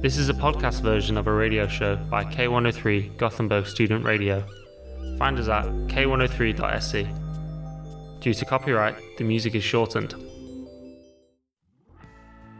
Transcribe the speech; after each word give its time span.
This 0.00 0.16
is 0.16 0.28
a 0.28 0.32
podcast 0.32 0.82
version 0.82 1.18
of 1.18 1.26
a 1.26 1.32
radio 1.32 1.66
show 1.66 1.96
by 1.96 2.22
K103 2.22 3.16
Gothenburg 3.16 3.66
Student 3.66 4.04
Radio. 4.04 4.44
Find 5.18 5.36
us 5.36 5.48
at 5.48 5.64
k103.se. 5.88 7.08
Due 8.20 8.32
to 8.32 8.44
copyright, 8.44 8.94
the 9.18 9.24
music 9.24 9.56
is 9.56 9.64
shortened. 9.64 10.14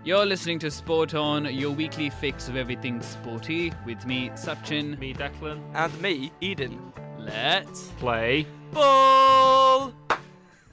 You're 0.02 0.26
listening 0.26 0.58
to 0.58 0.70
Sport 0.72 1.14
On, 1.14 1.44
your 1.44 1.70
weekly 1.70 2.10
fix 2.10 2.48
of 2.48 2.56
everything 2.56 3.00
sporty, 3.02 3.72
with 3.86 4.04
me, 4.04 4.30
Sachin. 4.30 4.98
Me, 4.98 5.14
Declan. 5.14 5.62
And 5.74 6.02
me, 6.02 6.32
Eden. 6.40 6.92
Let's 7.18 7.86
Play. 8.00 8.48
Ball! 8.72 9.92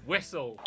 Whistle. 0.07 0.59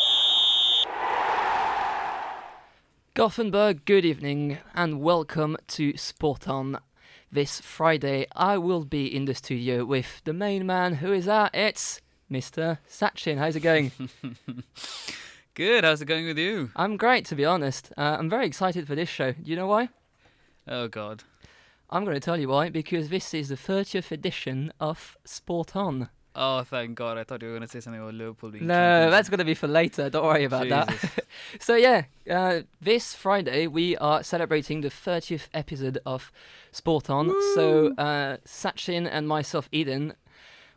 Gothenburg, 3.13 3.85
good 3.85 4.05
evening 4.05 4.59
and 4.73 5.01
welcome 5.01 5.57
to 5.67 5.97
Sport 5.97 6.47
On. 6.47 6.79
This 7.31 7.59
Friday, 7.59 8.27
I 8.35 8.57
will 8.57 8.85
be 8.85 9.13
in 9.13 9.25
the 9.25 9.33
studio 9.33 9.83
with 9.83 10.21
the 10.23 10.33
main 10.33 10.65
man 10.65 10.95
who 10.95 11.11
is 11.11 11.27
at 11.27 11.53
it's 11.53 12.01
Mr. 12.31 12.77
Sachin. 12.87 13.37
How's 13.37 13.55
it 13.55 13.61
going? 13.61 13.91
Good, 15.55 15.83
how's 15.83 16.01
it 16.01 16.05
going 16.05 16.27
with 16.27 16.37
you? 16.37 16.69
I'm 16.75 16.95
great, 16.95 17.25
to 17.25 17.35
be 17.35 17.43
honest. 17.43 17.91
Uh, 17.97 18.15
I'm 18.17 18.29
very 18.29 18.45
excited 18.45 18.87
for 18.87 18.95
this 18.95 19.09
show. 19.09 19.33
Do 19.33 19.41
you 19.43 19.55
know 19.57 19.67
why? 19.67 19.89
Oh, 20.67 20.87
God. 20.87 21.23
I'm 21.89 22.05
going 22.05 22.15
to 22.15 22.21
tell 22.21 22.37
you 22.39 22.47
why, 22.47 22.69
because 22.69 23.09
this 23.09 23.33
is 23.33 23.49
the 23.49 23.55
30th 23.55 24.11
edition 24.11 24.71
of 24.79 25.17
Sport 25.25 25.75
On. 25.75 26.09
Oh, 26.41 26.63
thank 26.63 26.95
God. 26.95 27.17
I 27.17 27.25
thought 27.25 27.41
you 27.41 27.49
were 27.49 27.53
going 27.55 27.67
to 27.67 27.71
say 27.71 27.81
something 27.81 28.01
about 28.01 28.13
Liverpool 28.13 28.49
being 28.49 28.65
No, 28.65 29.11
that's 29.11 29.27
going 29.27 29.39
to 29.39 29.45
be 29.45 29.53
for 29.53 29.67
later. 29.67 30.09
Don't 30.09 30.23
worry 30.23 30.45
about 30.45 30.63
Jesus. 30.69 31.01
that. 31.01 31.25
so 31.59 31.75
yeah, 31.75 32.03
uh, 32.31 32.61
this 32.81 33.13
Friday 33.13 33.67
we 33.67 33.97
are 33.97 34.23
celebrating 34.23 34.79
the 34.79 34.87
30th 34.89 35.49
episode 35.53 35.97
of 36.05 36.31
Sport 36.71 37.09
On. 37.09 37.27
So 37.55 37.93
uh, 37.97 38.37
Sachin 38.45 39.05
and 39.11 39.27
myself, 39.27 39.67
Eden, 39.73 40.13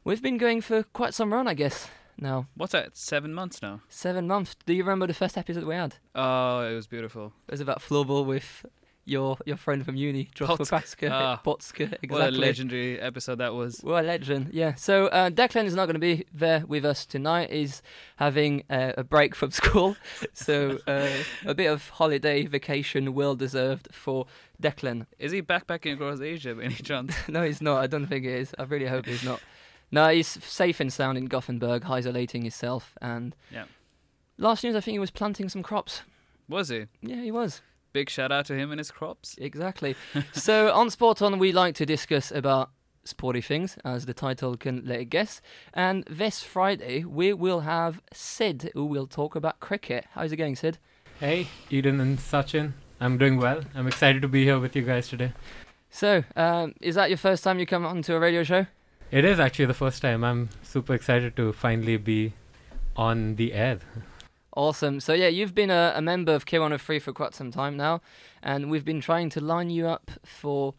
we've 0.03 0.21
been 0.21 0.37
going 0.37 0.63
for 0.63 0.83
quite 0.83 1.15
some 1.15 1.33
run, 1.33 1.47
I 1.47 1.55
guess. 1.55 1.89
Now 2.19 2.47
What's 2.57 2.73
that? 2.73 2.97
Seven 2.97 3.33
months 3.33 3.63
now? 3.63 3.81
seven 3.89 4.27
months. 4.27 4.57
Do 4.67 4.75
you 4.75 4.83
remember 4.83 5.07
the 5.07 5.15
first 5.15 5.39
episode 5.39 5.65
we 5.65 5.75
had? 5.77 5.95
Oh, 6.15 6.61
it 6.61 6.75
was 6.75 6.87
beautiful. 6.89 7.33
It 7.49 7.53
was 7.53 7.61
about 7.61 7.81
floorball 7.81 8.27
with 8.27 8.67
your 9.05 9.37
your 9.45 9.57
friend 9.57 9.85
from 9.85 9.97
uni, 9.97 10.29
Joshua. 10.35 10.59
Patska. 10.59 11.09
Ah. 11.11 11.41
Potska, 11.45 11.81
exactly. 12.03 12.09
What 12.09 12.29
a 12.29 12.31
legendary 12.31 13.01
episode 13.01 13.39
that 13.39 13.55
was. 13.55 13.81
What 13.83 14.05
a 14.05 14.07
legend, 14.07 14.51
yeah. 14.53 14.75
So 14.75 15.07
uh, 15.09 15.31
Declan 15.31 15.65
is 15.65 15.75
not 15.75 15.87
going 15.87 15.95
to 15.95 16.01
be 16.01 16.25
there 16.33 16.65
with 16.67 16.85
us 16.85 17.05
tonight. 17.07 17.51
He's 17.51 17.83
having 18.17 18.63
uh, 18.71 18.93
a 18.97 19.05
break 19.05 19.35
from 19.35 19.51
school, 19.61 19.97
so 20.35 20.79
uh, 20.87 21.09
a 21.45 21.55
bit 21.55 21.67
of 21.67 21.89
holiday 21.89 22.47
vacation, 22.47 23.15
well 23.15 23.35
deserved 23.35 23.89
for 23.93 24.27
Declan. 24.63 25.07
Is 25.19 25.33
he 25.33 25.43
backpacking 25.43 25.95
across 25.95 26.21
Asia 26.21 26.55
by 26.55 26.63
any 26.65 26.75
chance? 26.75 27.15
no, 27.29 27.43
he's 27.45 27.61
not. 27.61 27.79
I 27.83 27.87
don't 27.89 28.07
think 28.07 28.25
he 28.25 28.31
is. 28.31 28.55
I 28.59 28.63
really 28.65 28.87
hope 28.87 29.07
he's 29.07 29.25
not. 29.25 29.41
No, 29.91 30.09
he's 30.09 30.27
safe 30.27 30.81
and 30.81 30.91
sound 30.93 31.19
in 31.19 31.27
Gothenburg, 31.27 31.85
isolating 31.87 32.43
himself. 32.43 32.95
And 33.03 33.35
Yeah. 33.51 33.65
last 34.39 34.65
news, 34.65 34.75
I 34.75 34.81
think 34.81 34.95
he 34.95 34.99
was 34.99 35.11
planting 35.11 35.49
some 35.51 35.63
crops. 35.63 36.03
Was 36.49 36.69
he? 36.71 36.87
Yeah, 37.03 37.21
he 37.23 37.31
was. 37.31 37.61
Big 37.93 38.09
shout 38.09 38.33
out 38.33 38.47
to 38.47 38.55
him 38.55 38.71
and 38.71 38.79
his 38.79 38.91
crops. 38.91 39.37
Exactly. 39.39 39.97
so 40.33 40.73
on 40.73 40.91
Sport 40.91 41.21
On, 41.23 41.39
we 41.39 41.53
like 41.53 41.75
to 41.77 41.87
discuss 41.87 42.31
about 42.31 42.71
sporty 43.05 43.41
things, 43.41 43.77
as 43.85 44.07
the 44.07 44.15
title 44.15 44.57
can 44.57 44.83
let 44.87 45.01
it 45.01 45.05
guess. 45.07 45.41
And 45.75 46.05
this 46.09 46.43
Friday, 46.43 47.05
we 47.05 47.33
will 47.33 47.61
have 47.61 48.01
Sid, 48.13 48.71
who 48.75 48.85
will 48.85 49.07
talk 49.07 49.35
about 49.35 49.61
cricket. 49.61 50.07
How's 50.13 50.33
it 50.33 50.37
going, 50.37 50.57
Sid? 50.57 50.79
Hey, 51.21 51.49
Eden 51.71 52.01
and 52.01 52.19
Sachin. 52.19 52.73
I'm 53.01 53.19
doing 53.19 53.39
well. 53.39 53.63
I'm 53.75 53.87
excited 53.87 54.23
to 54.23 54.29
be 54.29 54.45
here 54.45 54.59
with 54.59 54.77
you 54.77 54.83
guys 54.83 55.09
today. 55.09 55.33
So, 55.91 56.25
um, 56.37 56.75
is 56.81 56.95
that 56.95 57.11
your 57.11 57.19
first 57.19 57.45
time 57.45 57.59
you 57.59 57.67
come 57.67 57.85
onto 57.85 58.15
a 58.15 58.21
radio 58.21 58.45
show? 58.45 58.67
It 59.11 59.25
is 59.25 59.39
actually 59.39 59.67
the 59.67 59.75
first 59.75 60.01
time. 60.01 60.25
I'm 60.25 60.49
super 60.63 60.95
excited 60.95 61.37
to 61.37 61.53
finally 61.53 61.99
be 61.99 62.33
on 62.97 63.37
the 63.37 63.53
air. 63.53 63.81
Awesome. 64.55 65.01
So 65.01 65.15
yeah, 65.15 65.29
you've 65.29 65.55
been 65.55 65.71
a, 65.71 65.93
a 65.97 66.03
member 66.03 66.35
of 66.35 66.45
K103 66.45 67.01
for 67.01 67.13
quite 67.13 67.35
some 67.35 67.51
time 67.51 67.77
now, 67.77 68.03
and 68.43 68.71
we've 68.71 68.85
been 68.85 69.01
trying 69.01 69.31
to 69.31 69.41
line 69.41 69.71
you 69.71 69.87
up 69.87 70.11
for 70.25 70.75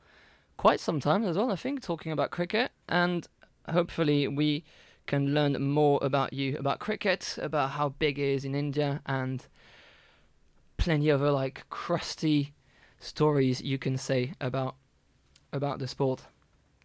quite 0.57 0.79
some 0.79 0.99
time 0.99 1.23
as 1.23 1.37
well. 1.37 1.51
I 1.51 1.55
think 1.55 1.81
talking 1.81 2.11
about 2.11 2.29
cricket, 2.29 2.71
and 2.87 3.27
hopefully 3.69 4.27
we 4.27 4.63
can 5.07 5.33
learn 5.33 5.59
more 5.61 5.99
about 6.01 6.33
you, 6.33 6.55
about 6.57 6.79
cricket, 6.79 7.37
about 7.41 7.71
how 7.71 7.89
big 7.89 8.19
it 8.19 8.27
is 8.27 8.45
in 8.45 8.53
India, 8.53 9.01
and 9.07 9.47
plenty 10.77 11.09
of 11.09 11.21
other 11.21 11.31
like 11.31 11.65
crusty 11.69 12.53
stories 12.99 13.61
you 13.61 13.77
can 13.77 13.97
say 13.97 14.33
about 14.39 14.75
about 15.51 15.79
the 15.79 15.87
sport. 15.87 16.21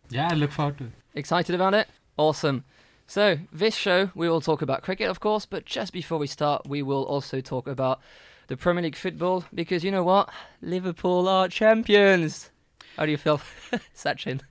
Yeah, 0.09 0.29
I 0.31 0.35
look 0.35 0.53
forward 0.53 0.79
to 0.79 0.85
it. 0.85 0.93
Excited 1.15 1.55
about 1.55 1.75
it? 1.75 1.87
Awesome. 2.17 2.65
So, 3.11 3.39
this 3.51 3.75
show, 3.75 4.11
we 4.15 4.29
will 4.29 4.43
talk 4.43 4.61
about 4.61 4.83
cricket, 4.83 5.09
of 5.09 5.19
course, 5.19 5.47
but 5.47 5.65
just 5.65 5.95
before 5.95 6.19
we 6.19 6.27
start, 6.27 6.69
we 6.69 6.83
will 6.83 7.05
also 7.05 7.41
talk 7.41 7.67
about 7.67 8.01
the 8.49 8.57
Premier 8.59 8.83
League 8.83 8.97
football 8.97 9.47
because 9.55 9.83
you 9.83 9.91
know 9.91 10.05
what? 10.05 10.29
Liverpool 10.61 11.27
are 11.27 11.49
champions. 11.49 12.51
How 12.99 13.07
do 13.07 13.11
you 13.11 13.17
feel, 13.17 13.41
Sachin? 13.97 14.43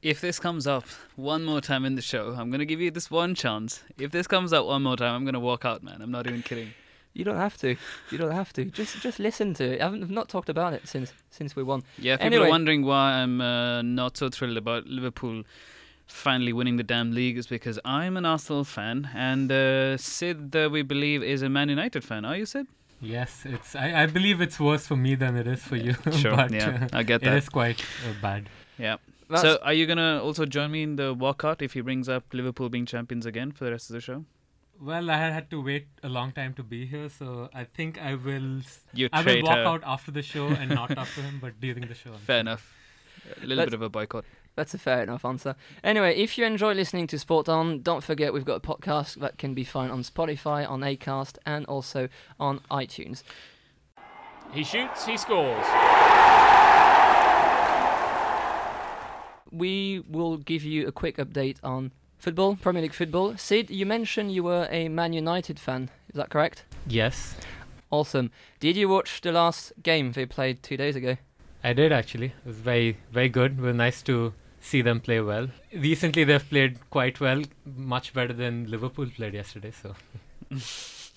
If 0.00 0.22
this 0.22 0.38
comes 0.38 0.66
up 0.66 0.84
one 1.16 1.44
more 1.44 1.60
time 1.60 1.84
in 1.84 1.94
the 1.94 2.00
show, 2.00 2.30
I'm 2.30 2.48
going 2.48 2.60
to 2.60 2.64
give 2.64 2.80
you 2.80 2.90
this 2.90 3.10
one 3.10 3.34
chance. 3.34 3.84
If 3.98 4.12
this 4.12 4.26
comes 4.26 4.50
up 4.54 4.64
one 4.64 4.82
more 4.82 4.96
time, 4.96 5.14
I'm 5.14 5.24
going 5.24 5.34
to 5.34 5.40
walk 5.40 5.66
out, 5.66 5.82
man. 5.82 6.00
I'm 6.00 6.10
not 6.10 6.26
even 6.26 6.40
kidding. 6.42 6.72
You 7.12 7.24
don't 7.24 7.36
have 7.36 7.58
to. 7.58 7.76
You 8.10 8.16
don't 8.16 8.32
have 8.32 8.50
to. 8.54 8.64
Just 8.64 8.98
just 9.02 9.18
listen 9.18 9.52
to 9.54 9.64
it. 9.74 9.80
I 9.82 9.84
haven't 9.84 10.02
I've 10.02 10.10
not 10.10 10.30
talked 10.30 10.48
about 10.48 10.72
it 10.72 10.88
since 10.88 11.12
since 11.30 11.54
we 11.54 11.62
won. 11.62 11.82
Yeah, 11.98 12.16
people 12.16 12.26
Anyway. 12.26 12.46
are 12.46 12.50
wondering 12.50 12.84
why 12.84 13.12
I'm 13.14 13.40
uh, 13.42 13.82
not 13.82 14.16
so 14.16 14.28
thrilled 14.30 14.56
about 14.58 14.86
Liverpool 14.86 15.42
finally 16.06 16.52
winning 16.52 16.76
the 16.76 16.82
damn 16.82 17.12
league 17.12 17.36
is 17.38 17.46
because 17.46 17.78
I'm 17.84 18.16
an 18.16 18.24
Arsenal 18.24 18.64
fan 18.64 19.10
and 19.14 19.50
uh, 19.50 19.96
Sid, 19.96 20.54
uh, 20.56 20.68
we 20.70 20.82
believe, 20.82 21.22
is 21.22 21.42
a 21.42 21.48
Man 21.48 21.68
United 21.68 22.04
fan. 22.04 22.24
Are 22.24 22.36
you, 22.36 22.46
Sid? 22.46 22.66
Yes, 23.00 23.42
it's. 23.44 23.76
I, 23.76 24.02
I 24.04 24.06
believe 24.06 24.40
it's 24.40 24.58
worse 24.58 24.86
for 24.86 24.96
me 24.96 25.14
than 25.16 25.36
it 25.36 25.46
is 25.46 25.62
for 25.62 25.76
you. 25.76 25.94
Sure, 26.12 26.34
but 26.36 26.50
yeah, 26.52 26.88
uh, 26.92 26.96
I 26.98 27.02
get 27.02 27.22
it 27.22 27.28
It 27.28 27.34
is 27.36 27.48
quite 27.48 27.80
uh, 27.82 28.12
bad. 28.22 28.48
Yeah. 28.78 28.96
That's- 29.28 29.42
So, 29.42 29.58
are 29.62 29.72
you 29.74 29.86
gonna 29.86 30.20
also 30.22 30.46
join 30.46 30.70
me 30.70 30.82
in 30.82 30.96
the 30.96 31.14
walkout 31.14 31.60
if 31.60 31.72
he 31.74 31.80
brings 31.82 32.08
up 32.08 32.24
Liverpool 32.32 32.68
being 32.68 32.86
champions 32.86 33.26
again 33.26 33.50
for 33.52 33.64
the 33.64 33.72
rest 33.72 33.90
of 33.90 33.94
the 33.94 34.00
show? 34.00 34.24
Well, 34.80 35.10
I 35.10 35.16
had 35.16 35.32
had 35.32 35.50
to 35.50 35.60
wait 35.62 35.86
a 36.02 36.08
long 36.08 36.32
time 36.32 36.52
to 36.54 36.62
be 36.62 36.86
here, 36.86 37.08
so 37.08 37.48
I 37.54 37.64
think 37.64 38.00
I 38.00 38.14
will. 38.14 38.58
s- 38.58 38.80
You 38.92 39.08
I 39.12 39.22
will 39.22 39.42
walk 39.42 39.54
traitor. 39.54 39.68
out 39.68 39.82
after 39.84 40.10
the 40.10 40.22
show 40.22 40.48
and 40.48 40.70
not 40.70 40.96
after 40.96 41.22
him, 41.22 41.38
but 41.40 41.60
during 41.60 41.86
the 41.88 41.94
show. 41.94 42.10
I'm 42.12 42.18
Fair 42.18 42.36
sure. 42.36 42.40
enough. 42.40 42.74
A 43.36 43.40
little 43.40 43.56
Let's- 43.56 43.70
bit 43.70 43.74
of 43.74 43.82
a 43.82 43.88
boycott. 43.88 44.24
That's 44.56 44.74
a 44.74 44.78
fair 44.78 45.02
enough 45.02 45.24
answer. 45.24 45.54
Anyway, 45.84 46.16
if 46.16 46.36
you 46.36 46.44
enjoy 46.44 46.74
listening 46.74 47.06
to 47.08 47.18
Sport 47.18 47.48
On, 47.48 47.82
don't 47.82 48.02
forget 48.02 48.32
we've 48.32 48.44
got 48.44 48.56
a 48.56 48.60
podcast 48.60 49.20
that 49.20 49.38
can 49.38 49.54
be 49.54 49.62
found 49.64 49.92
on 49.92 50.02
Spotify, 50.02 50.68
on 50.68 50.80
Acast, 50.80 51.38
and 51.46 51.64
also 51.66 52.08
on 52.40 52.60
iTunes. 52.70 53.22
He 54.52 54.64
shoots, 54.64 55.06
he 55.06 55.16
scores. 55.16 55.64
we 59.52 60.02
will 60.10 60.36
give 60.36 60.64
you 60.64 60.86
a 60.86 60.92
quick 60.92 61.16
update 61.18 61.56
on 61.62 61.92
football, 62.18 62.56
Premier 62.56 62.82
League 62.82 62.92
football. 62.92 63.36
Sid, 63.36 63.70
you 63.70 63.86
mentioned 63.86 64.32
you 64.32 64.42
were 64.42 64.66
a 64.70 64.88
Man 64.88 65.12
United 65.12 65.58
fan. 65.60 65.90
Is 66.08 66.16
that 66.16 66.30
correct? 66.30 66.64
Yes, 66.86 67.36
Awesome. 67.90 68.32
Did 68.58 68.76
you 68.76 68.88
watch 68.88 69.20
the 69.20 69.30
last 69.30 69.72
game 69.82 70.10
they 70.12 70.26
played 70.26 70.62
two 70.62 70.76
days 70.76 70.96
ago? 70.96 71.16
I 71.62 71.72
did 71.72 71.92
actually. 71.92 72.26
It 72.26 72.46
was 72.46 72.56
very, 72.56 72.98
very 73.12 73.28
good. 73.28 73.58
It 73.58 73.62
was 73.62 73.76
nice 73.76 74.02
to 74.02 74.34
see 74.66 74.82
them 74.82 75.00
play 75.00 75.20
well. 75.20 75.48
Recently, 75.72 76.24
they've 76.24 76.48
played 76.48 76.78
quite 76.90 77.20
well, 77.20 77.42
much 77.64 78.12
better 78.12 78.32
than 78.32 78.70
Liverpool 78.70 79.06
played 79.06 79.34
yesterday. 79.34 79.70
So 79.70 79.94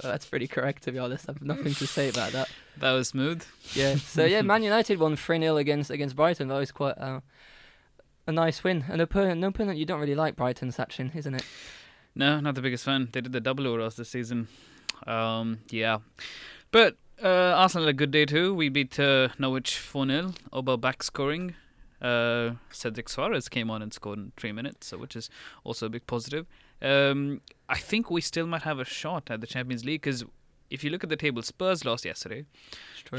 Uh, 0.02 0.08
that's 0.08 0.26
pretty 0.26 0.48
correct, 0.48 0.84
to 0.84 0.94
be 0.94 1.00
honest. 1.00 1.30
I've 1.30 1.42
nothing 1.42 1.74
to 1.74 1.88
say 1.88 2.10
about 2.10 2.32
that. 2.32 2.50
That 2.78 2.94
was 2.94 3.10
smooth. 3.10 3.44
Yeah. 3.74 3.96
So 3.96 4.24
yeah, 4.24 4.42
Man 4.54 4.64
United 4.64 5.00
won 5.00 5.18
three 5.18 5.38
0 5.38 5.58
against 5.58 5.92
against 5.92 6.16
Brighton. 6.16 6.48
That 6.48 6.58
was 6.58 6.72
quite 6.72 6.98
uh, 6.98 7.19
a 8.25 8.31
nice 8.31 8.63
win. 8.63 8.86
An 8.88 9.01
opponent, 9.01 9.40
an 9.40 9.44
opponent 9.44 9.78
you 9.78 9.86
don't 9.86 10.00
really 10.00 10.16
like, 10.16 10.38
Brighton, 10.38 10.69
Sachin, 10.69 11.13
isn't 11.13 11.36
it? 11.36 11.44
No, 12.16 12.40
not 12.40 12.56
the 12.56 12.62
biggest 12.62 12.86
fan. 12.86 13.10
They 13.12 13.19
did 13.19 13.34
the 13.34 13.42
double 13.42 13.68
over 13.68 13.81
us 13.81 13.96
this 13.96 14.07
season. 14.07 14.48
Um, 15.06 15.60
yeah. 15.69 15.98
But 16.72 16.96
uh, 17.22 17.28
Arsenal 17.57 17.88
had 17.88 17.96
a 17.96 17.98
good 17.98 18.12
day 18.12 18.25
too. 18.25 18.54
We 18.54 18.69
beat 18.69 18.98
uh, 18.98 19.28
Norwich 19.38 19.78
4 19.78 20.07
0. 20.07 20.34
Auba 20.54 20.80
back 20.80 21.04
scoring. 21.04 21.56
Uh, 22.01 22.51
Cedric 22.72 23.07
Soares 23.07 23.50
came 23.50 23.69
on 23.69 23.81
and 23.81 23.94
scored 23.94 24.19
in 24.19 24.31
three 24.38 24.51
minutes, 24.51 24.88
so 24.88 24.98
which 24.98 25.16
is 25.16 25.30
also 25.63 25.88
a 25.88 25.90
big 25.90 26.07
positive. 26.07 26.46
Um, 26.81 27.42
I 27.68 27.78
think 27.78 28.10
we 28.10 28.22
still 28.22 28.48
might 28.48 28.62
have 28.62 28.80
a 28.80 28.86
shot 28.86 29.30
at 29.30 29.42
the 29.42 29.48
Champions 29.48 29.84
League 29.84 30.01
because 30.01 30.24
if 30.69 30.84
you 30.84 30.90
look 30.90 31.04
at 31.04 31.10
the 31.10 31.18
table, 31.18 31.42
Spurs 31.42 31.84
lost 31.84 32.06
yesterday, 32.06 32.46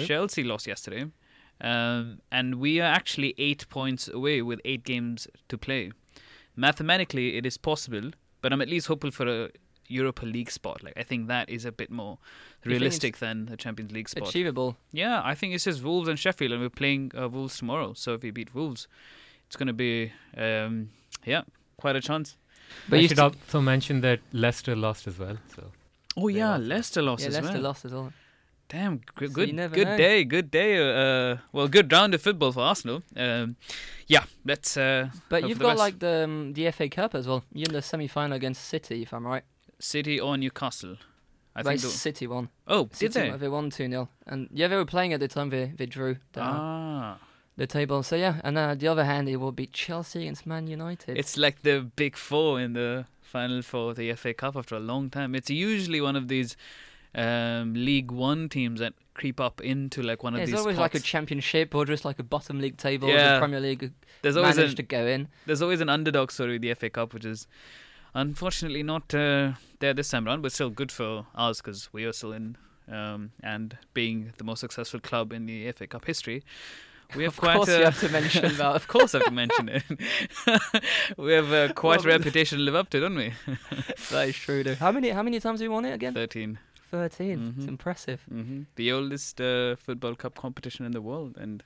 Chelsea 0.07 0.45
lost 0.45 0.67
yesterday, 0.67 1.07
um, 1.61 2.21
and 2.33 2.55
we 2.57 2.81
are 2.81 2.91
actually 2.91 3.35
eight 3.37 3.69
points 3.69 4.09
away 4.09 4.41
with 4.41 4.61
eight 4.65 4.85
games 4.85 5.29
to 5.49 5.59
play. 5.59 5.93
Mathematically, 6.57 7.37
it 7.37 7.45
is 7.45 7.59
possible, 7.59 8.11
but 8.41 8.53
I'm 8.53 8.61
at 8.63 8.69
least 8.69 8.87
hopeful 8.87 9.11
for 9.11 9.27
a 9.29 9.51
Europa 9.91 10.25
League 10.27 10.51
spot. 10.51 10.83
Like 10.83 10.95
I 10.97 11.03
think 11.03 11.29
that 11.29 11.49
is 11.51 11.65
a 11.65 11.73
bit 11.73 11.91
more 11.91 12.19
realistic 12.65 13.19
than 13.19 13.47
the 13.47 13.57
Champions 13.57 13.93
League 13.93 14.09
spot. 14.09 14.29
Achievable. 14.29 14.77
Yeah, 14.93 15.21
I 15.25 15.35
think 15.35 15.55
it's 15.55 15.65
just 15.65 15.83
Wolves 15.83 16.09
and 16.09 16.19
Sheffield, 16.19 16.53
and 16.53 16.61
we're 16.61 16.69
playing 16.71 17.13
uh, 17.19 17.29
Wolves 17.29 17.59
tomorrow. 17.59 17.93
So 17.95 18.15
if 18.15 18.23
we 18.23 18.31
beat 18.31 18.55
Wolves, 18.55 18.87
it's 19.47 19.57
going 19.57 19.67
to 19.69 19.73
be 19.73 20.13
um, 20.37 20.91
yeah, 21.25 21.43
quite 21.77 21.97
a 21.97 22.01
chance. 22.01 22.37
But 22.89 22.99
I 22.99 23.03
you 23.03 23.09
should 23.09 23.17
st- 23.19 23.35
also 23.47 23.61
mention 23.61 24.01
that 24.03 24.21
Leicester 24.33 24.77
lost 24.77 25.07
as 25.09 25.19
well. 25.19 25.37
So 25.57 25.73
Oh 26.17 26.29
They 26.29 26.39
yeah, 26.39 26.51
lost. 26.57 26.63
Leicester 26.69 27.03
lost 27.03 27.23
yeah, 27.23 27.29
as 27.29 27.35
Leicester 27.35 27.53
well. 27.55 27.63
lost 27.63 27.85
as 27.85 27.93
well. 27.93 28.13
Damn, 28.69 28.99
g- 28.99 29.27
So 29.27 29.29
good, 29.33 29.57
good 29.73 29.89
know. 29.89 29.97
day, 29.97 30.23
good 30.23 30.49
day. 30.53 30.79
Uh, 30.79 31.39
well, 31.53 31.67
good 31.67 31.91
round 31.91 32.15
of 32.15 32.23
football 32.23 32.53
for 32.53 32.61
Arsenal. 32.61 33.03
Um, 33.17 33.57
yeah, 34.07 34.23
let's. 34.45 34.77
Uh, 34.77 35.09
But 35.29 35.43
Hope 35.43 35.49
you've 35.49 35.59
for 35.59 35.65
the 35.65 35.69
got 35.71 35.73
best. 35.73 35.79
like 35.81 35.99
the 35.99 36.25
um, 36.25 36.53
the 36.53 36.71
FA 36.71 36.89
Cup 36.89 37.17
as 37.17 37.27
well. 37.27 37.43
You're 37.53 37.67
in 37.69 37.73
the 37.73 37.83
semi 37.83 38.07
final 38.07 38.37
against 38.37 38.65
City, 38.67 39.03
if 39.03 39.13
I'm 39.13 39.27
right. 39.27 39.43
City 39.81 40.21
or 40.21 40.37
Newcastle. 40.37 40.97
I 41.57 41.63
think. 41.65 41.81
City 41.81 42.27
won. 42.29 42.49
oh, 42.69 42.85
did 42.85 43.13
City 43.13 43.31
they? 43.31 43.37
they 43.37 43.49
won 43.49 43.71
2 43.71 43.89
0. 43.89 44.09
And 44.27 44.49
yeah, 44.53 44.69
they 44.69 44.77
were 44.77 44.85
playing 44.85 45.13
at 45.13 45.21
the 45.21 45.27
time 45.29 45.51
they, 45.51 45.73
they 45.77 45.87
drew 45.87 46.17
the, 46.33 46.41
Ah, 46.43 47.19
the 47.57 47.67
table. 47.67 48.03
So 48.05 48.15
yeah, 48.15 48.41
and 48.45 48.57
uh, 48.57 48.75
the 48.77 48.87
other 48.87 49.05
hand, 49.05 49.29
it 49.29 49.37
will 49.37 49.51
be 49.53 49.67
Chelsea 49.67 50.21
against 50.21 50.47
Man 50.47 50.69
United. 50.69 51.19
it's 51.19 51.37
like 51.37 51.63
the 51.63 51.81
big 51.97 52.17
four 52.17 52.61
in 52.61 52.75
the 52.75 53.07
final 53.21 53.63
four 53.63 53.91
of 53.91 53.97
the 53.97 54.13
FA 54.15 54.33
Cup 54.33 54.57
after 54.57 54.77
a 54.77 54.81
long 54.81 55.11
time. 55.11 55.35
It's 55.35 55.51
usually 55.51 56.01
one 56.01 56.15
of 56.15 56.29
these 56.29 56.57
um, 57.15 57.75
League 57.75 58.11
One 58.13 58.49
teams 58.49 58.79
that 58.81 58.95
creep 59.15 59.41
up 59.41 59.61
into 59.61 60.03
like 60.03 60.23
one 60.23 60.35
yeah, 60.35 60.39
of 60.39 60.43
it's 60.45 60.53
these. 60.53 60.61
always 60.61 60.79
like 60.79 60.95
a 60.95 61.01
championship 61.01 61.75
or 61.75 61.85
just 61.85 62.05
like 62.05 62.19
a 62.21 62.23
bottom 62.23 62.61
league 62.61 62.77
table. 62.77 63.09
Yeah. 63.09 63.35
The 63.35 63.39
Premier 63.41 63.61
League 63.61 63.93
There's 64.23 64.37
always 64.37 64.57
managed 64.57 64.75
a, 64.75 64.77
to 64.77 64.83
go 64.85 65.05
in. 65.07 65.29
there's 65.47 65.63
always 65.63 65.81
an 65.81 65.89
underdog 65.89 66.31
story 66.31 66.53
with 66.53 66.63
the 66.63 66.73
FA 66.75 66.89
Cup, 66.91 67.13
which 67.13 67.25
is 67.25 67.49
unfortunately 68.15 68.83
not 68.83 69.15
uh, 69.15 69.53
there 69.81 69.95
this 69.95 70.09
time 70.09 70.27
around, 70.27 70.43
but 70.43 70.53
still 70.53 70.71
good 70.71 70.93
for 70.93 71.27
us 71.35 71.61
because 71.61 71.93
we 71.93 72.05
are 72.05 72.13
still 72.13 72.33
in. 72.33 72.57
Um, 72.89 73.31
and 73.41 73.79
being 73.95 74.33
the 74.39 74.43
most 74.45 74.59
successful 74.61 74.99
club 74.99 75.33
in 75.33 75.47
the 75.47 75.71
FA 75.71 75.87
Cup 75.87 76.07
history, 76.07 76.43
we 77.15 77.23
have 77.23 77.35
Of 77.35 77.39
quite 77.41 77.57
course, 77.57 77.69
a. 77.69 77.79
you 77.79 77.85
have 77.85 78.01
to 78.01 78.09
mention 78.09 78.57
that. 78.57 78.75
of 78.81 78.89
course, 78.89 79.15
I 79.15 79.19
have 79.19 79.27
to 79.29 79.33
mention 79.33 79.69
it. 79.69 79.85
we 81.17 81.33
have 81.33 81.53
uh, 81.53 81.73
quite 81.75 82.05
a 82.05 82.09
reputation 82.09 82.59
to 82.59 82.65
live 82.65 82.75
up 82.75 82.91
to, 82.91 82.99
don't 83.01 83.15
we? 83.15 83.33
that 84.11 84.29
is 84.31 84.35
true. 84.37 84.65
Though. 84.65 84.75
How 84.75 84.91
many 84.91 85.11
how 85.11 85.23
many 85.23 85.39
times 85.39 85.61
have 85.61 85.65
you 85.67 85.71
won 85.71 85.85
it 85.85 85.93
again? 85.93 86.15
Thirteen. 86.15 86.59
13 86.91 87.55
It's 87.57 87.65
Mhm. 87.67 87.69
impressive. 87.69 88.21
hmm 88.29 88.63
The 88.75 88.91
oldest 88.91 89.41
uh, 89.41 89.77
football 89.77 90.17
cup 90.17 90.35
competition 90.35 90.85
in 90.85 90.91
the 90.91 91.01
world, 91.01 91.37
and 91.39 91.63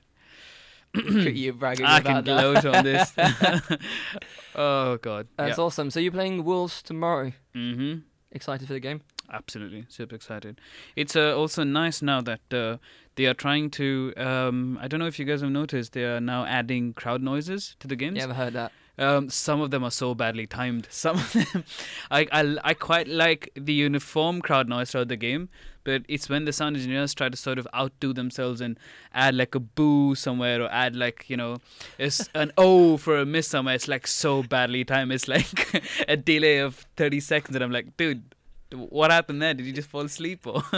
you 1.33 1.53
bragging 1.53 1.85
I 1.85 1.99
can 2.01 2.23
that. 2.23 2.25
gloat 2.25 2.65
on 2.65 2.83
this. 2.83 3.13
oh 4.55 4.97
God! 4.97 5.27
That's 5.37 5.59
awesome. 5.59 5.91
So 5.91 5.99
you're 5.99 6.11
playing 6.11 6.43
Wolves 6.43 6.81
tomorrow. 6.81 7.31
hmm 7.53 7.95
Excited 8.31 8.67
for 8.67 8.73
the 8.73 8.79
game? 8.81 9.01
Absolutely, 9.31 9.85
super 9.87 10.15
excited. 10.15 10.59
It's 10.95 11.15
uh, 11.15 11.35
also 11.37 11.63
nice 11.63 12.01
now 12.01 12.21
that 12.21 12.53
uh, 12.53 12.77
they 13.15 13.25
are 13.25 13.33
trying 13.33 13.69
to. 13.71 14.13
Um, 14.17 14.77
I 14.81 14.87
don't 14.87 14.99
know 14.99 15.07
if 15.07 15.17
you 15.17 15.25
guys 15.25 15.41
have 15.41 15.51
noticed, 15.51 15.93
they 15.93 16.03
are 16.03 16.19
now 16.19 16.45
adding 16.45 16.93
crowd 16.93 17.21
noises 17.21 17.75
to 17.79 17.87
the 17.87 17.95
games. 17.95 18.17
Yeah, 18.17 18.25
I've 18.25 18.35
heard 18.35 18.53
that. 18.53 18.71
Um, 18.97 19.29
some 19.29 19.59
of 19.59 19.71
them 19.71 19.83
are 19.83 19.91
so 19.91 20.15
badly 20.15 20.47
timed. 20.47 20.87
Some 20.89 21.17
of 21.17 21.33
them, 21.33 21.63
I, 22.09 22.27
I, 22.31 22.57
I 22.63 22.73
quite 22.73 23.07
like 23.09 23.51
the 23.55 23.73
uniform 23.73 24.41
crowd 24.41 24.69
noise 24.69 24.91
throughout 24.91 25.09
the 25.09 25.17
game, 25.17 25.49
but 25.83 26.03
it's 26.07 26.29
when 26.29 26.45
the 26.45 26.53
sound 26.53 26.77
engineers 26.77 27.13
try 27.13 27.27
to 27.27 27.35
sort 27.35 27.59
of 27.59 27.67
outdo 27.75 28.13
themselves 28.13 28.61
and 28.61 28.79
add 29.13 29.35
like 29.35 29.53
a 29.53 29.59
boo 29.59 30.15
somewhere 30.15 30.61
or 30.61 30.71
add 30.71 30.95
like 30.95 31.25
you 31.29 31.35
know, 31.35 31.57
it's 31.97 32.29
an 32.33 32.53
O 32.57 32.95
for 32.95 33.17
a 33.19 33.25
miss 33.25 33.49
somewhere. 33.49 33.75
It's 33.75 33.89
like 33.89 34.07
so 34.07 34.43
badly 34.43 34.85
timed. 34.85 35.11
It's 35.11 35.27
like 35.27 35.83
a 36.07 36.15
delay 36.15 36.59
of 36.59 36.85
thirty 36.95 37.19
seconds, 37.19 37.53
and 37.55 37.63
I'm 37.65 37.71
like, 37.71 37.97
dude, 37.97 38.23
what 38.71 39.11
happened 39.11 39.41
there? 39.41 39.53
Did 39.53 39.65
you 39.65 39.73
just 39.73 39.89
fall 39.89 40.01
asleep 40.05 40.47
or? 40.47 40.63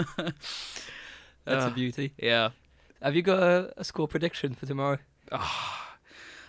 That's 1.45 1.65
Uh, 1.65 1.67
a 1.67 1.71
beauty. 1.71 2.13
yeah. 2.17 2.49
Have 3.01 3.15
you 3.15 3.21
got 3.21 3.43
a, 3.43 3.73
a 3.77 3.83
score 3.83 4.07
prediction 4.07 4.55
for 4.55 4.65
tomorrow? 4.65 4.97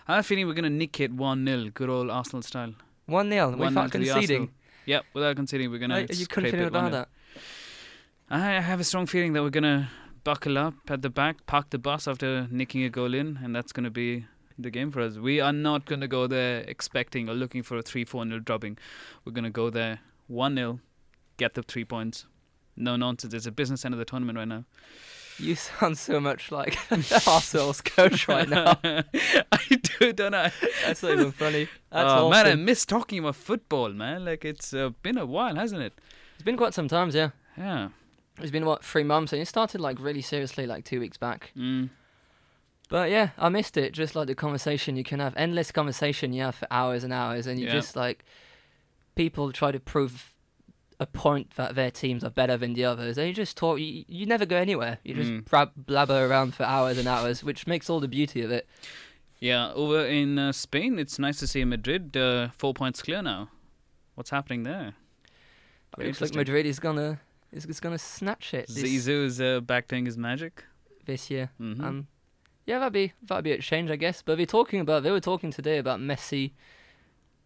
I 0.09 0.15
have 0.15 0.25
a 0.25 0.27
feeling 0.27 0.47
we're 0.47 0.55
gonna 0.55 0.71
nick 0.71 0.99
it 1.01 1.13
one 1.13 1.45
0 1.45 1.69
good 1.71 1.87
old 1.87 2.09
Arsenal 2.09 2.41
style. 2.41 2.73
1 3.05 3.29
0 3.29 3.51
1-0 3.51 3.57
without 3.59 3.91
to 3.91 3.99
conceding. 3.99 4.49
Yep, 4.87 5.05
without 5.13 5.35
conceding, 5.35 5.69
we're 5.69 5.77
gonna. 5.77 5.97
are 5.97 6.13
you 6.13 6.25
confident 6.25 6.63
it 6.63 6.65
1-0. 6.65 6.67
about 6.69 6.91
that? 6.91 7.09
I 8.27 8.39
have 8.59 8.79
a 8.79 8.83
strong 8.83 9.05
feeling 9.05 9.33
that 9.33 9.43
we're 9.43 9.51
gonna 9.51 9.91
buckle 10.23 10.57
up 10.57 10.73
at 10.87 11.03
the 11.03 11.11
back, 11.11 11.45
park 11.45 11.69
the 11.69 11.77
bus 11.77 12.07
after 12.07 12.47
nicking 12.49 12.81
a 12.83 12.89
goal 12.89 13.13
in, 13.13 13.37
and 13.43 13.55
that's 13.55 13.71
gonna 13.71 13.91
be 13.91 14.25
the 14.57 14.71
game 14.71 14.89
for 14.89 15.01
us. 15.01 15.17
We 15.17 15.41
are 15.41 15.53
not 15.53 15.85
gonna 15.85 16.07
go 16.07 16.25
there 16.25 16.61
expecting 16.61 17.29
or 17.29 17.35
looking 17.35 17.61
for 17.61 17.77
a 17.77 17.83
three 17.83 18.03
four 18.03 18.25
nil 18.25 18.39
drubbing. 18.39 18.79
We're 19.25 19.33
gonna 19.33 19.51
go 19.51 19.69
there 19.69 19.99
one 20.25 20.55
0 20.55 20.79
get 21.37 21.53
the 21.53 21.61
three 21.61 21.85
points. 21.85 22.25
No 22.75 22.95
nonsense. 22.95 23.35
It's 23.35 23.45
a 23.45 23.51
business 23.51 23.85
end 23.85 23.93
of 23.93 23.99
the 23.99 24.05
tournament 24.05 24.39
right 24.39 24.47
now. 24.47 24.65
You 25.39 25.55
sound 25.55 25.97
so 25.97 26.19
much 26.19 26.51
like 26.51 26.77
Arsenal's 27.27 27.81
coach 27.81 28.27
right 28.27 28.47
now. 28.49 28.77
I 28.83 29.59
do, 29.99 30.13
don't 30.13 30.35
I? 30.35 30.51
That's 30.85 31.01
not 31.03 31.13
even 31.13 31.31
funny. 31.31 31.67
That's 31.91 32.11
oh 32.11 32.29
man, 32.29 32.45
I 32.45 32.49
awesome. 32.49 32.65
miss 32.65 32.85
talking 32.85 33.19
about 33.19 33.35
football, 33.35 33.89
man. 33.89 34.25
Like 34.25 34.43
it's 34.45 34.73
uh, 34.73 34.89
been 35.01 35.17
a 35.17 35.25
while, 35.25 35.55
hasn't 35.55 35.81
it? 35.81 35.93
It's 36.35 36.43
been 36.43 36.57
quite 36.57 36.73
some 36.73 36.87
times, 36.87 37.15
yeah. 37.15 37.29
Yeah. 37.57 37.89
It's 38.41 38.51
been 38.51 38.65
what 38.65 38.83
three 38.83 39.03
months, 39.03 39.33
and 39.33 39.41
it 39.41 39.47
started 39.47 39.81
like 39.81 39.99
really 39.99 40.21
seriously 40.21 40.65
like 40.67 40.85
two 40.85 40.99
weeks 40.99 41.17
back. 41.17 41.51
Mm. 41.57 41.89
But 42.89 43.09
yeah, 43.09 43.29
I 43.37 43.49
missed 43.49 43.77
it. 43.77 43.93
Just 43.93 44.15
like 44.15 44.27
the 44.27 44.35
conversation 44.35 44.95
you 44.95 45.03
can 45.03 45.19
have, 45.19 45.33
endless 45.37 45.71
conversation 45.71 46.33
you 46.33 46.41
have 46.43 46.55
for 46.55 46.67
hours 46.71 47.03
and 47.03 47.13
hours, 47.13 47.47
and 47.47 47.59
you 47.59 47.65
Yeah. 47.67 47.73
just 47.73 47.95
like 47.95 48.23
people 49.15 49.51
try 49.51 49.71
to 49.71 49.79
prove 49.79 50.33
a 50.99 51.05
point 51.05 51.51
that 51.55 51.75
their 51.75 51.91
teams 51.91 52.23
are 52.23 52.29
better 52.29 52.57
than 52.57 52.73
the 52.73 52.83
others. 52.85 53.17
And 53.17 53.27
you 53.27 53.33
just 53.33 53.55
talk. 53.55 53.79
You, 53.79 54.03
you 54.07 54.25
never 54.25 54.45
go 54.45 54.57
anywhere. 54.57 54.97
You 55.03 55.13
just 55.15 55.31
Mm. 55.31 55.71
blabber 55.85 56.25
around 56.25 56.55
for 56.55 56.63
hours 56.63 56.97
and 56.97 57.07
hours, 57.07 57.43
which 57.43 57.65
makes 57.67 57.89
all 57.89 57.99
the 57.99 58.07
beauty 58.07 58.41
of 58.41 58.51
it. 58.51 58.67
Yeah, 59.39 59.71
over 59.73 60.05
in 60.05 60.37
uh, 60.37 60.51
Spain, 60.51 60.99
it's 60.99 61.17
nice 61.17 61.39
to 61.39 61.47
see 61.47 61.63
Madrid 61.63 62.17
uh, 62.17 62.49
four 62.57 62.73
points 62.73 63.01
clear 63.01 63.21
now. 63.21 63.49
What's 64.15 64.31
happening 64.31 64.63
there? 64.63 64.93
It 65.97 66.05
looks 66.07 66.21
like. 66.21 66.35
Madrid 66.35 66.65
is 66.65 66.79
gonna 66.79 67.19
is, 67.51 67.65
is 67.65 67.79
gonna 67.79 67.97
snatch 67.97 68.53
it 68.53 68.67
Zizou 68.69 69.25
is 69.25 69.39
uh, 69.41 69.61
back 69.61 69.87
doing 69.87 70.05
his 70.05 70.17
magic. 70.17 70.65
this 71.05 71.31
year. 71.31 71.49
hmm 71.57 71.81
Um, 71.83 72.07
yeah, 72.65 72.79
that'd 72.79 72.91
be 72.93 73.13
that'd 73.25 73.43
be 73.45 73.53
a 73.53 73.61
change, 73.61 73.89
I 73.89 73.95
guess. 73.95 74.21
But 74.21 74.35
they're 74.37 74.45
talking 74.45 74.81
about 74.81 75.03
they 75.03 75.11
were 75.11 75.21
talking 75.21 75.51
today 75.51 75.77
about 75.77 75.99
Messi 76.01 76.51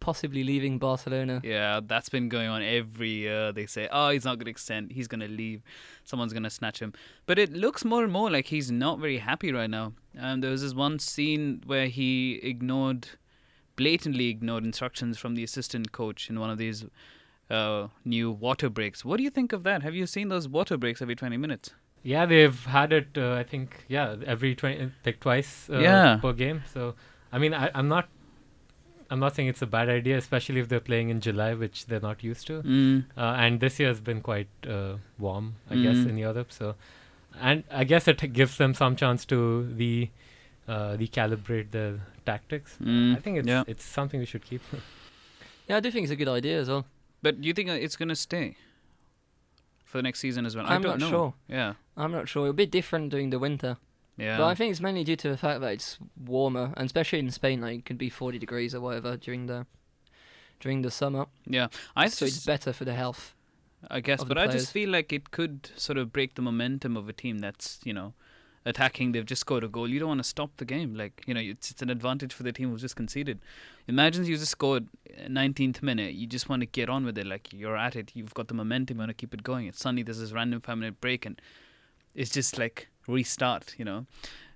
possibly 0.04 0.44
leaving 0.44 0.78
Barcelona. 0.80 1.42
yeah, 1.44 1.80
that's 1.92 2.10
been 2.10 2.28
going 2.30 2.50
on 2.50 2.62
every 2.62 3.10
year. 3.10 3.52
They 3.52 3.66
say, 3.66 3.88
oh, 3.92 4.10
he's 4.10 4.26
not 4.26 4.36
going 4.38 4.46
to 4.46 4.52
extend. 4.52 4.92
He's 4.92 5.08
going 5.08 5.22
to 5.22 5.28
leave. 5.28 5.64
Someone's 6.04 6.34
going 6.34 6.44
to 6.44 6.50
snatch 6.60 6.80
him. 6.86 6.92
But 7.26 7.40
it 7.40 7.52
looks 7.54 7.84
more 7.86 8.04
and 8.04 8.12
more 8.12 8.30
like 8.30 8.48
he's 8.48 8.70
not 8.70 9.00
very 9.00 9.18
happy 9.30 9.52
right 9.52 9.70
now. 9.70 9.94
Um, 10.20 10.42
there 10.42 10.52
was 10.52 10.62
this 10.62 10.74
one 10.76 11.00
scene 11.00 11.64
where 11.66 11.88
he 11.88 12.40
ignored, 12.44 13.08
blatantly 13.76 14.28
ignored 14.30 14.64
instructions 14.66 15.18
from 15.18 15.36
the 15.36 15.44
assistant 15.44 15.92
coach 15.92 16.30
in 16.30 16.40
one 16.40 16.50
of 16.50 16.58
these 16.58 16.86
uh, 17.50 17.88
new 18.06 18.32
water 18.32 18.70
breaks. 18.70 19.04
What 19.06 19.18
do 19.18 19.24
you 19.24 19.30
think 19.30 19.54
of 19.54 19.64
that? 19.64 19.84
Have 19.84 19.96
you 19.96 20.06
seen 20.06 20.28
those 20.30 20.48
water 20.48 20.78
breaks 20.78 21.02
every 21.02 21.16
20 21.16 21.38
minutes? 21.38 21.72
Yeah, 22.04 22.26
they've 22.26 22.66
had 22.66 22.92
it. 22.92 23.08
Uh, 23.18 23.34
I 23.36 23.44
think 23.44 23.86
yeah, 23.88 24.18
every 24.26 24.56
twenty 24.56 24.92
like 25.06 25.22
twice 25.22 25.70
uh, 25.70 25.80
Yeah. 25.80 26.18
per 26.22 26.34
game. 26.34 26.62
So 26.74 26.96
I 27.32 27.40
mean, 27.40 27.54
I, 27.54 27.72
I'm 27.74 27.88
not. 27.88 28.10
I'm 29.10 29.20
not 29.20 29.36
saying 29.36 29.48
it's 29.50 29.62
a 29.62 29.68
bad 29.68 29.90
idea, 29.90 30.18
especially 30.18 30.60
if 30.60 30.68
they're 30.70 30.80
playing 30.80 31.10
in 31.10 31.22
July, 31.22 31.54
which 31.54 31.86
they're 31.88 32.00
not 32.00 32.24
used 32.24 32.48
to. 32.48 32.62
Mm. 32.64 33.06
Uh, 33.18 33.22
and 33.38 33.60
this 33.60 33.80
year 33.80 33.90
has 33.90 34.00
been 34.00 34.22
quite 34.22 34.48
uh, 34.68 34.96
warm, 35.20 35.56
I 35.70 35.76
guess, 35.76 35.98
Mm. 35.98 36.10
in 36.10 36.18
Europe. 36.18 36.52
So, 36.52 36.76
and 37.42 37.64
I 37.72 37.84
guess 37.84 38.08
it 38.08 38.34
gives 38.34 38.58
them 38.58 38.74
some 38.74 38.96
chance 38.96 39.26
to 39.26 39.68
the 39.74 40.10
uh, 40.68 40.96
recalibrate 40.98 41.72
their 41.72 42.00
tactics. 42.26 42.78
Mm. 42.82 43.18
I 43.18 43.20
think 43.20 43.38
it's 43.40 43.48
yeah. 43.48 43.64
it's 43.68 43.84
something 43.84 44.20
we 44.20 44.26
should 44.26 44.44
keep. 44.46 44.62
Yeah, 45.68 45.78
I 45.78 45.80
do 45.80 45.90
think 45.92 46.04
it's 46.04 46.12
a 46.12 46.18
good 46.18 46.28
idea 46.28 46.60
as 46.60 46.68
well. 46.68 46.86
But 47.22 47.40
do 47.40 47.48
you 47.48 47.54
think 47.54 47.70
uh, 47.70 47.74
it's 47.74 47.96
going 47.96 48.10
to 48.10 48.18
stay 48.18 48.58
for 49.86 49.98
the 49.98 50.02
next 50.04 50.20
season 50.20 50.46
as 50.46 50.58
well? 50.58 50.66
I 50.66 50.76
I'm 50.76 50.82
don't 50.82 51.00
not 51.00 51.00
know. 51.00 51.10
sure. 51.10 51.34
Yeah. 51.48 51.74
I'm 51.96 52.12
not 52.12 52.28
sure. 52.28 52.44
It'll 52.48 52.54
be 52.54 52.66
different 52.66 53.12
during 53.12 53.30
the 53.30 53.40
winter. 53.40 53.78
Yeah. 54.18 54.38
But 54.38 54.46
I 54.46 54.56
think 54.56 54.72
it's 54.72 54.82
mainly 54.82 55.04
due 55.04 55.16
to 55.16 55.30
the 55.30 55.38
fact 55.38 55.62
that 55.62 55.74
it's 55.74 55.98
warmer, 56.24 56.74
and 56.78 56.86
especially 56.86 57.20
in 57.20 57.32
Spain, 57.32 57.62
like 57.62 57.80
it 57.80 57.86
could 57.86 57.98
be 57.98 58.10
40 58.10 58.38
degrees 58.38 58.76
or 58.76 58.82
whatever 58.82 59.18
during 59.18 59.48
the 59.48 59.66
during 60.60 60.82
the 60.82 60.92
summer. 60.92 61.26
yeah. 61.46 61.68
I 61.96 62.08
so 62.08 62.26
it's 62.26 62.46
better 62.46 62.74
for 62.74 62.86
the 62.86 62.94
health. 62.94 63.36
I 63.90 64.00
guess, 64.00 64.24
but 64.24 64.38
I 64.38 64.48
just 64.48 64.72
feel 64.72 64.90
like 64.90 65.12
it 65.12 65.32
could 65.32 65.70
sort 65.76 65.98
of 65.98 66.14
break 66.14 66.36
the 66.36 66.42
momentum 66.42 66.96
of 66.96 67.10
a 67.10 67.14
team 67.14 67.40
that's, 67.40 67.82
you 67.84 67.94
know, 67.94 68.14
attacking. 68.66 69.12
They've 69.12 69.26
just 69.26 69.42
scored 69.42 69.64
a 69.64 69.68
goal. 69.68 69.90
You 69.90 70.00
don't 70.00 70.08
want 70.08 70.20
to 70.20 70.28
stop 70.28 70.52
the 70.58 70.66
game. 70.66 70.96
Like, 70.96 71.24
you 71.26 71.34
know, 71.34 71.42
it's, 71.42 71.72
it's 71.72 71.82
an 71.82 71.90
advantage 71.90 72.34
for 72.34 72.44
the 72.44 72.52
team 72.54 72.72
who's 72.72 72.82
just 72.82 72.96
conceded. 72.96 73.40
Imagine 73.88 74.26
you 74.26 74.38
just 74.38 74.52
scored 74.52 74.88
uh, 75.10 75.28
19th 75.28 75.82
minute. 75.82 76.14
You 76.14 76.28
just 76.28 76.50
want 76.50 76.62
to 76.62 76.66
get 76.66 76.90
on 76.90 77.06
with 77.06 77.18
it. 77.18 77.28
Like, 77.28 77.52
you're 77.52 77.76
at 77.76 77.96
it. 77.96 78.12
You've 78.14 78.34
got 78.34 78.48
the 78.48 78.54
momentum. 78.54 78.98
You 78.98 79.00
want 79.00 79.10
to 79.10 79.14
keep 79.14 79.34
it 79.34 79.44
going. 79.44 79.68
And 79.68 79.76
suddenly 79.76 80.04
there's 80.04 80.20
this 80.20 80.32
random 80.32 80.62
five 80.62 80.78
minute 80.78 81.02
break, 81.02 81.26
and 81.26 81.42
it's 82.16 82.32
just 82.32 82.58
like 82.58 82.88
restart, 83.08 83.76
you 83.78 83.86
know. 83.86 84.06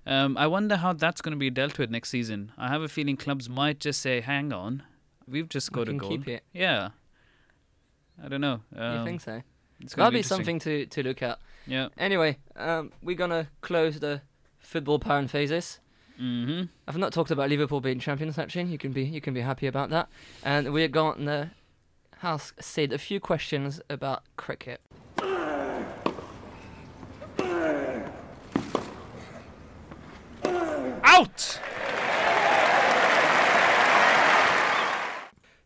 Um, 0.06 0.38
I 0.38 0.46
wonder 0.46 0.76
how 0.76 0.92
that's 0.94 1.20
going 1.20 1.32
to 1.32 1.38
be 1.38 1.50
dealt 1.50 1.78
with 1.78 1.90
next 1.90 2.08
season. 2.10 2.52
I 2.56 2.68
have 2.68 2.80
a 2.82 2.88
feeling 2.88 3.16
clubs 3.16 3.48
might 3.48 3.78
just 3.78 4.00
say, 4.00 4.20
hang 4.22 4.52
on, 4.52 4.82
we've 5.26 5.48
just 5.48 5.70
We 5.70 5.74
scored 5.74 5.88
a 5.90 5.92
goal. 5.94 6.08
keep 6.10 6.28
it. 6.28 6.44
Yeah. 6.52 6.90
I 8.22 8.28
don't 8.28 8.40
know. 8.40 8.60
Um, 8.74 8.98
you 9.00 9.04
think 9.04 9.20
so? 9.20 9.42
It's 9.80 9.94
gonna 9.94 10.06
That'll 10.06 10.12
be 10.12 10.18
interesting. 10.18 10.36
something 10.36 10.58
to, 10.60 10.86
to 10.86 11.02
look 11.02 11.22
at. 11.22 11.38
Yeah. 11.66 11.88
Anyway, 11.98 12.38
um, 12.56 12.90
we're 13.02 13.16
gonna 13.16 13.48
close 13.60 14.00
the 14.00 14.22
football 14.58 14.98
parenthesis. 14.98 15.78
Mm-hmm. 16.20 16.64
I've 16.88 16.96
not 16.98 17.12
talked 17.12 17.30
about 17.30 17.48
Liverpool 17.48 17.80
being 17.80 18.00
champions. 18.00 18.38
Actually, 18.38 18.64
you 18.72 18.78
can 18.78 18.90
be 18.92 19.04
you 19.04 19.20
can 19.20 19.34
be 19.34 19.42
happy 19.42 19.66
about 19.68 19.90
that. 19.90 20.08
And 20.42 20.72
we're 20.72 20.88
going 20.88 21.26
to 21.26 21.50
ask 22.22 22.60
Sid 22.60 22.92
a 22.92 22.98
few 22.98 23.20
questions 23.20 23.80
about 23.88 24.22
cricket. 24.36 24.80
Out. 31.18 31.58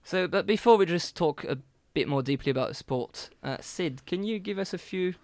So, 0.04 0.26
but 0.26 0.46
before 0.46 0.76
we 0.78 0.86
just 0.86 1.14
talk 1.16 1.44
a 1.44 1.58
bit 1.94 2.08
more 2.08 2.22
deeply 2.22 2.50
about 2.50 2.68
the 2.68 2.74
sport, 2.74 3.28
uh, 3.42 3.58
Sid, 3.60 4.02
can 4.06 4.24
you 4.24 4.38
give 4.38 4.58
us 4.58 4.72
a 4.72 4.78
few 4.78 5.14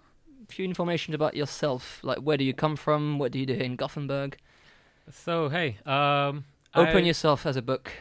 few 0.47 0.65
information 0.65 1.13
about 1.15 1.35
yourself? 1.35 1.99
Like, 2.03 2.19
where 2.19 2.37
do 2.37 2.43
you 2.43 2.53
come 2.53 2.75
from? 2.75 3.17
What 3.19 3.31
do 3.31 3.39
you 3.39 3.45
do 3.47 3.53
here 3.53 3.63
in 3.63 3.75
Gothenburg? 3.75 4.37
So 5.11 5.49
hey, 5.49 5.77
um, 5.85 6.45
Open 6.75 6.97
I- 7.03 7.07
yourself 7.07 7.45
as 7.47 7.55
a 7.55 7.61
book. 7.63 7.91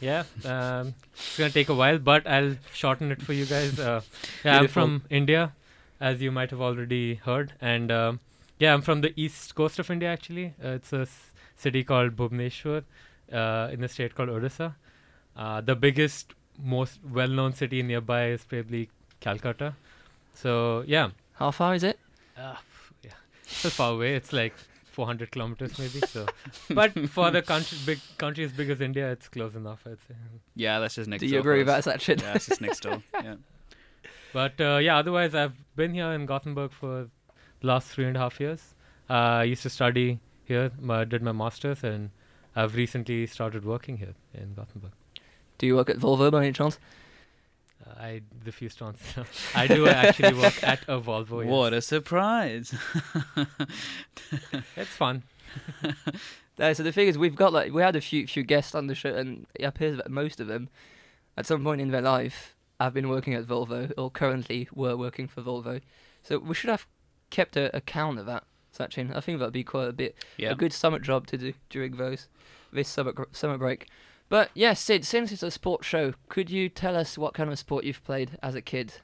Yeah, 0.00 0.22
um, 0.44 0.94
it's 1.14 1.36
gonna 1.38 1.50
take 1.50 1.68
a 1.68 1.74
while, 1.74 1.98
but 1.98 2.26
I'll 2.28 2.56
shorten 2.72 3.10
it 3.12 3.20
for 3.22 3.32
you 3.32 3.44
guys. 3.46 3.78
Uh, 3.78 4.02
yeah, 4.44 4.58
I'm 4.60 4.68
from 4.68 5.02
India, 5.10 5.52
as 6.00 6.20
you 6.22 6.30
might 6.32 6.50
have 6.50 6.60
already 6.60 7.16
heard, 7.16 7.52
and 7.60 7.90
um, 7.90 8.20
yeah, 8.60 8.72
I'm 8.72 8.82
from 8.82 9.00
the 9.00 9.12
east 9.16 9.54
coast 9.56 9.78
of 9.80 9.90
India. 9.90 10.08
Actually, 10.12 10.54
uh, 10.64 10.68
it's 10.70 10.92
a 10.92 11.00
s- 11.02 11.31
city 11.62 11.82
called 11.84 12.16
Bhubaneswar, 12.16 12.82
uh, 13.32 13.68
in 13.72 13.82
a 13.84 13.88
state 13.88 14.14
called 14.14 14.28
Odisha. 14.28 14.74
Uh, 15.36 15.60
the 15.60 15.74
biggest, 15.74 16.34
most 16.62 16.98
well-known 17.18 17.52
city 17.54 17.82
nearby 17.82 18.26
is 18.30 18.44
probably 18.44 18.88
Calcutta. 19.20 19.74
So 20.34 20.84
yeah, 20.86 21.10
How 21.34 21.50
far 21.50 21.74
is 21.74 21.82
it? 21.84 21.98
uh, 22.36 22.56
yeah, 23.02 23.12
it's 23.44 23.56
so 23.56 23.70
far 23.70 23.92
away. 23.92 24.14
It's 24.16 24.32
like 24.32 24.54
400 24.92 25.30
kilometers 25.30 25.78
maybe. 25.78 26.00
So, 26.06 26.26
but 26.70 26.92
for 27.10 27.30
the 27.30 27.40
country, 27.42 27.78
big 27.86 27.98
country 28.18 28.44
as 28.44 28.52
big 28.52 28.68
as 28.70 28.80
India, 28.80 29.10
it's 29.12 29.28
close 29.28 29.54
enough. 29.54 29.80
I'd 29.86 29.98
say. 30.08 30.14
Yeah, 30.54 30.78
that's 30.80 30.96
just 30.96 31.08
next. 31.08 31.20
do 31.22 31.28
door 31.28 31.34
you 31.34 31.40
agree 31.40 31.58
with 31.58 31.66
that, 31.68 31.86
us. 31.86 31.86
Sachin? 31.86 32.20
Yeah, 32.20 32.34
it's 32.34 32.46
just 32.46 32.60
next 32.60 32.80
door. 32.80 33.02
Yeah. 33.24 33.36
But 34.32 34.60
uh, 34.60 34.78
yeah, 34.82 34.96
otherwise, 34.98 35.34
I've 35.34 35.56
been 35.76 35.92
here 35.94 36.10
in 36.12 36.24
Gothenburg 36.26 36.72
for 36.72 37.08
the 37.60 37.66
last 37.66 37.88
three 37.88 38.06
and 38.06 38.16
a 38.16 38.20
half 38.20 38.40
years. 38.40 38.74
Uh, 39.10 39.12
I 39.12 39.44
used 39.44 39.62
to 39.64 39.70
study 39.70 40.20
here, 40.52 40.70
I 40.88 41.04
did 41.04 41.22
my 41.22 41.32
master's, 41.32 41.82
and 41.82 42.10
I've 42.54 42.74
recently 42.74 43.26
started 43.26 43.64
working 43.64 43.96
here 43.98 44.14
in 44.34 44.54
Gothenburg. 44.54 44.92
Do 45.58 45.66
you 45.66 45.76
work 45.76 45.90
at 45.90 45.98
Volvo 45.98 46.30
by 46.30 46.42
any 46.44 46.52
chance? 46.52 46.78
Uh, 47.84 47.94
I 47.98 48.20
refuse 48.44 48.74
to 48.76 48.84
answer. 48.84 49.24
I 49.54 49.66
do 49.66 49.86
actually 49.88 50.34
work 50.34 50.62
at 50.62 50.82
a 50.88 51.00
Volvo. 51.00 51.42
yes. 51.44 51.50
What 51.50 51.72
a 51.72 51.80
surprise! 51.80 52.74
It's 54.76 54.90
fun. 54.90 55.22
No, 56.58 56.70
so 56.74 56.82
the 56.82 56.92
thing 56.92 57.08
is, 57.08 57.16
we've 57.16 57.34
got 57.34 57.52
like 57.54 57.72
we 57.72 57.80
had 57.80 57.96
a 57.96 58.00
few 58.00 58.26
few 58.26 58.42
guests 58.42 58.74
on 58.74 58.86
the 58.86 58.94
show, 58.94 59.14
and 59.14 59.46
it 59.54 59.64
appears 59.64 59.96
that 59.96 60.10
most 60.10 60.38
of 60.38 60.48
them, 60.48 60.68
at 61.36 61.46
some 61.46 61.64
point 61.64 61.80
in 61.80 61.90
their 61.90 62.02
life, 62.02 62.54
have 62.78 62.92
been 62.92 63.08
working 63.08 63.32
at 63.34 63.46
Volvo 63.46 63.90
or 63.96 64.10
currently 64.10 64.68
were 64.74 64.96
working 64.96 65.26
for 65.26 65.40
Volvo. 65.40 65.80
So 66.22 66.38
we 66.38 66.54
should 66.54 66.68
have 66.70 66.86
kept 67.30 67.56
a 67.56 67.74
account 67.74 68.18
of 68.18 68.26
that. 68.26 68.44
Sachin, 68.76 69.14
I 69.14 69.20
think 69.20 69.38
that'd 69.38 69.52
be 69.52 69.64
quite 69.64 69.88
a 69.88 69.92
bit 69.92 70.14
Yeah. 70.36 70.50
a 70.50 70.54
good 70.54 70.72
summer 70.72 70.98
job 70.98 71.26
to 71.28 71.38
do 71.38 71.52
during 71.70 71.96
those 71.96 72.28
this 72.72 72.88
summer 72.88 73.12
summer 73.32 73.58
break. 73.58 73.88
But 74.28 74.50
yeah, 74.54 74.72
Sid, 74.72 75.04
since 75.04 75.30
it's 75.30 75.42
a 75.42 75.50
sports 75.50 75.86
show, 75.86 76.14
could 76.28 76.48
you 76.50 76.68
tell 76.70 76.96
us 76.96 77.18
what 77.18 77.34
kind 77.34 77.50
of 77.52 77.58
sport 77.58 77.84
you've 77.84 78.02
played 78.02 78.38
as 78.42 78.54
a 78.54 78.62
kid? 78.62 78.94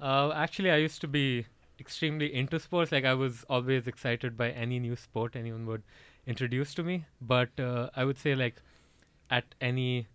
Uh, 0.00 0.32
actually, 0.34 0.70
I 0.70 0.76
used 0.76 1.00
to 1.02 1.08
be 1.08 1.46
extremely 1.78 2.34
into 2.34 2.58
sports. 2.58 2.90
Like 2.90 3.04
I 3.04 3.14
was 3.14 3.44
always 3.48 3.86
excited 3.86 4.36
by 4.36 4.50
any 4.50 4.80
new 4.80 4.96
sport 4.96 5.36
anyone 5.36 5.66
would 5.66 5.82
introduce 6.26 6.74
to 6.74 6.82
me. 6.82 7.04
But 7.20 7.58
uh, 7.60 7.90
I 7.94 8.04
would 8.04 8.18
say 8.18 8.34
like 8.34 8.56
at 9.30 9.54
any 9.60 10.08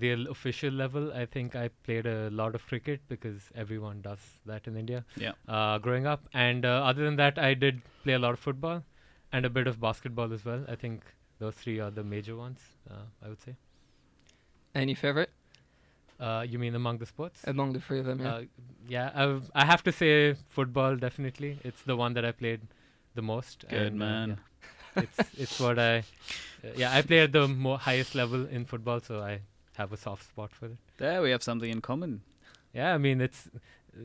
real 0.00 0.28
official 0.30 0.70
level, 0.70 1.12
I 1.12 1.24
think 1.26 1.56
I 1.56 1.68
played 1.84 2.06
a 2.06 2.30
lot 2.30 2.54
of 2.54 2.66
cricket 2.66 3.00
because 3.08 3.50
everyone 3.54 4.02
does 4.02 4.18
that 4.44 4.66
in 4.66 4.76
India. 4.76 5.04
Yeah. 5.16 5.32
Uh, 5.48 5.78
growing 5.78 6.06
up, 6.06 6.28
and 6.34 6.64
uh, 6.66 6.84
other 6.84 7.04
than 7.04 7.16
that, 7.16 7.38
I 7.38 7.54
did 7.54 7.80
play 8.02 8.12
a 8.14 8.18
lot 8.18 8.32
of 8.34 8.38
football 8.38 8.82
and 9.32 9.44
a 9.46 9.50
bit 9.50 9.66
of 9.66 9.80
basketball 9.80 10.32
as 10.32 10.44
well. 10.44 10.64
I 10.68 10.74
think 10.76 11.04
those 11.38 11.54
three 11.54 11.80
are 11.80 11.90
the 11.90 12.04
major 12.04 12.36
ones. 12.36 12.60
Uh, 12.90 12.94
I 13.24 13.28
would 13.28 13.40
say. 13.40 13.56
Any 14.74 14.94
favorite 14.94 15.30
Uh, 16.18 16.44
you 16.48 16.58
mean 16.58 16.74
among 16.74 16.98
the 16.98 17.06
sports? 17.06 17.42
among 17.52 17.72
the 17.74 17.80
three 17.80 17.98
of 18.00 18.06
them? 18.06 18.20
Yeah. 18.20 18.34
Uh, 18.34 18.42
yeah, 18.88 19.10
I've, 19.14 19.50
I 19.54 19.64
have 19.66 19.82
to 19.84 19.92
say 19.92 20.34
football 20.48 20.96
definitely. 20.96 21.58
It's 21.62 21.82
the 21.82 21.96
one 21.96 22.14
that 22.14 22.24
I 22.24 22.32
played 22.32 22.60
the 23.14 23.22
most. 23.22 23.64
Good 23.68 23.92
and, 23.92 24.02
uh, 24.02 24.04
man. 24.06 24.28
yeah, 24.96 25.02
it's 25.02 25.18
it's 25.44 25.60
what 25.60 25.78
I. 25.78 25.98
Uh, 25.98 26.72
yeah, 26.76 26.92
I 26.98 27.02
play 27.02 27.20
at 27.24 27.32
the 27.32 27.46
mo- 27.48 27.76
highest 27.76 28.14
level 28.14 28.46
in 28.46 28.64
football, 28.64 29.00
so 29.00 29.20
I 29.20 29.40
have 29.76 29.92
a 29.92 29.96
soft 29.96 30.24
spot 30.24 30.52
for 30.52 30.66
it. 30.66 30.76
There 30.98 31.22
we 31.22 31.30
have 31.30 31.42
something 31.42 31.70
in 31.70 31.80
common. 31.80 32.22
Yeah, 32.72 32.94
I 32.94 32.98
mean 32.98 33.20
it's 33.20 33.48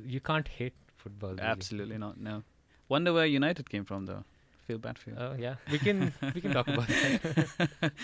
you 0.05 0.19
can't 0.19 0.47
hate 0.47 0.73
football. 0.95 1.31
Really. 1.31 1.41
Absolutely 1.41 1.97
not. 1.97 2.19
No. 2.19 2.43
Wonder 2.89 3.13
where 3.13 3.25
United 3.25 3.69
came 3.69 3.85
from 3.85 4.05
though. 4.05 4.23
Feel 4.67 4.77
bad 4.77 4.97
for 4.97 5.09
you. 5.11 5.15
Oh 5.17 5.35
yeah, 5.37 5.55
we 5.71 5.79
can 5.79 6.13
we 6.35 6.41
can 6.41 6.53
talk 6.53 6.67
about 6.67 6.87
that. 6.87 7.91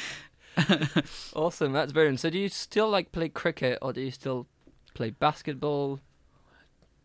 Awesome, 1.35 1.71
that's 1.71 1.93
brilliant. 1.93 2.19
So 2.19 2.31
do 2.31 2.39
you 2.39 2.49
still 2.49 2.89
like 2.89 3.11
play 3.11 3.29
cricket 3.29 3.77
or 3.79 3.93
do 3.93 4.01
you 4.01 4.09
still 4.09 4.47
play 4.95 5.11
basketball? 5.11 5.99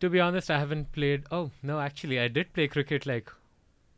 to 0.03 0.09
be 0.09 0.19
honest, 0.19 0.51
I 0.51 0.59
haven't 0.59 0.91
played. 0.91 1.23
Oh 1.31 1.51
no, 1.61 1.79
actually, 1.79 2.19
I 2.19 2.27
did 2.27 2.51
play 2.51 2.67
cricket 2.67 3.05
like 3.05 3.31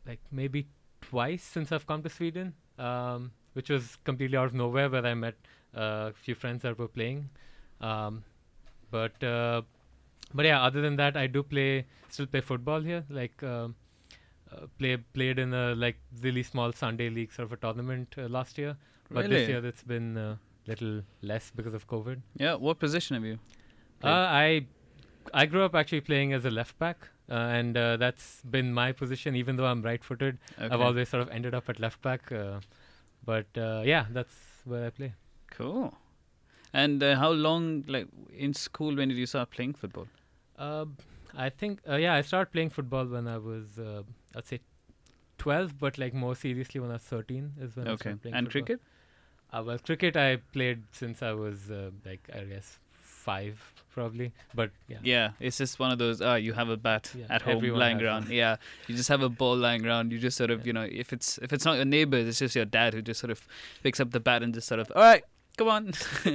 like 0.06 0.20
maybe 0.30 0.68
twice 1.00 1.42
since 1.42 1.72
I've 1.72 1.86
come 1.86 2.04
to 2.04 2.08
Sweden, 2.08 2.54
um, 2.78 3.32
which 3.54 3.70
was 3.70 3.96
completely 4.04 4.36
out 4.36 4.46
of 4.46 4.54
nowhere, 4.54 4.88
where 4.88 5.04
I 5.04 5.14
met 5.14 5.34
a 5.76 6.12
few 6.12 6.34
friends 6.34 6.62
that 6.62 6.78
were 6.78 6.88
playing. 6.88 7.28
Um, 7.80 8.24
but 8.90 9.22
uh, 9.22 9.62
but 10.34 10.44
yeah, 10.44 10.62
other 10.62 10.80
than 10.80 10.96
that, 10.96 11.16
I 11.16 11.26
do 11.26 11.42
play 11.42 11.86
still 12.08 12.26
play 12.26 12.40
football 12.40 12.80
here. 12.80 13.04
Like 13.10 13.42
um, 13.42 13.74
uh, 14.52 14.66
play 14.78 14.96
played 14.96 15.38
in 15.38 15.54
a 15.54 15.74
like 15.74 15.98
really 16.20 16.42
small 16.42 16.72
Sunday 16.72 17.10
league 17.10 17.32
sort 17.32 17.46
of 17.46 17.52
a 17.52 17.56
tournament 17.56 18.14
uh, 18.18 18.28
last 18.28 18.58
year, 18.58 18.76
but 19.10 19.28
this 19.28 19.48
year 19.48 19.64
it's 19.64 19.82
been 19.82 20.16
a 20.16 20.38
little 20.66 21.02
less 21.22 21.52
because 21.54 21.74
of 21.74 21.86
COVID. 21.86 22.20
Yeah. 22.36 22.54
What 22.54 22.78
position 22.78 23.14
have 23.14 23.24
you? 23.24 23.38
Uh. 24.02 24.08
I 24.08 24.66
I 25.34 25.46
grew 25.46 25.64
up 25.64 25.74
actually 25.74 26.00
playing 26.00 26.32
as 26.32 26.44
a 26.44 26.50
left 26.50 26.78
back, 26.78 27.08
uh, 27.28 27.34
and 27.34 27.76
uh, 27.76 27.96
that's 27.96 28.42
been 28.42 28.72
my 28.72 28.92
position. 28.92 29.34
Even 29.34 29.56
though 29.56 29.66
I'm 29.66 29.82
right-footed, 29.82 30.38
I've 30.58 30.80
always 30.80 31.08
sort 31.08 31.22
of 31.22 31.28
ended 31.30 31.54
up 31.54 31.68
at 31.68 31.80
left 31.80 32.00
back. 32.02 32.30
Uh, 32.30 32.60
but 33.24 33.46
uh, 33.56 33.82
yeah, 33.84 34.06
that's 34.12 34.34
where 34.64 34.86
I 34.86 34.90
play. 34.90 35.14
Cool. 35.50 35.94
And 36.72 37.02
uh, 37.02 37.16
how 37.16 37.30
long, 37.30 37.84
like 37.88 38.06
in 38.36 38.52
school, 38.54 38.94
when 38.96 39.08
did 39.08 39.16
you 39.16 39.26
start 39.26 39.50
playing 39.50 39.74
football? 39.74 40.08
Uh, 40.58 40.86
I 41.34 41.48
think 41.50 41.80
uh, 41.88 41.96
yeah, 41.96 42.14
I 42.14 42.22
started 42.22 42.52
playing 42.52 42.70
football 42.70 43.06
when 43.06 43.26
I 43.28 43.38
was 43.38 43.78
uh, 43.78 44.02
I'd 44.34 44.46
say 44.46 44.60
12, 45.38 45.78
but 45.78 45.98
like 45.98 46.14
more 46.14 46.34
seriously 46.34 46.80
when 46.80 46.90
I 46.90 46.94
was 46.94 47.02
13 47.02 47.52
is 47.60 47.76
when 47.76 47.86
I 47.86 47.90
Okay. 47.92 48.00
started 48.02 48.22
playing 48.22 48.36
And 48.36 48.46
football. 48.46 48.62
cricket? 48.66 48.80
Uh, 49.52 49.62
well, 49.66 49.78
cricket 49.78 50.16
I 50.16 50.36
played 50.52 50.82
since 50.92 51.22
I 51.22 51.32
was 51.32 51.70
uh, 51.70 51.90
like 52.04 52.28
I 52.34 52.40
guess 52.44 52.78
five 52.92 53.72
probably, 53.92 54.32
but 54.54 54.70
yeah. 54.88 54.98
Yeah, 55.02 55.30
it's 55.40 55.58
just 55.58 55.78
one 55.78 55.90
of 55.92 55.98
those. 55.98 56.20
Ah, 56.20 56.34
you 56.36 56.52
have 56.52 56.68
a 56.68 56.76
bat 56.76 57.10
Yeah, 57.16 57.26
at 57.30 57.42
home 57.42 57.62
lying 57.62 58.02
around. 58.02 58.28
Yeah, 58.28 58.56
you 58.88 58.96
just 58.96 59.08
have 59.08 59.22
a 59.22 59.28
ball 59.28 59.56
lying 59.56 59.86
around. 59.86 60.10
You 60.12 60.18
just 60.18 60.36
sort 60.36 60.50
of, 60.50 60.60
Yeah. 60.60 60.66
you 60.66 60.72
know, 60.72 60.82
if 60.90 61.12
it's 61.12 61.38
if 61.38 61.52
it's 61.52 61.64
not 61.64 61.76
your 61.76 61.84
neighbors, 61.84 62.26
it's 62.28 62.38
just 62.38 62.56
your 62.56 62.64
dad 62.64 62.92
who 62.94 63.02
just 63.02 63.20
sort 63.20 63.30
of 63.30 63.46
picks 63.82 64.00
up 64.00 64.10
the 64.10 64.20
bat 64.20 64.42
and 64.42 64.52
just 64.54 64.68
sort 64.68 64.80
of, 64.80 64.90
all 64.96 65.02
right, 65.02 65.24
come 65.56 65.68
on, 65.68 65.92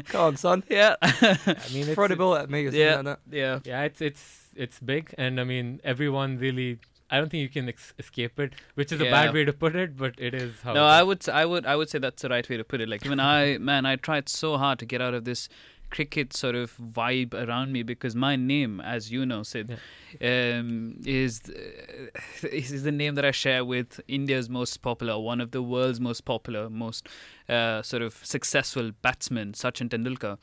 Come 0.07 0.21
on, 0.21 0.37
son. 0.37 0.63
yeah, 0.69 0.95
I 1.01 1.37
mean, 1.73 1.85
it's, 1.87 1.93
Throw 1.93 2.07
the 2.07 2.13
it's- 2.13 2.17
ball 2.17 2.35
at 2.35 2.49
me 2.49 2.65
or 2.67 2.71
Yeah. 2.71 3.01
like 3.01 3.19
yeah, 3.31 3.59
Yeah, 3.63 3.83
it's 3.83 4.01
it's 4.01 4.49
it's 4.55 4.79
big, 4.79 5.13
and 5.17 5.39
I 5.39 5.43
mean 5.43 5.79
everyone 5.83 6.37
really. 6.37 6.79
I 7.13 7.17
don't 7.17 7.29
think 7.29 7.41
you 7.41 7.49
can 7.49 7.67
ex- 7.67 7.93
escape 7.99 8.39
it, 8.39 8.53
which 8.75 8.93
is 8.93 9.01
a 9.01 9.03
bad 9.03 9.33
way 9.33 9.43
to 9.43 9.51
put 9.51 9.75
it, 9.75 9.97
but 9.97 10.13
it 10.17 10.33
is 10.33 10.53
how. 10.63 10.71
No, 10.71 10.85
it 10.85 10.89
I 10.99 11.03
would, 11.03 11.17
s- 11.21 11.27
I 11.27 11.43
would, 11.45 11.65
I 11.65 11.75
would 11.75 11.89
say 11.89 11.99
that's 11.99 12.21
the 12.21 12.29
right 12.29 12.47
way 12.49 12.55
to 12.55 12.63
put 12.63 12.79
it. 12.79 12.87
Like 12.87 13.05
even 13.05 13.19
I, 13.19 13.57
man, 13.57 13.85
I 13.85 13.97
tried 13.97 14.29
so 14.29 14.57
hard 14.57 14.79
to 14.79 14.85
get 14.85 15.01
out 15.01 15.13
of 15.13 15.25
this 15.25 15.49
cricket 15.91 16.33
sort 16.33 16.55
of 16.55 16.75
vibe 16.77 17.33
around 17.33 17.71
me 17.71 17.83
because 17.83 18.15
my 18.15 18.36
name, 18.36 18.81
as 18.81 19.12
you 19.12 19.25
know, 19.25 19.43
Sid, 19.43 19.77
um, 20.21 20.95
is 21.05 21.41
uh, 21.50 22.48
is 22.48 22.83
the 22.83 22.91
name 22.91 23.15
that 23.15 23.25
I 23.25 23.31
share 23.31 23.63
with 23.63 24.01
India's 24.07 24.50
most 24.50 24.77
popular, 24.81 25.19
one 25.19 25.41
of 25.41 25.51
the 25.51 25.62
world's 25.62 26.00
most 26.00 26.25
popular, 26.25 26.69
most 26.69 27.07
uh, 27.50 27.81
sort 27.81 28.01
of 28.01 28.13
successful 28.25 28.91
batsmen, 29.01 29.53
Sachin 29.53 29.89
Tendulkar. 29.89 30.38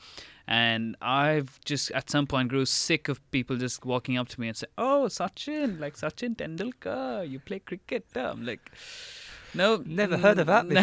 And 0.47 0.97
I've 1.03 1.61
just 1.65 1.91
at 1.91 2.09
some 2.09 2.27
point 2.27 2.49
grew 2.49 2.65
sick 2.65 3.09
of 3.09 3.19
people 3.31 3.57
just 3.57 3.85
walking 3.85 4.17
up 4.17 4.29
to 4.29 4.41
me 4.41 4.49
and 4.49 4.57
say, 4.57 4.67
"Oh, 4.79 5.07
Sachin, 5.09 5.79
like 5.81 5.97
Sachin 5.97 6.37
Tendulkar, 6.37 7.29
you 7.29 7.39
play 7.39 7.59
cricket." 7.59 8.07
I'm 8.15 8.47
like, 8.47 8.71
no, 9.55 9.83
Never 9.85 10.19
heard 10.19 10.39
of 10.39 10.47
that 10.47 10.69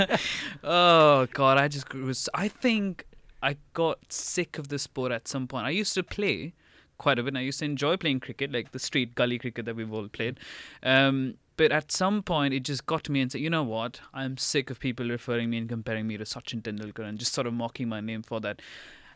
before. 0.00 0.18
oh 0.64 1.26
God, 1.32 1.58
I 1.58 1.68
just 1.68 1.88
grew. 1.88 2.12
I 2.34 2.48
think 2.48 3.06
I 3.42 3.56
got 3.72 4.12
sick 4.12 4.58
of 4.58 4.68
the 4.68 4.78
sport 4.78 5.12
at 5.12 5.28
some 5.28 5.46
point. 5.46 5.66
I 5.66 5.70
used 5.70 5.94
to 5.94 6.02
play 6.02 6.54
quite 7.00 7.18
a 7.18 7.22
bit. 7.22 7.28
And 7.28 7.38
I 7.38 7.40
used 7.40 7.58
to 7.58 7.64
enjoy 7.64 7.96
playing 7.96 8.20
cricket, 8.20 8.52
like 8.52 8.70
the 8.70 8.78
street 8.78 9.16
gully 9.16 9.38
cricket 9.38 9.64
that 9.64 9.74
we've 9.74 9.92
all 9.92 10.06
played. 10.06 10.38
Um, 10.82 11.34
but 11.56 11.72
at 11.72 11.90
some 11.90 12.22
point, 12.22 12.54
it 12.54 12.60
just 12.60 12.86
got 12.86 13.04
to 13.04 13.12
me 13.12 13.20
and 13.20 13.32
said, 13.32 13.40
you 13.40 13.50
know 13.50 13.62
what? 13.62 14.00
I'm 14.14 14.36
sick 14.36 14.70
of 14.70 14.78
people 14.78 15.08
referring 15.08 15.50
me 15.50 15.58
and 15.58 15.68
comparing 15.68 16.06
me 16.06 16.16
to 16.16 16.24
Sachin 16.24 16.62
Tendulkar 16.62 17.04
and 17.04 17.18
just 17.18 17.34
sort 17.34 17.46
of 17.46 17.52
mocking 17.52 17.88
my 17.88 18.00
name 18.00 18.22
for 18.22 18.40
that. 18.40 18.62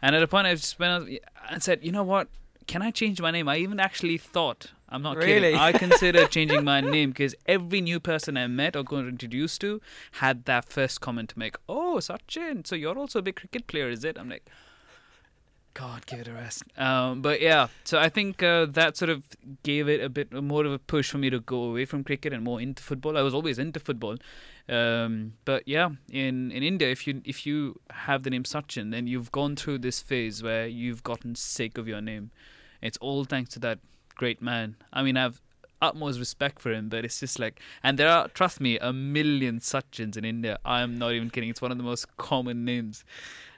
And 0.03 0.17
at 0.17 0.23
a 0.23 0.27
point, 0.27 0.47
I 0.47 0.55
just 0.55 0.79
went 0.79 1.21
and 1.49 1.63
said, 1.63 1.85
you 1.85 1.93
know 1.93 2.03
what? 2.03 2.29
Can 2.67 2.83
I 2.83 2.91
change 2.91 3.21
my 3.21 3.31
name? 3.31 3.49
I 3.49 3.59
even 3.59 3.79
actually 3.79 4.19
thought, 4.19 4.73
I'm 4.95 5.03
not 5.03 5.17
Really? 5.17 5.29
kidding. 5.33 5.57
I 5.57 5.73
considered 5.73 6.31
changing 6.37 6.65
my 6.65 6.81
name 6.81 7.11
because 7.11 7.35
every 7.47 7.81
new 7.81 7.99
person 7.99 8.37
I 8.37 8.47
met 8.47 8.77
or 8.77 8.85
got 8.85 9.07
introduced 9.07 9.61
to 9.63 9.81
had 10.13 10.45
that 10.45 10.69
first 10.69 11.01
comment 11.01 11.31
to 11.31 11.39
make. 11.39 11.57
Oh, 11.69 11.97
Sachin, 12.01 12.67
so 12.67 12.77
you're 12.77 12.97
also 12.97 13.19
a 13.19 13.23
big 13.23 13.37
cricket 13.37 13.67
player, 13.67 13.89
is 13.91 14.05
it? 14.05 14.17
I'm 14.19 14.29
like, 14.29 14.47
God, 15.75 16.07
give 16.07 16.21
it 16.21 16.29
a 16.29 16.33
rest. 16.33 16.63
Um, 16.79 17.21
but 17.21 17.41
yeah, 17.41 17.67
so 17.83 17.99
I 17.99 18.09
think 18.09 18.45
uh, 18.45 18.67
that 18.67 18.97
sort 18.97 19.11
of 19.11 19.25
gave 19.65 19.89
it 19.89 20.01
a 20.01 20.09
bit 20.09 20.33
more 20.33 20.65
of 20.65 20.71
a 20.73 20.79
push 20.79 21.11
for 21.11 21.19
me 21.19 21.31
to 21.31 21.41
go 21.41 21.65
away 21.65 21.85
from 21.85 22.05
cricket 22.05 22.33
and 22.33 22.45
more 22.45 22.61
into 22.61 22.81
football. 22.81 23.19
I 23.19 23.23
was 23.23 23.35
always 23.35 23.59
into 23.59 23.81
football, 23.81 24.17
um, 24.69 25.33
but 25.45 25.67
yeah, 25.67 25.89
in 26.13 26.53
in 26.53 26.63
India, 26.63 26.89
if 26.89 27.09
you 27.09 27.23
if 27.25 27.45
you 27.45 27.81
have 27.91 28.23
the 28.23 28.31
name 28.31 28.45
Sachin, 28.45 28.93
then 28.93 29.09
you've 29.09 29.33
gone 29.33 29.57
through 29.57 29.79
this 29.79 30.01
phase 30.01 30.45
where 30.45 30.69
you've 30.69 31.03
gotten 31.03 31.35
sick 31.35 31.77
of 31.77 31.89
your 31.89 32.01
name. 32.01 32.31
It's 32.81 32.99
all 32.99 33.25
thanks 33.25 33.51
to 33.55 33.59
that 33.61 33.81
great 34.15 34.41
man. 34.43 34.77
I 34.93 35.03
mean, 35.03 35.17
I've 35.17 35.41
utmost 35.83 36.19
respect 36.19 36.61
for 36.61 36.73
him, 36.73 36.89
but 36.89 37.05
it's 37.05 37.21
just 37.21 37.39
like, 37.39 37.61
and 37.83 37.99
there 37.99 38.09
are, 38.09 38.29
trust 38.29 38.61
me, 38.61 38.79
a 38.79 38.93
million 38.93 39.61
Sachins 39.61 40.17
in 40.17 40.25
India. 40.25 40.59
I 40.65 40.81
am 40.83 40.99
not 40.99 41.13
even 41.13 41.31
kidding. 41.31 41.51
It's 41.51 41.61
one 41.61 41.71
of 41.73 41.79
the 41.79 41.85
most 41.85 42.17
common 42.17 42.65
names, 42.65 43.05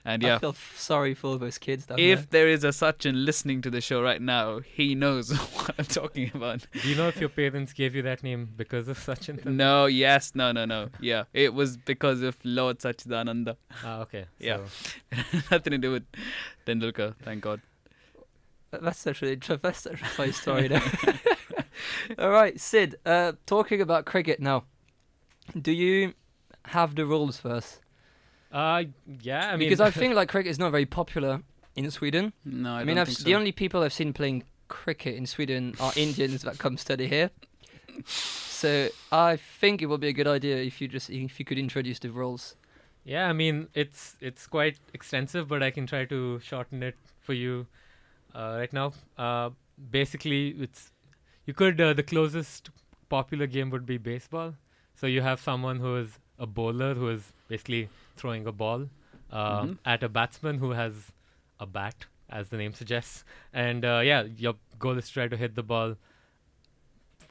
and 0.04 0.22
yeah, 0.22 0.36
I 0.36 0.38
feel 0.38 0.50
f- 0.50 0.74
sorry 0.76 1.14
for 1.14 1.28
all 1.28 1.38
those 1.38 1.58
kids 1.58 1.86
down 1.86 1.98
If 2.00 2.30
there 2.30 2.48
is 2.48 2.64
a 2.64 2.68
Sachin 2.68 3.24
listening 3.24 3.60
to 3.62 3.70
the 3.70 3.80
show 3.80 4.02
right 4.02 4.20
now, 4.20 4.58
he 4.60 4.94
knows 4.96 5.30
what 5.54 5.74
I'm 5.78 5.84
talking 5.84 6.30
about. 6.34 6.66
Do 6.82 6.88
you 6.88 6.96
know 6.96 7.06
if 7.08 7.20
your 7.20 7.28
parents 7.28 7.72
gave 7.72 7.94
you 7.94 8.02
that 8.02 8.22
name 8.24 8.48
because 8.56 8.88
of 8.88 8.98
Sachin? 8.98 9.40
Tendulkar? 9.40 9.56
No, 9.64 9.86
yes, 9.86 10.32
no, 10.34 10.50
no, 10.52 10.64
no. 10.64 10.88
Yeah, 11.00 11.24
it 11.32 11.54
was 11.54 11.76
because 11.76 12.22
of 12.22 12.36
Lord 12.44 12.78
Sachidananda. 12.80 13.56
Ah, 13.84 14.00
okay. 14.00 14.24
Yeah. 14.40 14.58
so- 15.12 15.22
Nothing 15.52 15.72
to 15.72 15.78
do 15.78 15.92
with 15.92 16.06
Tendulkar, 16.66 17.14
thank 17.22 17.42
God. 17.42 17.60
There. 18.70 18.80
That's 18.80 18.98
such 18.98 19.22
a 19.22 19.36
that's 19.36 19.80
such 19.80 20.00
a 20.00 20.04
funny 20.04 20.32
story. 20.32 20.68
Now. 20.68 20.82
all 22.18 22.30
right, 22.30 22.58
Sid. 22.60 22.96
Uh, 23.04 23.32
talking 23.46 23.80
about 23.80 24.04
cricket 24.04 24.40
now. 24.40 24.64
Do 25.60 25.72
you 25.72 26.14
have 26.66 26.94
the 26.94 27.06
rules 27.06 27.38
first? 27.38 27.80
Uh, 28.52 28.84
yeah. 29.20 29.48
I 29.48 29.56
mean, 29.56 29.68
because 29.68 29.80
I 29.80 29.90
think 29.90 30.14
like 30.14 30.28
cricket 30.28 30.50
is 30.50 30.58
not 30.58 30.70
very 30.70 30.86
popular 30.86 31.42
in 31.74 31.90
Sweden. 31.90 32.32
No, 32.44 32.74
I, 32.74 32.80
I, 32.80 32.84
mean, 32.84 32.96
don't 32.96 33.02
I've, 33.02 33.08
think 33.08 33.18
s- 33.18 33.24
the 33.24 33.34
only 33.34 33.52
people 33.52 33.82
I've 33.82 33.92
seen 33.92 34.12
playing 34.12 34.44
cricket 34.68 35.14
in 35.14 35.26
Sweden 35.26 35.74
are 35.80 35.92
Indians 35.96 36.42
that 36.42 36.58
come 36.58 36.76
study 36.76 37.06
here. 37.06 37.30
So 38.04 38.88
I 39.12 39.36
think 39.36 39.82
it 39.82 39.86
would 39.86 40.00
be 40.00 40.08
a 40.08 40.12
good 40.12 40.26
idea 40.26 40.56
if 40.56 40.80
you 40.80 40.88
just 40.88 41.10
if 41.10 41.38
you 41.38 41.44
could 41.44 41.58
introduce 41.58 41.98
the 41.98 42.10
rules. 42.10 42.56
Yeah, 43.04 43.28
I 43.28 43.32
mean 43.32 43.68
it's 43.74 44.16
it's 44.20 44.46
quite 44.46 44.78
extensive, 44.92 45.48
but 45.48 45.62
I 45.62 45.70
can 45.70 45.86
try 45.86 46.04
to 46.06 46.40
shorten 46.40 46.82
it 46.82 46.96
for 47.20 47.32
you 47.32 47.66
right 48.36 48.72
now. 48.72 48.92
Uh, 49.16 49.50
basically, 49.90 50.48
it's 50.66 50.92
you 51.46 51.54
could 51.54 51.80
uh, 51.80 51.92
the 51.92 52.02
closest 52.02 52.70
popular 53.08 53.46
game 53.46 53.70
would 53.70 53.86
be 53.86 53.98
baseball. 53.98 54.54
So 54.94 55.06
you 55.06 55.22
have 55.22 55.40
someone 55.40 55.78
who 55.78 55.96
is 55.96 56.18
a 56.38 56.46
bowler 56.46 56.94
who 56.94 57.08
is 57.10 57.32
basically 57.48 57.88
throwing 58.16 58.46
a 58.46 58.52
ball 58.52 58.88
uh, 59.30 59.62
Mhm. 59.62 59.78
at 59.84 60.02
a 60.02 60.08
batsman 60.08 60.58
who 60.58 60.70
has 60.70 61.12
a 61.60 61.66
bat, 61.66 62.06
as 62.30 62.48
the 62.48 62.56
name 62.56 62.72
suggests. 62.72 63.24
And 63.52 63.84
uh, 63.84 64.00
yeah, 64.04 64.22
your 64.22 64.54
goal 64.78 64.98
is 64.98 65.08
to 65.08 65.12
try 65.12 65.28
to 65.28 65.36
hit 65.36 65.54
the 65.54 65.62
ball 65.62 65.96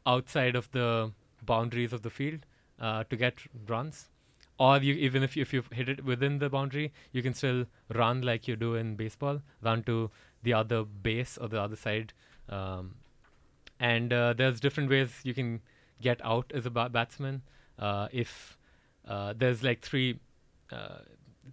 outside 0.05 0.55
of 0.55 0.71
the 0.71 1.11
boundaries 1.43 1.93
of 1.93 2.01
the 2.01 2.09
field 2.09 2.45
uh, 2.79 3.03
to 3.05 3.15
get 3.15 3.35
runs 3.67 4.09
or 4.57 4.77
you 4.77 4.93
even 4.93 5.23
if 5.23 5.35
you, 5.35 5.41
if 5.41 5.53
you 5.53 5.63
hit 5.71 5.89
it 5.89 6.05
within 6.05 6.39
the 6.39 6.49
boundary, 6.49 6.93
you 7.11 7.21
can 7.21 7.33
still 7.33 7.65
run 7.93 8.21
like 8.21 8.47
you 8.47 8.55
do 8.55 8.75
in 8.75 8.95
baseball, 8.95 9.41
run 9.61 9.83
to 9.83 10.09
the 10.45 10.53
other 10.53 10.83
base 10.83 11.37
or 11.37 11.49
the 11.49 11.61
other 11.61 11.75
side. 11.75 12.13
Um, 12.47 12.95
and 13.79 14.13
uh, 14.13 14.33
there's 14.33 14.59
different 14.59 14.89
ways 14.89 15.09
you 15.23 15.33
can 15.33 15.61
get 16.01 16.23
out 16.23 16.51
as 16.53 16.65
a 16.65 16.69
ba- 16.69 16.89
batsman. 16.89 17.41
Uh, 17.77 18.07
if 18.11 18.57
uh, 19.07 19.33
there's 19.37 19.63
like 19.63 19.81
three 19.81 20.19
uh, 20.71 20.99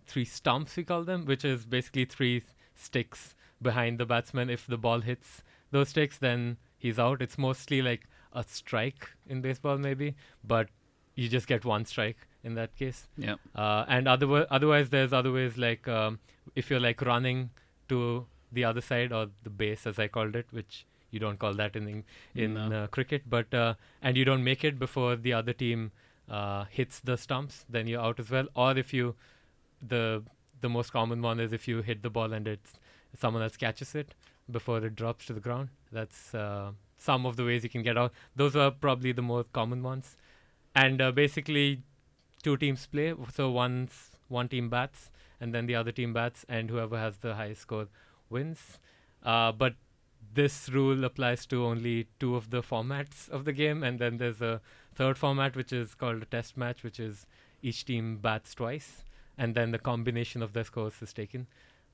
three 0.07 0.25
stumps 0.25 0.77
we 0.77 0.85
call 0.85 1.03
them, 1.03 1.25
which 1.25 1.45
is 1.45 1.67
basically 1.67 2.05
three 2.05 2.43
sticks 2.75 3.35
behind 3.61 3.99
the 3.99 4.07
batsman. 4.07 4.51
If 4.51 4.67
the 4.67 4.79
ball 4.79 5.01
hits 5.01 5.43
those 5.71 5.89
sticks, 5.89 6.19
then 6.19 6.59
he's 6.79 6.99
out. 6.99 7.23
It's 7.23 7.39
mostly 7.39 7.83
like 7.83 8.07
a 8.33 8.45
strike 8.47 9.09
in 9.27 9.41
baseball, 9.41 9.79
maybe, 9.79 10.15
but 10.45 10.69
you 11.15 11.29
just 11.29 11.47
get 11.47 11.65
one 11.65 11.85
strike 11.85 12.17
in 12.45 12.55
that 12.55 12.77
case. 12.77 13.09
Yeah. 13.17 13.37
Uh, 13.55 13.85
and 13.89 14.07
otherwise, 14.09 14.47
otherwise, 14.51 14.91
there's 14.91 15.13
other 15.13 15.33
ways 15.33 15.59
like 15.59 15.89
um, 15.89 16.19
if 16.55 16.71
you're 16.71 16.81
like 16.81 17.03
running 17.03 17.51
to 17.89 18.27
the 18.53 18.65
other 18.65 18.81
side 18.81 19.13
or 19.13 19.29
the 19.45 19.51
base, 19.51 19.87
as 19.87 19.99
I 19.99 20.09
called 20.09 20.37
it, 20.37 20.47
which 20.51 20.87
you 21.11 21.19
don't 21.19 21.39
call 21.39 21.55
that 21.55 21.77
in 21.77 22.05
in, 22.35 22.55
No. 22.55 22.85
uh, 22.85 22.87
cricket, 22.87 23.23
but 23.29 23.53
uh, 23.55 23.75
and 24.03 24.17
you 24.17 24.25
don't 24.25 24.45
make 24.45 24.65
it 24.65 24.79
before 24.79 25.17
the 25.17 25.33
other 25.33 25.53
team 25.53 25.91
uh, 26.29 26.65
hits 26.71 27.01
the 27.01 27.17
stumps, 27.17 27.65
then 27.69 27.87
you're 27.87 28.01
out 28.01 28.19
as 28.21 28.31
well. 28.31 28.47
Or 28.55 28.77
if 28.77 28.93
you, 28.95 29.15
the 29.87 30.23
the 30.61 30.69
most 30.69 30.93
common 30.93 31.21
one 31.23 31.41
is 31.41 31.53
if 31.53 31.67
you 31.69 31.83
hit 31.83 32.03
the 32.03 32.11
ball 32.11 32.33
and 32.33 32.47
it's 32.47 32.75
someone 33.19 33.43
else 33.43 33.57
catches 33.57 33.95
it 33.95 34.15
before 34.51 34.79
it 34.79 34.95
drops 34.95 35.27
to 35.27 35.33
the 35.33 35.41
ground. 35.41 35.69
That's 35.91 36.35
uh, 36.35 36.73
some 36.97 37.27
of 37.27 37.37
the 37.37 37.45
ways 37.45 37.65
you 37.65 37.69
can 37.71 37.83
get 37.83 37.99
out. 37.99 38.13
Those 38.37 38.57
are 38.57 38.71
probably 38.71 39.13
the 39.13 39.23
more 39.23 39.45
common 39.45 39.83
ones. 39.83 40.17
And 40.75 41.03
uh, 41.03 41.11
basically, 41.13 41.83
two 42.43 42.57
teams 42.57 42.87
play. 42.87 43.15
So 43.35 43.51
one's 43.51 44.13
one 44.29 44.49
team 44.49 44.71
bats, 44.71 45.11
and 45.41 45.55
then 45.55 45.67
the 45.67 45.75
other 45.75 45.93
team 45.93 46.13
bats, 46.15 46.47
and 46.49 46.71
whoever 46.71 46.97
has 46.99 47.19
the 47.19 47.35
highest 47.35 47.63
score 47.63 47.89
wins. 48.33 48.79
Uh, 49.23 49.53
but 49.53 49.75
this 50.35 50.69
rule 50.71 51.05
applies 51.05 51.47
to 51.47 51.65
only 51.65 52.09
two 52.19 52.35
of 52.35 52.51
the 52.51 52.63
formats 52.63 53.29
of 53.29 53.45
the 53.45 53.53
game, 53.53 53.83
and 53.83 53.99
then 53.99 54.17
there's 54.17 54.41
a 54.41 54.61
third 54.95 55.19
format 55.19 55.55
which 55.55 55.73
is 55.73 55.95
called 55.95 56.23
a 56.23 56.27
test 56.27 56.57
match, 56.57 56.83
which 56.83 56.99
is 56.99 57.27
each 57.63 57.85
team 57.85 58.17
bats 58.17 58.55
twice, 58.55 59.05
and 59.39 59.55
then 59.55 59.71
the 59.71 59.79
combination 59.79 60.43
of 60.43 60.53
their 60.55 60.65
scores 60.65 60.95
is 61.03 61.13
taken. 61.13 61.47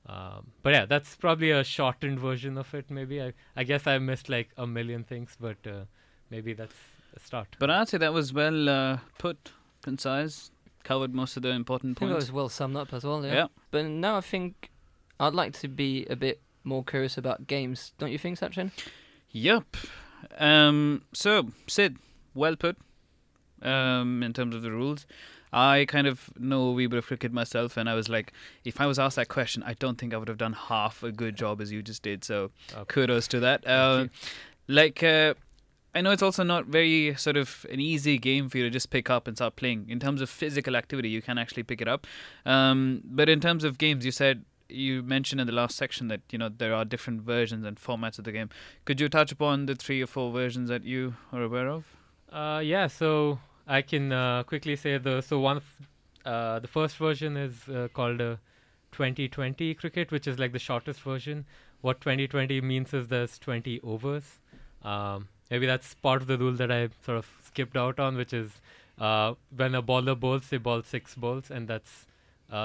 Um, 0.05 0.47
but 0.63 0.73
yeah, 0.73 0.85
that's 0.85 1.15
probably 1.15 1.51
a 1.51 1.63
shortened 1.63 2.19
version 2.19 2.57
of 2.57 2.73
it. 2.73 2.89
Maybe 2.89 3.21
I, 3.21 3.33
I 3.55 3.63
guess 3.63 3.85
I 3.85 3.97
missed 3.99 4.29
like 4.29 4.49
a 4.57 4.65
million 4.65 5.03
things, 5.03 5.35
but 5.39 5.57
uh, 5.67 5.83
maybe 6.29 6.53
that's 6.53 6.73
a 7.15 7.19
start. 7.19 7.55
But 7.59 7.69
I'd 7.69 7.89
say 7.89 7.97
that 7.97 8.13
was 8.13 8.33
well 8.33 8.69
uh, 8.69 8.97
put, 9.17 9.51
concise, 9.83 10.51
covered 10.83 11.13
most 11.13 11.35
of 11.37 11.43
the 11.43 11.49
important 11.49 11.97
I 11.97 11.99
think 11.99 12.09
that 12.09 12.15
points. 12.15 12.27
was 12.27 12.31
well 12.31 12.49
summed 12.49 12.77
up 12.77 12.93
as 12.93 13.03
well. 13.03 13.25
Yeah. 13.25 13.33
Yeah. 13.33 13.47
But 13.71 13.85
now 13.85 14.17
I 14.17 14.21
think 14.21 14.68
I'd 15.19 15.33
like 15.33 15.53
to 15.59 15.67
be 15.67 16.05
a 16.09 16.15
bit 16.15 16.41
more 16.63 16.83
curious 16.83 17.17
about 17.17 17.47
games. 17.47 17.93
Don't 17.97 18.11
you 18.11 18.17
think, 18.17 18.39
Sachin? 18.39 18.71
Yep. 19.31 19.77
Um, 20.37 21.03
so, 21.13 21.49
Sid, 21.67 21.97
well 22.33 22.55
put 22.55 22.77
um, 23.61 24.23
in 24.23 24.33
terms 24.33 24.55
of 24.55 24.61
the 24.61 24.71
rules. 24.71 25.05
I 25.51 25.85
kind 25.87 26.05
of 26.05 26.29
know 26.37 26.63
a 26.69 26.71
wee 26.73 26.85
bit 26.87 26.99
of 26.99 27.07
cricket 27.07 27.33
myself, 27.33 27.75
and 27.75 27.89
I 27.89 27.95
was 27.95 28.07
like, 28.07 28.33
if 28.63 28.79
I 28.79 28.85
was 28.85 28.99
asked 28.99 29.15
that 29.15 29.29
question, 29.29 29.63
I 29.63 29.73
don't 29.73 29.97
think 29.97 30.13
I 30.13 30.17
would 30.17 30.27
have 30.27 30.37
done 30.37 30.53
half 30.53 31.01
a 31.01 31.11
good 31.11 31.35
job 31.35 31.59
as 31.59 31.71
you 31.71 31.81
just 31.81 32.03
did. 32.03 32.23
So, 32.23 32.51
Okay. 32.73 32.83
kudos 32.87 33.27
to 33.29 33.39
that. 33.39 33.63
Thank 33.63 34.11
Uh, 34.11 34.13
like, 34.67 35.01
uh, 35.01 35.33
I 35.95 36.01
know 36.01 36.11
it's 36.11 36.21
also 36.21 36.43
not 36.43 36.67
very 36.67 37.15
sort 37.15 37.35
of 37.35 37.65
an 37.71 37.79
easy 37.79 38.19
game 38.19 38.47
for 38.47 38.59
you 38.59 38.63
to 38.65 38.69
just 38.69 38.91
pick 38.91 39.09
up 39.09 39.27
and 39.27 39.35
start 39.35 39.55
playing. 39.55 39.87
In 39.89 39.99
terms 39.99 40.21
of 40.21 40.29
physical 40.29 40.75
activity, 40.75 41.09
you 41.09 41.23
can 41.23 41.39
actually 41.39 41.63
pick 41.63 41.81
it 41.81 41.87
up. 41.87 42.05
Um, 42.45 43.01
but 43.05 43.27
in 43.27 43.39
terms 43.39 43.63
of 43.63 43.79
games, 43.79 44.05
you 44.05 44.11
said 44.11 44.45
you 44.69 45.01
mentioned 45.03 45.41
in 45.41 45.47
the 45.47 45.53
last 45.53 45.75
section 45.75 46.07
that 46.07 46.21
you 46.31 46.37
know 46.37 46.49
there 46.49 46.73
are 46.73 46.85
different 46.85 47.21
versions 47.21 47.65
and 47.65 47.77
formats 47.77 48.17
of 48.19 48.25
the 48.25 48.31
game. 48.31 48.49
Could 48.85 49.01
you 49.01 49.09
touch 49.09 49.31
upon 49.31 49.65
the 49.65 49.75
three 49.75 50.01
or 50.01 50.07
four 50.07 50.31
versions 50.31 50.69
that 50.69 50.83
you 50.83 51.15
are 51.33 51.43
aware 51.43 51.67
of? 51.67 51.85
Uh, 52.31 52.61
yeah, 52.63 52.87
so 52.87 53.39
I 53.67 53.81
can 53.81 54.11
uh, 54.11 54.43
quickly 54.43 54.75
say 54.75 54.97
the 54.97 55.21
so 55.21 55.39
one, 55.39 55.57
f- 55.57 55.87
uh, 56.25 56.59
the 56.59 56.67
first 56.67 56.97
version 56.97 57.37
is 57.37 57.67
uh, 57.67 57.87
called 57.93 58.21
a 58.21 58.39
2020 58.91 59.73
cricket, 59.75 60.11
which 60.11 60.27
is 60.27 60.39
like 60.39 60.53
the 60.53 60.59
shortest 60.59 61.01
version. 61.01 61.45
What 61.81 62.01
2020 62.01 62.61
means 62.61 62.93
is 62.93 63.07
there's 63.07 63.39
20 63.39 63.81
overs. 63.83 64.39
Um, 64.83 65.27
maybe 65.49 65.65
that's 65.65 65.93
part 65.95 66.21
of 66.21 66.27
the 66.27 66.37
rule 66.37 66.53
that 66.53 66.71
I 66.71 66.89
sort 67.05 67.17
of 67.17 67.27
skipped 67.43 67.77
out 67.77 67.99
on, 67.99 68.15
which 68.15 68.33
is 68.33 68.61
uh, 68.99 69.35
when 69.55 69.75
a 69.75 69.81
bowler 69.81 70.15
bowls, 70.15 70.49
they 70.49 70.57
bowl 70.57 70.83
six 70.83 71.15
balls, 71.15 71.49
and 71.49 71.67
that's 71.67 72.05
uh, 72.07 72.08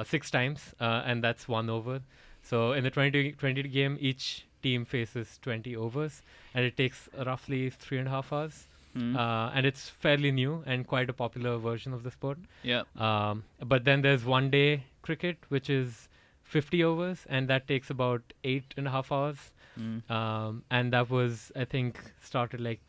six 0.04 0.30
times, 0.30 0.74
uh, 0.80 1.02
and 1.04 1.22
that's 1.22 1.46
one 1.48 1.68
over. 1.70 2.00
So 2.42 2.72
in 2.72 2.84
the 2.84 2.90
2020 2.90 3.62
game, 3.68 3.96
each 4.00 4.46
team 4.62 4.84
faces 4.84 5.38
20 5.42 5.76
overs, 5.76 6.22
and 6.54 6.64
it 6.64 6.76
takes 6.76 7.08
roughly 7.26 7.70
three 7.70 7.98
and 7.98 8.08
a 8.08 8.10
half 8.10 8.32
hours 8.32 8.66
Hmm. 8.96 9.16
uh, 9.16 9.50
and 9.50 9.66
it's 9.66 9.88
fairly 9.88 10.30
new 10.30 10.62
and 10.66 10.86
quite 10.86 11.10
a 11.10 11.12
popular 11.12 11.56
version 11.58 11.92
of 11.92 12.04
the 12.04 12.10
sport. 12.12 12.38
yeah. 12.62 12.82
Um, 12.96 13.42
but 13.72 13.84
then 13.84 14.02
there's 14.02 14.24
one 14.24 14.50
day 14.50 14.84
cricket, 15.02 15.36
which 15.48 15.68
is 15.68 16.08
50 16.44 16.84
overs, 16.84 17.26
and 17.28 17.48
that 17.48 17.66
takes 17.66 17.90
about 17.90 18.22
eight 18.44 18.72
and 18.76 18.86
a 18.86 18.90
half 18.92 19.10
hours. 19.10 19.50
Mm. 19.76 20.08
Um, 20.08 20.62
and 20.70 20.92
that 20.92 21.10
was, 21.10 21.50
I 21.56 21.64
think, 21.64 21.98
started 22.22 22.60
like 22.60 22.80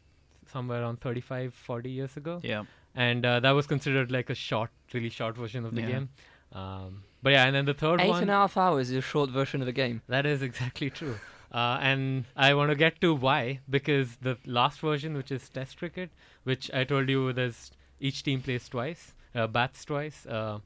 somewhere 0.45 0.83
around 0.83 1.01
35, 1.01 1.55
40 1.55 1.89
years 1.89 2.15
ago. 2.17 2.39
Yeah. 2.43 2.65
And 2.93 3.25
uh, 3.25 3.39
that 3.39 3.51
was 3.51 3.65
considered 3.65 4.11
like 4.11 4.29
a 4.29 4.35
short, 4.35 4.69
really 4.93 5.09
short 5.09 5.35
version 5.35 5.65
of 5.65 5.73
the 5.73 5.81
Yeah. 5.81 5.87
game. 5.87 6.09
Um, 6.55 7.03
but 7.21 7.31
yeah, 7.33 7.45
and 7.45 7.55
then 7.55 7.65
the 7.65 7.73
third 7.73 8.01
Eight 8.01 8.09
one. 8.09 8.21
and 8.23 8.31
a 8.31 8.33
half 8.33 8.55
hours 8.57 8.89
is 8.89 8.97
a 8.97 9.01
short 9.01 9.29
version 9.29 9.61
of 9.61 9.65
the 9.65 9.73
game. 9.73 10.01
That 10.07 10.25
is 10.25 10.41
exactly 10.41 10.89
true. 10.89 11.15
Uh, 11.51 11.77
and 11.81 12.25
I 12.35 12.53
want 12.53 12.69
to 12.71 12.75
get 12.75 12.99
to 13.01 13.13
why 13.13 13.59
because 13.69 14.17
the 14.17 14.37
last 14.45 14.79
version, 14.79 15.15
which 15.15 15.31
is 15.31 15.47
Test 15.49 15.77
cricket, 15.77 16.09
which 16.43 16.69
I 16.73 16.83
told 16.83 17.09
you 17.09 17.33
there's 17.33 17.71
each 17.99 18.23
team 18.23 18.41
plays 18.41 18.67
twice, 18.69 19.13
uh, 19.33 19.47
bats 19.47 19.85
twice, 19.85 20.25
uh, 20.25 20.59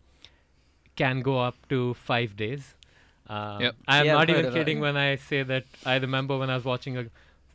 can 0.95 1.21
go 1.21 1.39
up 1.39 1.55
to 1.69 1.93
five 1.93 2.35
days. 2.35 2.75
Um, 3.27 3.61
Yep. 3.61 3.75
I'm 3.87 4.05
Yeah, 4.05 4.13
not 4.13 4.29
even 4.29 4.45
of 4.45 4.53
that, 4.53 4.57
kidding 4.59 4.79
when 4.79 4.97
I 4.97 5.15
say 5.15 5.43
that 5.43 5.65
I 5.85 5.97
remember 5.97 6.37
when 6.37 6.49
I 6.49 6.55
was 6.55 6.65
watching 6.65 6.97
a 6.97 7.05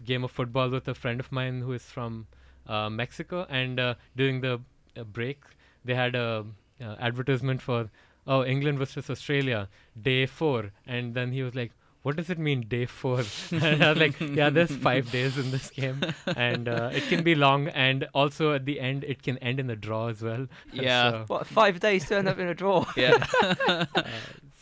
game 0.05 0.25
of 0.25 0.31
football 0.31 0.71
with 0.71 0.87
a 0.89 0.95
friend 0.95 1.21
of 1.21 1.33
mine 1.33 1.61
who 1.63 1.73
is 1.73 1.83
from 1.85 2.27
uh, 2.67 2.89
Mexico, 2.89 3.47
and 3.49 3.79
uh, 3.81 3.95
during 4.17 4.41
the 4.41 4.61
uh, 4.97 5.05
break, 5.05 5.43
they 5.85 5.95
had 5.95 6.15
a 6.15 6.47
uh, 6.81 6.95
advertisement 7.01 7.61
for 7.61 7.91
oh 8.27 8.45
England 8.45 8.79
versus 8.79 9.09
Australia 9.11 9.69
day 10.01 10.27
four, 10.27 10.71
and 10.87 11.15
then 11.15 11.33
he 11.33 11.43
was 11.43 11.55
like, 11.55 11.73
"What 12.03 12.17
does 12.17 12.31
it 12.31 12.39
mean 12.39 12.63
day 12.69 12.87
four? 12.87 13.21
and 13.51 13.83
I 13.85 13.91
was 13.91 13.99
like, 13.99 14.21
"Yeah, 14.21 14.51
there's 14.51 14.75
five 14.77 15.11
days 15.11 15.37
in 15.39 15.51
this 15.51 15.71
game, 15.71 16.01
and 16.37 16.69
uh, 16.69 16.91
it 16.93 17.05
can 17.09 17.23
be 17.23 17.35
long, 17.35 17.69
and 17.69 18.07
also 18.15 18.53
at 18.55 18.65
the 18.65 18.79
end 18.81 19.05
it 19.05 19.23
can 19.23 19.39
end 19.39 19.61
in 19.61 19.71
a 19.71 19.77
draw 19.77 20.09
as 20.09 20.23
well." 20.23 20.47
Yeah. 20.73 21.11
So, 21.11 21.25
What, 21.29 21.47
five 21.47 21.81
days 21.81 22.07
to 22.09 22.17
end 22.17 22.29
up 22.29 22.39
in 22.39 22.49
a 22.49 22.55
draw? 22.55 22.85
Yeah. 22.97 23.87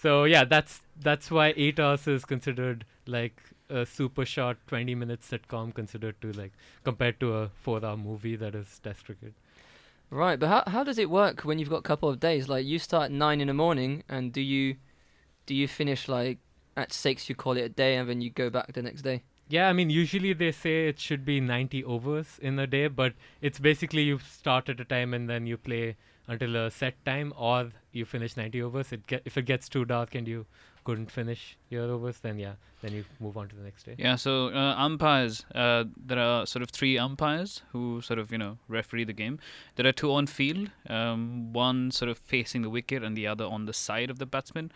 so 0.01 0.25
yeah, 0.25 0.45
that's 0.45 0.81
that's 1.01 1.31
why 1.31 1.53
eight 1.57 1.79
hours 1.81 2.07
is 2.07 2.25
considered 2.25 2.85
like 3.07 3.41
a 3.71 3.87
super 3.87 4.25
short 4.25 4.59
20 4.67 4.95
minute 4.95 5.21
sitcom 5.23 5.73
considered 5.75 6.21
to 6.21 6.31
like 6.33 6.53
compared 6.85 7.19
to 7.21 7.35
a 7.37 7.49
four 7.49 7.85
hour 7.85 7.97
movie 7.97 8.37
that 8.37 8.55
is 8.55 8.79
test 8.83 9.05
cricket. 9.07 9.33
Right, 10.13 10.39
but 10.39 10.49
how 10.49 10.63
how 10.67 10.85
does 10.85 10.99
it 10.99 11.09
work 11.09 11.41
when 11.41 11.59
you've 11.59 11.71
got 11.71 11.79
a 11.79 11.89
couple 11.91 12.11
of 12.11 12.21
days? 12.21 12.47
Like 12.47 12.67
you 12.67 12.79
start 12.79 13.11
nine 13.11 13.41
in 13.41 13.47
the 13.47 13.55
morning, 13.55 14.05
and 14.11 14.31
do 14.31 14.43
you 14.43 14.77
do 15.47 15.55
you 15.55 15.67
finish 15.67 16.07
like 16.07 16.37
at 16.77 16.93
six? 16.93 17.31
You 17.31 17.35
call 17.35 17.57
it 17.57 17.63
a 17.63 17.71
day, 17.71 17.97
and 17.97 18.07
then 18.07 18.21
you 18.21 18.29
go 18.29 18.51
back 18.51 18.75
the 18.75 18.83
next 18.83 19.01
day. 19.01 19.23
Yeah, 19.49 19.71
I 19.71 19.73
mean, 19.73 19.89
usually 19.89 20.35
they 20.35 20.53
say 20.53 20.89
it 20.89 21.01
should 21.01 21.25
be 21.25 21.41
90 21.41 21.85
overs 21.85 22.39
in 22.43 22.59
a 22.59 22.67
day, 22.67 22.89
but 22.89 23.15
it's 23.41 23.59
basically 23.59 24.03
you 24.03 24.19
start 24.19 24.69
at 24.69 24.81
a 24.81 24.85
time 24.85 25.15
and 25.15 25.31
then 25.31 25.47
you 25.47 25.57
play 25.57 25.97
until 26.27 26.57
a 26.57 26.71
set 26.71 27.03
time, 27.07 27.33
or 27.35 27.71
you 27.93 28.05
finish 28.05 28.37
90 28.37 28.63
overs. 28.63 28.93
It 28.93 29.07
get, 29.07 29.23
if 29.25 29.39
it 29.39 29.47
gets 29.47 29.67
too 29.67 29.87
dark 29.87 30.15
and 30.15 30.29
you 30.29 30.45
couldn't 30.85 31.11
finish 31.11 31.57
your 31.71 31.85
overs, 31.85 32.19
then 32.19 32.39
yeah, 32.39 32.55
then 32.81 32.93
you 32.93 33.05
move 33.21 33.37
on 33.37 33.49
to 33.49 33.57
the 33.57 33.63
next 33.63 33.85
day. 33.85 33.95
Yeah, 33.99 34.17
so 34.17 34.49
uh, 34.49 34.75
umpires, 34.77 35.45
uh, 35.55 35.85
there 35.97 36.19
are 36.19 36.47
sort 36.47 36.63
of 36.63 36.71
three 36.71 36.99
umpires 36.99 37.63
who 37.73 38.01
sort 38.01 38.19
of, 38.19 38.33
you 38.33 38.39
know, 38.39 38.59
referee 38.69 39.05
the 39.05 39.13
game. 39.13 39.39
There 39.77 39.87
are 39.87 39.93
two 39.93 40.13
on 40.13 40.27
field, 40.27 40.71
um, 40.89 41.53
one 41.53 41.91
sort 41.91 42.11
of 42.11 42.19
facing 42.19 42.63
the 42.63 42.71
wicket 42.71 43.03
and 43.03 43.17
the 43.17 43.27
other 43.27 43.45
on 43.45 43.67
the 43.67 43.73
side 43.73 44.11
of 44.11 44.19
the 44.19 44.27
batsman 44.27 44.73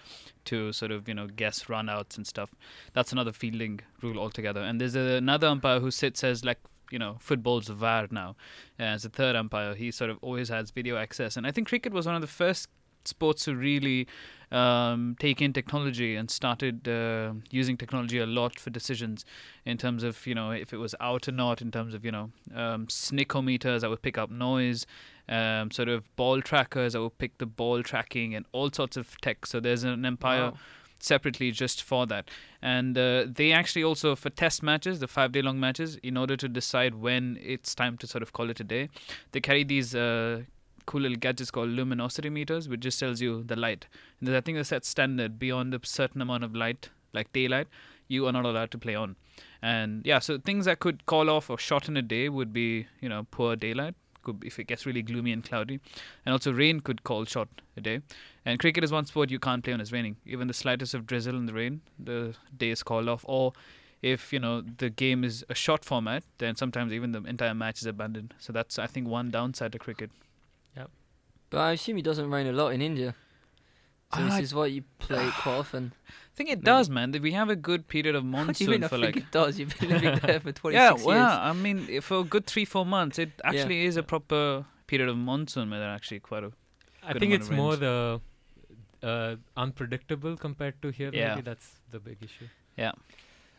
to 0.47 0.73
sort 0.73 0.93
of, 0.93 1.09
you 1.09 1.15
know, 1.15 1.27
guess 1.27 1.69
run 1.69 1.89
outs 1.89 2.17
and 2.17 2.27
stuff. 2.27 2.55
That's 2.93 3.13
another 3.13 3.33
fielding 3.33 3.81
rule 4.03 4.19
altogether. 4.19 4.61
And 4.61 4.81
there's 4.81 4.95
another 4.95 5.49
umpire 5.49 5.81
who 5.81 5.91
sits 5.91 6.23
as 6.23 6.45
like, 6.45 6.59
you 6.93 7.01
know, 7.01 7.17
football's 7.19 7.67
VAR 7.67 8.07
now. 8.13 8.37
As 8.79 9.05
a 9.05 9.09
third 9.09 9.35
umpire, 9.35 9.75
he 9.75 9.91
sort 9.91 10.09
of 10.09 10.19
always 10.23 10.49
has 10.51 10.71
video 10.71 10.97
access. 10.97 11.37
And 11.37 11.45
I 11.45 11.51
think 11.51 11.67
cricket 11.67 11.93
was 11.93 12.07
one 12.07 12.15
of 12.15 12.21
the 12.21 12.29
first 12.29 12.69
sports 13.07 13.45
to 13.45 13.55
really 13.57 14.07
um, 14.53 15.17
take 15.19 15.43
in 15.43 15.53
technology 15.53 16.15
and 16.15 16.31
started 16.31 16.87
uh, 16.89 17.33
using 17.51 17.77
technology 17.77 18.19
a 18.19 18.27
lot 18.27 18.61
for 18.61 18.71
decisions 18.71 19.25
in 19.65 19.77
terms 19.77 20.05
of 20.05 20.25
you 20.27 20.35
know 20.35 20.53
if 20.53 20.73
it 20.73 20.77
was 20.77 20.95
out 21.01 21.27
or 21.29 21.33
not 21.33 21.61
in 21.61 21.71
terms 21.73 21.95
of 21.95 22.05
you 22.05 22.13
know 22.13 22.31
um, 22.55 22.87
snickometers 22.87 23.81
that 23.81 23.91
would 23.91 24.03
pick 24.03 24.17
up 24.19 24.31
noise 24.31 24.87
um, 25.29 25.71
sort 25.73 25.89
of 25.89 26.05
ball 26.17 26.41
trackers 26.41 26.93
that 26.93 27.01
would 27.03 27.19
pick 27.19 27.39
the 27.39 27.47
ball 27.47 27.83
tracking 27.83 28.35
and 28.37 28.47
all 28.53 28.71
sorts 28.71 28.97
of 28.97 29.21
tech 29.21 29.47
so 29.47 29.59
there's 29.59 29.83
an 29.85 30.05
umpire 30.05 30.51
Wow. 30.51 30.57
separately 31.01 31.51
just 31.51 31.83
for 31.83 32.07
that 32.07 32.31
and 32.63 32.97
uh, 32.97 33.25
they 33.27 33.53
actually 33.53 33.83
also 33.85 34.15
for 34.17 34.31
test 34.31 34.63
matches 34.63 35.01
the 35.01 35.09
five 35.09 35.33
day 35.33 35.43
long 35.43 35.59
matches 35.61 35.97
in 36.05 36.17
order 36.17 36.37
to 36.37 36.49
decide 36.49 36.95
when 36.95 37.37
it's 37.43 37.75
time 37.75 37.99
to 37.99 38.07
sort 38.07 38.23
of 38.23 38.33
call 38.33 38.49
it 38.49 38.61
a 38.61 38.65
day 38.65 38.89
they 39.33 39.41
carry 39.41 39.65
these 39.65 39.95
uh, 39.95 40.43
cool 40.87 41.03
little 41.03 41.19
gadgets 41.19 41.51
called 41.51 41.69
luminosity 41.69 42.31
meters 42.31 42.69
which 42.69 42.81
just 42.81 42.99
tells 42.99 43.21
you 43.21 43.43
the 43.45 43.57
light. 43.57 43.87
And 44.21 44.35
I 44.35 44.41
think 44.41 44.57
they 44.57 44.65
set 44.65 44.85
standard 44.85 45.39
beyond 45.39 45.75
a 45.75 45.81
certain 45.83 46.21
amount 46.21 46.45
of 46.45 46.55
light 46.55 46.91
like 47.13 47.33
daylight 47.33 47.69
you 48.09 48.27
are 48.27 48.33
not 48.33 48.45
allowed 48.45 48.71
to 48.71 48.79
play 48.79 48.95
on. 48.95 49.17
And 49.63 50.07
yeah 50.07 50.19
so 50.19 50.39
things 50.39 50.65
that 50.67 50.81
could 50.81 51.07
call 51.07 51.29
off 51.29 51.51
or 51.51 51.59
shorten 51.59 51.97
a 51.97 52.03
day 52.03 52.29
would 52.29 52.53
be 52.53 52.87
you 53.01 53.09
know 53.09 53.27
poor 53.31 53.57
daylight 53.57 53.95
could 54.23 54.43
if 54.45 54.59
it 54.59 54.67
gets 54.67 54.87
really 54.87 55.03
gloomy 55.03 55.33
and 55.33 55.45
cloudy. 55.45 55.81
And 56.25 56.33
also 56.33 56.53
rain 56.53 56.81
could 56.81 57.05
call 57.05 57.25
short 57.25 57.49
a 57.77 57.81
day. 57.81 58.01
And 58.45 58.59
cricket 58.59 58.85
is 58.85 58.93
one 58.93 59.07
sport 59.07 59.31
you 59.31 59.39
can't 59.39 59.65
play 59.65 59.73
when 59.73 59.81
it's 59.81 59.93
raining. 59.93 60.17
Even 60.25 60.47
the 60.49 60.55
slightest 60.55 60.95
of 60.95 61.07
drizzle 61.07 61.37
in 61.37 61.47
the 61.47 61.53
rain 61.53 61.81
the 61.99 62.35
day 62.57 62.71
is 62.71 62.83
called 62.83 63.09
off. 63.09 63.25
Or 63.27 63.53
if 64.03 64.33
you 64.33 64.39
know 64.39 64.63
the 64.79 64.91
game 64.91 65.25
is 65.25 65.45
a 65.49 65.55
short 65.55 65.85
format 65.85 66.23
then 66.39 66.55
sometimes 66.55 66.93
even 66.93 67.13
the 67.13 67.23
entire 67.25 67.55
match 67.55 67.81
is 67.81 67.87
abandoned. 67.87 68.35
So 68.39 68.53
that's 68.53 68.79
i 68.79 68.87
think 68.87 69.09
one 69.09 69.31
downside 69.31 69.73
to 69.73 69.79
cricket 69.79 70.11
But 71.51 71.59
I 71.59 71.73
assume 71.73 71.99
it 71.99 72.05
doesn't 72.05 72.31
rain 72.31 72.47
a 72.47 72.53
lot 72.53 72.69
in 72.69 72.83
India. 72.83 73.15
So 74.15 74.25
this 74.25 74.41
is 74.41 74.55
why 74.55 74.67
you 74.67 74.85
play 74.99 75.27
it 75.27 75.35
quite 75.43 75.55
often. 75.55 75.93
I 76.09 76.37
think 76.37 76.51
it 76.51 76.59
Maybe. 76.59 76.65
does 76.65 76.91
man 76.91 77.13
we 77.23 77.33
have 77.33 77.49
a 77.49 77.57
good 77.57 77.89
period 77.89 78.15
of 78.15 78.25
What 78.31 78.57
do 78.57 78.65
you 78.65 78.71
mean? 78.71 78.81
monsoon 78.81 78.85
I 78.85 78.89
for 78.89 78.97
think 78.97 79.17
like 79.17 79.17
it 79.17 79.31
does. 79.31 79.59
You've 79.59 79.79
been 79.79 79.91
living 79.91 80.19
there 80.23 80.41
for 80.41 80.53
26 80.53 80.75
yeah, 80.75 80.91
years. 80.91 81.05
well, 81.05 81.39
I 81.41 81.53
mean, 81.53 82.01
for 82.01 82.21
a 82.21 82.25
good 82.25 82.47
three, 82.47 82.65
four 82.65 82.87
months, 82.87 83.19
it 83.19 83.31
actually 83.45 83.85
is 83.87 83.97
a 83.97 84.03
proper 84.03 84.65
period 84.87 85.09
of 85.09 85.17
monsoon 85.17 85.71
where 85.71 85.81
there 85.81 85.89
are 85.89 85.95
actually 85.95 86.21
quite 86.21 86.45
a. 86.45 86.53
I 87.03 87.13
Good 87.13 87.21
think 87.21 87.33
it's 87.35 87.49
of 87.49 87.55
more 87.57 87.77
the 87.77 88.21
uh, 89.03 89.37
unpredictable 89.57 90.37
compared 90.37 90.81
to 90.83 90.91
here. 90.91 91.11
Yeah. 91.13 91.31
Maybe 91.31 91.43
that's 91.43 91.81
the 91.91 92.01
big 92.01 92.19
issue. 92.21 92.49
Yeah. 92.77 92.93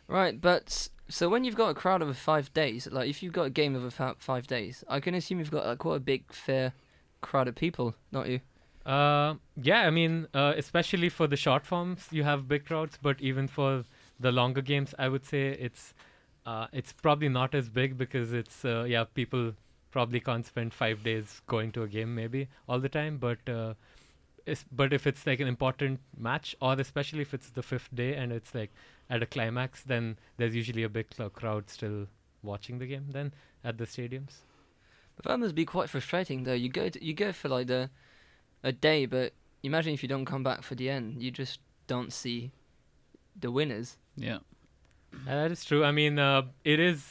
Right, 0.06 0.40
but 0.40 0.88
so 1.08 1.28
when 1.28 1.44
you've 1.44 1.54
got 1.54 1.68
a 1.68 1.74
crowd 1.74 2.00
of 2.00 2.16
five 2.16 2.52
days, 2.54 2.88
like 2.90 3.08
if 3.08 3.22
you've 3.22 3.32
got 3.32 3.44
a 3.44 3.50
game 3.50 3.74
of 3.74 3.84
about 3.84 4.22
five 4.22 4.46
days, 4.46 4.84
I 4.88 5.00
can 5.00 5.14
assume 5.14 5.38
you've 5.38 5.50
got 5.50 5.66
like, 5.66 5.78
quite 5.78 5.96
a 5.96 6.00
big, 6.00 6.32
fair 6.32 6.72
crowd 7.20 7.48
of 7.48 7.54
people, 7.54 7.94
not 8.12 8.28
you? 8.28 8.40
Uh, 8.86 9.34
yeah, 9.60 9.86
I 9.86 9.90
mean, 9.90 10.28
uh, 10.32 10.54
especially 10.56 11.08
for 11.08 11.26
the 11.26 11.36
short 11.36 11.66
forms, 11.66 12.06
you 12.10 12.24
have 12.24 12.48
big 12.48 12.64
crowds, 12.64 12.98
but 13.00 13.20
even 13.20 13.46
for 13.46 13.84
the 14.18 14.32
longer 14.32 14.62
games, 14.62 14.94
I 14.98 15.08
would 15.08 15.26
say 15.26 15.48
it's 15.48 15.94
uh, 16.46 16.66
it's 16.72 16.92
probably 16.92 17.28
not 17.28 17.54
as 17.54 17.68
big 17.68 17.98
because 17.98 18.32
it's 18.32 18.64
uh, 18.64 18.84
yeah, 18.88 19.04
people 19.04 19.52
probably 19.90 20.20
can't 20.20 20.46
spend 20.46 20.72
five 20.72 21.02
days 21.02 21.42
going 21.46 21.72
to 21.72 21.82
a 21.82 21.88
game 21.88 22.14
maybe 22.14 22.48
all 22.66 22.80
the 22.80 22.88
time, 22.88 23.18
but 23.18 23.46
uh, 23.48 23.74
but 24.72 24.92
if 24.92 25.06
it's 25.06 25.26
like 25.26 25.40
an 25.40 25.48
important 25.48 26.00
match, 26.16 26.56
or 26.62 26.72
especially 26.74 27.20
if 27.20 27.34
it's 27.34 27.50
the 27.50 27.62
fifth 27.62 27.94
day 27.94 28.14
and 28.14 28.32
it's 28.32 28.54
like 28.54 28.70
at 29.10 29.22
a 29.22 29.26
climax, 29.26 29.82
then 29.82 30.18
there's 30.38 30.54
usually 30.54 30.82
a 30.82 30.88
big 30.88 31.06
crowd 31.34 31.68
still 31.68 32.06
watching 32.42 32.78
the 32.78 32.86
game 32.86 33.06
then 33.10 33.34
at 33.64 33.76
the 33.78 33.84
stadiums. 33.84 34.42
But 35.22 35.30
that 35.30 35.38
must 35.38 35.54
be 35.54 35.64
quite 35.64 35.90
frustrating, 35.90 36.44
though. 36.44 36.54
You 36.54 36.68
go 36.68 36.88
to, 36.88 37.04
you 37.04 37.14
go 37.14 37.32
for 37.32 37.48
like 37.48 37.66
the 37.66 37.90
a 38.62 38.72
day, 38.72 39.06
but 39.06 39.32
imagine 39.62 39.94
if 39.94 40.02
you 40.02 40.08
don't 40.08 40.24
come 40.24 40.42
back 40.42 40.62
for 40.62 40.74
the 40.74 40.88
end, 40.88 41.22
you 41.22 41.30
just 41.30 41.60
don't 41.86 42.12
see 42.12 42.52
the 43.38 43.50
winners. 43.50 43.96
Yeah. 44.16 44.38
Uh, 45.12 45.34
that 45.34 45.52
is 45.52 45.64
true. 45.64 45.84
I 45.84 45.92
mean, 45.92 46.18
uh, 46.18 46.42
it 46.64 46.80
is 46.80 47.04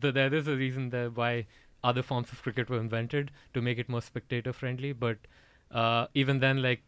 the, 0.00 0.12
there 0.12 0.32
is 0.32 0.48
a 0.48 0.56
reason 0.56 0.90
that 0.90 1.16
why 1.16 1.46
other 1.82 2.02
forms 2.02 2.32
of 2.32 2.42
cricket 2.42 2.70
were 2.70 2.78
invented 2.80 3.30
to 3.52 3.62
make 3.62 3.78
it 3.78 3.88
more 3.88 4.02
spectator 4.02 4.52
friendly. 4.52 4.92
But 4.92 5.18
uh, 5.70 6.06
even 6.14 6.40
then, 6.40 6.62
like 6.62 6.82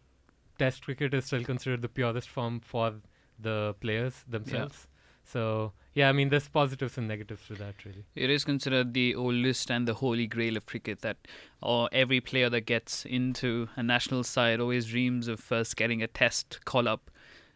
Test 0.58 0.84
cricket 0.84 1.12
is 1.12 1.26
still 1.26 1.44
considered 1.44 1.82
the 1.82 1.88
purest 1.88 2.30
form 2.30 2.60
for 2.60 2.94
the 3.38 3.74
players 3.80 4.24
themselves. 4.26 4.88
So 5.26 5.72
yeah, 5.94 6.10
I 6.10 6.12
mean, 6.12 6.28
there's 6.28 6.46
positives 6.46 6.98
and 6.98 7.08
negatives 7.08 7.46
to 7.48 7.54
that, 7.54 7.84
really. 7.84 8.04
It 8.14 8.28
is 8.28 8.44
considered 8.44 8.92
the 8.92 9.14
oldest 9.14 9.70
and 9.70 9.88
the 9.88 9.94
holy 9.94 10.26
grail 10.26 10.56
of 10.56 10.66
cricket 10.66 11.00
that 11.00 11.16
or 11.62 11.88
every 11.90 12.20
player 12.20 12.50
that 12.50 12.62
gets 12.62 13.06
into 13.06 13.68
a 13.76 13.82
national 13.82 14.24
side 14.24 14.60
always 14.60 14.86
dreams 14.86 15.26
of 15.26 15.40
first 15.40 15.76
getting 15.76 16.02
a 16.02 16.06
test 16.06 16.60
call 16.66 16.86
up. 16.86 17.10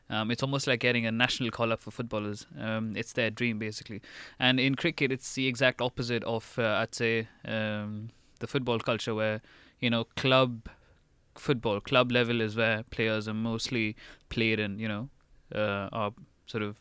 Um, 0.08 0.30
it's 0.30 0.42
almost 0.42 0.66
like 0.66 0.80
getting 0.80 1.06
a 1.06 1.12
national 1.12 1.50
call 1.50 1.70
up 1.70 1.80
for 1.80 1.90
footballers. 1.90 2.46
Um, 2.58 2.96
it's 2.96 3.12
their 3.12 3.30
dream, 3.30 3.58
basically. 3.58 4.00
And 4.38 4.58
in 4.58 4.74
cricket, 4.74 5.12
it's 5.12 5.34
the 5.34 5.46
exact 5.46 5.80
opposite 5.80 6.24
of, 6.24 6.58
uh, 6.58 6.80
I'd 6.82 6.94
say, 6.94 7.28
um, 7.44 8.08
the 8.40 8.46
football 8.46 8.80
culture 8.80 9.14
where, 9.14 9.42
you 9.78 9.90
know, 9.90 10.04
club 10.16 10.68
football, 11.36 11.80
club 11.80 12.10
level 12.10 12.40
is 12.40 12.56
where 12.56 12.84
players 12.90 13.28
are 13.28 13.34
mostly 13.34 13.96
played 14.30 14.58
and, 14.58 14.80
you 14.80 14.88
know, 14.88 15.10
uh, 15.54 15.88
are 15.92 16.12
sort 16.46 16.62
of 16.62 16.78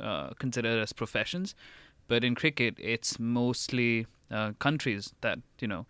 uh, 0.00 0.30
considered 0.38 0.80
as 0.80 0.92
professions. 0.92 1.54
But 2.06 2.24
in 2.24 2.34
cricket, 2.34 2.74
it's 2.78 3.18
mostly 3.18 4.06
uh, 4.30 4.52
countries 4.58 5.12
that 5.20 5.38
you 5.60 5.68
know 5.68 5.86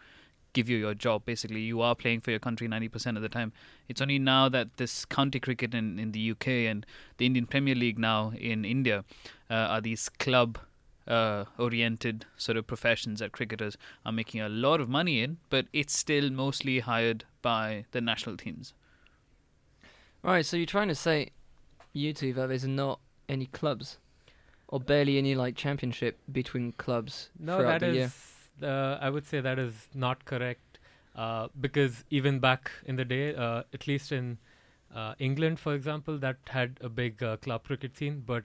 give 0.52 0.68
you 0.68 0.78
your 0.78 0.94
job. 0.94 1.24
Basically, 1.24 1.60
you 1.60 1.82
are 1.82 1.94
playing 1.94 2.20
for 2.20 2.30
your 2.30 2.40
country 2.40 2.66
90% 2.66 3.16
of 3.16 3.22
the 3.22 3.28
time. 3.28 3.52
It's 3.88 4.00
only 4.00 4.18
now 4.18 4.48
that 4.48 4.76
this 4.78 5.04
county 5.04 5.40
cricket 5.40 5.74
in, 5.74 5.98
in 5.98 6.12
the 6.12 6.30
UK 6.30 6.48
and 6.48 6.86
the 7.18 7.26
Indian 7.26 7.46
Premier 7.46 7.74
League 7.74 7.98
now 7.98 8.32
in 8.38 8.64
India 8.64 9.04
uh, 9.50 9.54
are 9.54 9.80
these 9.80 10.08
club 10.08 10.58
uh, 11.06 11.44
oriented 11.58 12.24
sort 12.36 12.56
of 12.56 12.66
professions 12.66 13.20
that 13.20 13.32
cricketers 13.32 13.76
are 14.06 14.12
making 14.12 14.40
a 14.40 14.48
lot 14.48 14.80
of 14.80 14.88
money 14.88 15.20
in, 15.20 15.38
but 15.50 15.66
it's 15.72 15.96
still 15.96 16.30
mostly 16.30 16.80
hired 16.80 17.24
by 17.42 17.84
the 17.90 18.00
national 18.00 18.36
teams. 18.36 18.72
Right, 20.22 20.46
so 20.46 20.56
you're 20.56 20.64
trying 20.64 20.88
to 20.88 20.94
say, 20.94 21.30
you 21.92 22.14
two, 22.14 22.32
that 22.32 22.48
there's 22.48 22.66
not 22.66 23.00
any 23.28 23.46
clubs, 23.46 23.98
or 24.68 24.80
barely 24.80 25.18
any 25.18 25.34
like 25.34 25.56
championship 25.56 26.18
between 26.32 26.72
clubs 26.72 27.30
No, 27.38 27.56
throughout 27.58 27.80
that 27.80 27.86
the 27.86 27.92
year. 27.94 28.04
is. 28.06 28.20
Uh, 28.62 28.98
I 29.00 29.10
would 29.10 29.26
say 29.26 29.40
that 29.40 29.58
is 29.58 29.88
not 29.94 30.24
correct, 30.24 30.78
uh, 31.16 31.48
because 31.60 32.04
even 32.10 32.38
back 32.38 32.70
in 32.86 32.96
the 32.96 33.04
day, 33.04 33.34
uh, 33.34 33.62
at 33.72 33.86
least 33.88 34.12
in 34.12 34.38
uh, 34.94 35.14
England, 35.18 35.58
for 35.58 35.74
example, 35.74 36.18
that 36.18 36.36
had 36.46 36.78
a 36.80 36.88
big 36.88 37.22
uh, 37.22 37.36
club 37.38 37.64
cricket 37.64 37.96
scene, 37.96 38.22
but 38.24 38.44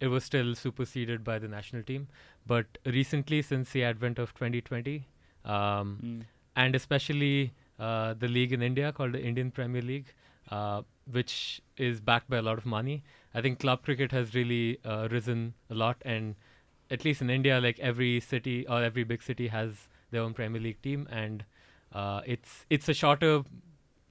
it 0.00 0.06
was 0.06 0.22
still 0.22 0.54
superseded 0.54 1.24
by 1.24 1.38
the 1.40 1.48
national 1.48 1.82
team. 1.82 2.06
But 2.46 2.66
recently, 2.86 3.42
since 3.42 3.70
the 3.72 3.82
advent 3.82 4.18
of 4.20 4.32
2020, 4.34 5.06
um, 5.44 5.98
Mm. 6.04 6.22
and 6.54 6.74
especially 6.76 7.52
uh, 7.80 8.14
the 8.14 8.28
league 8.28 8.52
in 8.52 8.62
India 8.62 8.92
called 8.92 9.12
the 9.12 9.22
Indian 9.22 9.50
Premier 9.50 9.82
League, 9.82 10.06
uh, 10.50 10.82
which 11.10 11.60
is 11.76 12.00
backed 12.00 12.28
by 12.30 12.36
a 12.38 12.42
lot 12.42 12.58
of 12.58 12.66
money. 12.66 13.02
I 13.38 13.42
think 13.42 13.60
club 13.60 13.82
cricket 13.84 14.12
has 14.12 14.34
really 14.34 14.78
uh, 14.84 15.08
risen 15.10 15.54
a 15.70 15.74
lot, 15.74 16.02
and 16.04 16.34
at 16.90 17.04
least 17.04 17.22
in 17.22 17.30
India, 17.30 17.60
like 17.60 17.78
every 17.80 18.20
city 18.20 18.66
or 18.66 18.82
every 18.82 19.04
big 19.04 19.22
city 19.22 19.48
has 19.48 19.88
their 20.10 20.22
own 20.22 20.34
Premier 20.34 20.60
League 20.60 20.82
team, 20.82 21.06
and 21.10 21.44
uh, 21.92 22.20
it's 22.26 22.64
it's 22.70 22.88
a 22.88 22.94
shorter 22.94 23.42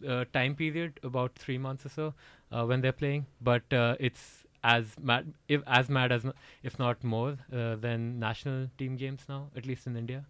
uh, 0.07 0.25
time 0.33 0.55
period, 0.55 0.99
about 1.03 1.35
three 1.35 1.57
months 1.57 1.85
or 1.85 1.89
so, 1.89 2.13
uh, 2.51 2.65
when 2.65 2.81
they're 2.81 2.99
playing, 3.03 3.25
but 3.41 3.73
uh, 3.73 3.95
it's 3.99 4.43
as 4.63 4.95
mad, 5.01 5.33
if 5.47 5.61
as 5.67 5.89
mad 5.89 6.11
as 6.11 6.25
if 6.63 6.79
not 6.79 7.03
more 7.03 7.37
uh, 7.53 7.75
than 7.75 8.19
national 8.19 8.69
team 8.77 8.95
games 8.95 9.25
now, 9.29 9.49
at 9.55 9.65
least 9.65 9.87
in 9.87 9.95
India. 9.95 10.25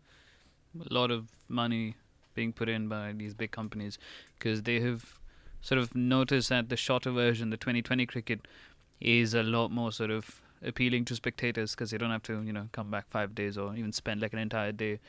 a 0.89 0.93
lot 0.93 1.11
of 1.11 1.29
money 1.49 1.95
being 2.35 2.53
put 2.53 2.69
in 2.69 2.87
by 2.87 3.13
these 3.13 3.33
big 3.33 3.51
companies 3.51 3.97
because 4.37 4.63
they 4.63 4.79
have 4.79 5.17
sort 5.61 5.79
of 5.79 5.95
noticed 5.95 6.49
that 6.49 6.69
the 6.69 6.77
shorter 6.77 7.11
version, 7.11 7.49
the 7.49 7.57
2020 7.57 8.05
cricket, 8.05 8.47
is 8.99 9.33
a 9.33 9.43
lot 9.43 9.71
more 9.71 9.91
sort 9.91 10.11
of 10.11 10.41
appealing 10.63 11.05
to 11.05 11.15
spectators 11.15 11.71
because 11.71 11.91
they 11.91 11.97
don't 11.97 12.11
have 12.11 12.23
to, 12.23 12.41
you 12.41 12.53
know, 12.53 12.69
come 12.71 12.89
back 12.89 13.05
five 13.09 13.35
days 13.35 13.57
or 13.57 13.75
even 13.75 13.91
spend 13.91 14.21
like 14.21 14.33
an 14.33 14.39
entire 14.39 14.71
day 14.71 14.99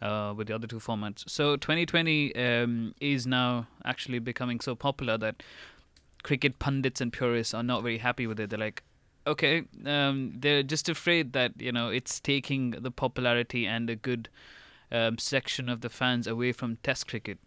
uh, 0.00 0.34
with 0.36 0.48
the 0.48 0.54
other 0.54 0.66
two 0.66 0.78
formats. 0.78 1.28
So 1.28 1.56
2020 1.56 2.36
um, 2.36 2.94
is 3.00 3.26
now 3.26 3.66
actually 3.84 4.18
becoming 4.18 4.60
so 4.60 4.74
popular 4.74 5.18
that 5.18 5.42
cricket 6.22 6.58
pundits 6.58 7.00
and 7.00 7.12
purists 7.12 7.54
are 7.54 7.62
not 7.62 7.82
very 7.82 7.98
happy 7.98 8.26
with 8.26 8.38
it. 8.40 8.50
They're 8.50 8.58
like, 8.58 8.82
okay, 9.26 9.64
um, 9.86 10.32
they're 10.36 10.62
just 10.62 10.88
afraid 10.88 11.32
that 11.32 11.52
you 11.58 11.72
know 11.72 11.88
it's 11.88 12.20
taking 12.20 12.72
the 12.72 12.90
popularity 12.90 13.66
and 13.66 13.88
a 13.88 13.96
good 13.96 14.28
um, 14.92 15.18
section 15.18 15.68
of 15.68 15.80
the 15.80 15.88
fans 15.88 16.26
away 16.26 16.52
from 16.52 16.76
Test 16.82 17.08
cricket. 17.08 17.38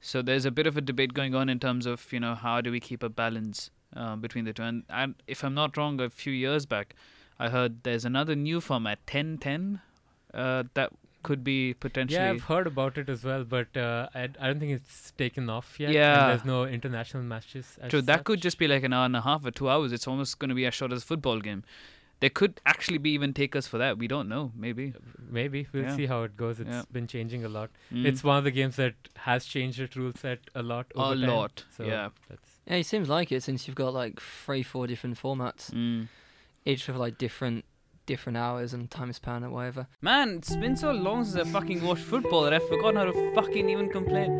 So 0.00 0.22
there's 0.22 0.46
a 0.46 0.50
bit 0.50 0.66
of 0.66 0.76
a 0.76 0.80
debate 0.80 1.12
going 1.12 1.34
on 1.34 1.48
in 1.48 1.60
terms 1.60 1.86
of 1.86 2.12
you 2.12 2.20
know 2.20 2.34
how 2.34 2.60
do 2.60 2.70
we 2.70 2.80
keep 2.80 3.02
a 3.02 3.08
balance 3.08 3.70
uh, 3.94 4.16
between 4.16 4.44
the 4.44 4.52
two. 4.52 4.62
And, 4.62 5.14
if 5.26 5.42
I'm 5.44 5.54
not 5.54 5.76
wrong, 5.76 6.00
a 6.00 6.10
few 6.10 6.32
years 6.32 6.66
back, 6.66 6.94
I 7.38 7.48
heard 7.48 7.82
there's 7.84 8.04
another 8.04 8.34
new 8.34 8.60
format, 8.60 9.04
10-10, 9.06 9.80
uh, 10.34 10.64
that 10.74 10.92
could 11.22 11.44
be 11.44 11.74
potentially. 11.74 12.18
Yeah, 12.20 12.30
I've 12.30 12.44
heard 12.44 12.66
about 12.66 12.96
it 12.96 13.08
as 13.10 13.24
well, 13.24 13.44
but 13.44 13.76
uh, 13.76 14.08
I, 14.14 14.22
I 14.40 14.46
don't 14.46 14.58
think 14.60 14.72
it's 14.72 15.10
taken 15.18 15.50
off 15.50 15.78
yet. 15.78 15.86
and 15.86 15.94
Yeah. 15.94 16.28
there's 16.28 16.44
no 16.44 16.64
international 16.64 17.22
matches. 17.22 17.78
as 17.80 17.90
True, 17.90 18.02
that 18.02 18.24
could 18.24 18.40
just 18.40 18.58
be 18.58 18.66
like 18.68 18.82
an 18.84 18.92
hour 18.92 19.04
and 19.04 19.14
a 19.16 19.20
half 19.20 19.44
or 19.44 19.50
two 19.50 19.68
hours. 19.68 19.92
It's 19.92 20.06
almost 20.06 20.38
going 20.38 20.48
to 20.48 20.54
be 20.54 20.64
as 20.66 20.72
short 20.74 20.92
as 20.92 21.02
a 21.02 21.06
football 21.06 21.40
game. 21.40 21.62
There 22.20 22.30
could 22.30 22.60
actually 22.66 22.98
be 22.98 23.10
even 23.10 23.32
takers 23.32 23.66
for 23.66 23.78
that. 23.78 23.96
We 23.98 24.06
don't 24.06 24.28
know. 24.28 24.52
Maybe. 24.54 24.92
maybe 25.30 25.66
we'll 25.72 25.84
Yeah. 25.84 25.96
see 25.96 26.06
how 26.06 26.22
it 26.24 26.36
goes. 26.36 26.60
It's 26.60 26.68
Yeah. 26.70 26.82
been 26.92 27.06
changing 27.06 27.44
a 27.44 27.48
lot. 27.48 27.70
Mm. 27.92 28.04
It's 28.06 28.22
one 28.22 28.36
of 28.36 28.44
the 28.44 28.50
games 28.50 28.76
that 28.76 28.94
has 29.16 29.44
changed 29.46 29.80
its 29.80 29.96
rule 29.96 30.12
set 30.14 30.38
a 30.54 30.62
lot. 30.62 30.86
a 30.94 30.98
Over 30.98 31.14
time, 31.14 31.28
lot. 31.28 31.64
So 31.76 31.84
yeah. 31.84 32.08
That's, 32.28 32.49
Yeah, 32.70 32.76
it 32.76 32.86
seems 32.86 33.08
like 33.08 33.32
it 33.32 33.42
since 33.42 33.66
you've 33.66 33.74
got 33.74 33.92
like 33.92 34.20
three, 34.20 34.62
four 34.62 34.86
different 34.86 35.20
formats, 35.20 35.70
Mm. 35.72 36.06
each 36.64 36.86
with 36.86 36.96
like 36.96 37.18
different 37.18 37.64
different 38.06 38.36
hours 38.36 38.72
and 38.72 38.90
time 38.90 39.12
span 39.12 39.44
or 39.44 39.50
whatever. 39.50 39.86
Man, 40.00 40.36
it's 40.38 40.56
been 40.56 40.76
so 40.76 40.90
long 40.92 41.24
since 41.24 41.36
I 41.48 41.50
fucking 41.50 41.82
watched 41.84 42.02
football 42.04 42.42
that 42.42 42.52
I've 42.52 42.66
forgotten 42.68 42.96
how 42.96 43.04
to 43.04 43.34
fucking 43.34 43.68
even 43.68 43.88
complain. 43.88 44.30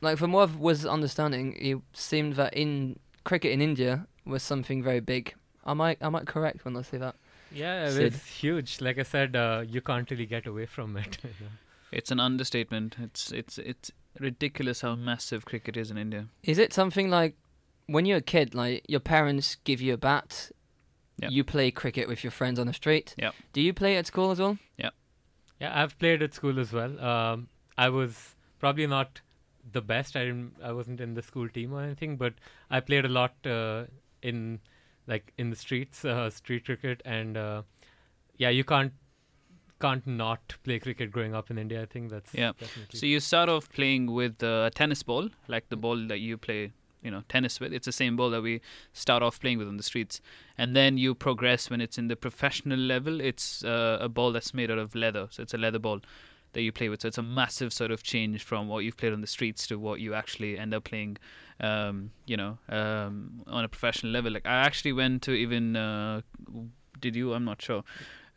Like 0.00 0.18
from 0.18 0.32
what 0.32 0.50
I 0.50 0.56
was 0.56 0.84
understanding, 0.86 1.54
it 1.58 1.78
seemed 1.92 2.34
that 2.34 2.54
in 2.54 2.98
cricket 3.24 3.52
in 3.52 3.60
India 3.60 4.06
was 4.24 4.42
something 4.42 4.82
very 4.82 5.00
big. 5.00 5.34
Am 5.66 5.80
I 5.80 5.96
am 6.00 6.14
I 6.16 6.20
correct 6.24 6.64
when 6.64 6.76
I 6.76 6.82
say 6.82 6.98
that? 6.98 7.14
yeah, 7.52 7.88
Sid. 7.90 8.02
it's 8.14 8.26
huge. 8.26 8.80
Like 8.80 8.98
I 8.98 9.02
said, 9.04 9.36
uh, 9.36 9.62
you 9.66 9.80
can't 9.80 10.10
really 10.10 10.26
get 10.26 10.46
away 10.46 10.66
from 10.66 10.96
it. 10.96 11.18
It's 11.92 12.10
an 12.10 12.18
understatement. 12.20 12.96
It's 13.00 13.30
it's 13.32 13.58
it's 13.58 13.90
ridiculous 14.20 14.80
how 14.80 14.94
massive 14.94 15.44
cricket 15.44 15.76
is 15.76 15.90
in 15.90 15.98
India. 15.98 16.26
Is 16.42 16.58
it 16.58 16.72
something 16.72 17.10
like 17.10 17.36
when 17.86 18.06
you're 18.06 18.18
a 18.18 18.22
kid, 18.22 18.54
like 18.54 18.84
your 18.88 19.00
parents 19.00 19.56
give 19.64 19.80
you 19.80 19.94
a 19.94 19.96
bat, 19.98 20.50
Yep. 21.18 21.30
you 21.30 21.44
play 21.44 21.70
cricket 21.70 22.08
with 22.08 22.22
your 22.24 22.30
friends 22.30 22.58
on 22.58 22.66
the 22.66 22.72
street? 22.72 23.14
Yep. 23.18 23.34
Do 23.52 23.60
you 23.60 23.72
play 23.72 23.96
at 23.96 24.06
school 24.06 24.30
as 24.30 24.38
well? 24.40 24.58
Yeah. 24.76 24.90
Yeah, 25.60 25.72
I've 25.82 25.98
played 25.98 26.22
at 26.22 26.34
school 26.34 26.58
as 26.60 26.72
well. 26.72 27.00
Um, 27.00 27.48
I 27.78 27.88
was 27.88 28.34
probably 28.58 28.86
not 28.86 29.20
the 29.72 29.80
best. 29.80 30.14
I 30.16 30.24
didn't. 30.24 30.52
I 30.62 30.72
wasn't 30.72 31.00
in 31.00 31.14
the 31.14 31.22
school 31.22 31.48
team 31.48 31.72
or 31.72 31.82
anything, 31.82 32.16
but 32.18 32.34
I 32.70 32.80
played 32.80 33.04
a 33.06 33.08
lot 33.08 33.32
uh, 33.46 33.84
in 34.22 34.60
like 35.06 35.32
in 35.38 35.48
the 35.50 35.56
streets, 35.56 36.04
uh, 36.04 36.28
street 36.28 36.66
cricket, 36.66 37.00
and 37.06 37.36
uh, 37.38 37.62
yeah, 38.36 38.50
you 38.50 38.64
can't 38.64 38.92
can't 39.80 40.06
not 40.06 40.56
play 40.64 40.78
cricket 40.78 41.10
growing 41.10 41.34
up 41.34 41.50
in 41.50 41.58
India. 41.58 41.82
I 41.82 41.86
think 41.86 42.10
that's 42.10 42.32
Yeah. 42.34 42.52
Definitely. 42.58 42.98
So 42.98 43.06
you 43.06 43.20
start 43.20 43.48
off 43.48 43.70
playing 43.70 44.12
with 44.12 44.42
a 44.42 44.70
tennis 44.74 45.02
ball, 45.02 45.28
like 45.48 45.68
the 45.68 45.76
ball 45.76 46.06
that 46.08 46.18
you 46.18 46.36
play, 46.38 46.72
you 47.02 47.10
know, 47.10 47.22
tennis 47.28 47.60
with. 47.60 47.72
It's 47.72 47.86
the 47.86 47.92
same 47.92 48.16
ball 48.16 48.30
that 48.30 48.42
we 48.42 48.60
start 48.92 49.22
off 49.22 49.40
playing 49.40 49.58
with 49.58 49.68
on 49.68 49.76
the 49.76 49.82
streets, 49.82 50.20
and 50.56 50.74
then 50.74 50.98
you 50.98 51.14
progress 51.14 51.70
when 51.70 51.80
it's 51.80 51.98
in 51.98 52.08
the 52.08 52.16
professional 52.16 52.78
level. 52.78 53.20
It's 53.20 53.64
uh, 53.64 53.98
a 54.00 54.08
ball 54.08 54.32
that's 54.32 54.54
made 54.54 54.70
out 54.70 54.78
of 54.78 54.94
leather, 54.94 55.28
so 55.30 55.42
it's 55.42 55.54
a 55.54 55.58
leather 55.58 55.78
ball 55.78 56.00
that 56.52 56.62
you 56.62 56.72
play 56.72 56.88
with. 56.88 57.02
So 57.02 57.08
it's 57.08 57.18
a 57.18 57.22
massive 57.22 57.72
sort 57.72 57.90
of 57.90 58.02
change 58.02 58.42
from 58.42 58.66
what 58.66 58.78
you've 58.82 58.96
played 58.96 59.12
on 59.12 59.20
the 59.20 59.26
streets 59.26 59.66
to 59.66 59.78
what 59.78 60.00
you 60.00 60.14
actually 60.14 60.58
end 60.58 60.72
up 60.72 60.84
playing, 60.84 61.18
um, 61.60 62.10
you 62.24 62.36
know, 62.38 62.56
um, 62.70 63.42
on 63.46 63.62
a 63.62 63.68
professional 63.68 64.10
level. 64.10 64.32
Like 64.32 64.46
I 64.46 64.54
actually 64.54 64.94
went 64.94 65.22
to 65.22 65.32
even, 65.32 65.76
uh, 65.76 66.22
did 66.98 67.14
you? 67.14 67.34
I'm 67.34 67.44
not 67.44 67.60
sure. 67.60 67.84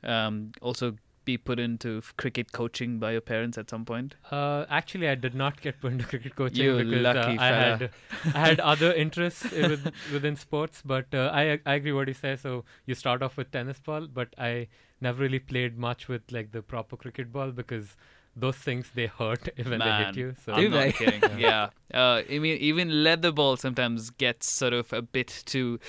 Um, 0.04 0.52
also 0.62 0.96
be 1.30 1.38
put 1.38 1.60
into 1.60 2.02
cricket 2.18 2.52
coaching 2.52 2.98
by 3.00 3.12
your 3.12 3.22
parents 3.22 3.58
at 3.58 3.70
some 3.70 3.86
point. 3.86 4.16
Uh, 4.32 4.66
actually, 4.70 5.10
I 5.10 5.16
did 5.16 5.36
not 5.36 5.62
get 5.62 5.80
put 5.80 5.92
into 5.94 6.06
cricket 6.06 6.36
coaching 6.36 6.66
You 6.66 6.78
because 6.78 7.02
lucky 7.08 7.38
uh, 7.38 7.42
I 7.42 7.48
had 7.48 7.90
I 8.34 8.40
had 8.48 8.60
other 8.74 8.92
interests 9.06 9.52
with, 9.52 9.92
within 10.14 10.36
sports. 10.36 10.82
But 10.94 11.14
uh, 11.14 11.32
I 11.34 11.60
I 11.66 11.76
agree 11.82 11.92
what 12.02 12.08
you 12.08 12.20
say. 12.22 12.36
So 12.36 12.64
you 12.86 12.96
start 12.96 13.28
off 13.28 13.38
with 13.38 13.52
tennis 13.58 13.80
ball, 13.80 14.08
but 14.22 14.34
I 14.38 14.68
never 15.02 15.22
really 15.22 15.40
played 15.40 15.78
much 15.78 16.08
with 16.08 16.32
like 16.38 16.52
the 16.52 16.62
proper 16.62 16.98
cricket 16.98 17.32
ball 17.32 17.52
because 17.52 17.96
those 18.36 18.56
things 18.56 18.92
they 18.96 19.08
hurt 19.08 19.50
when 19.64 19.80
they 19.80 19.92
hit 20.04 20.16
you. 20.16 20.36
So 20.46 20.54
I'm 20.54 20.72
not 20.72 20.94
kidding. 20.94 21.40
yeah. 21.48 21.70
Uh, 21.94 22.24
I 22.30 22.40
mean, 22.40 22.58
even 22.58 23.04
leather 23.04 23.32
ball 23.32 23.58
sometimes 23.58 24.10
gets 24.10 24.50
sort 24.50 24.74
of 24.74 24.94
a 24.94 25.02
bit 25.02 25.44
too 25.46 25.80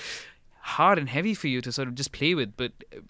hard 0.75 0.99
and 0.99 1.09
heavy 1.09 1.33
for 1.33 1.47
you 1.47 1.61
to 1.61 1.71
sort 1.71 1.87
of 1.87 1.95
just 1.95 2.11
play 2.11 2.35
with. 2.35 2.55
But 2.57 2.71
uh, 2.95 3.01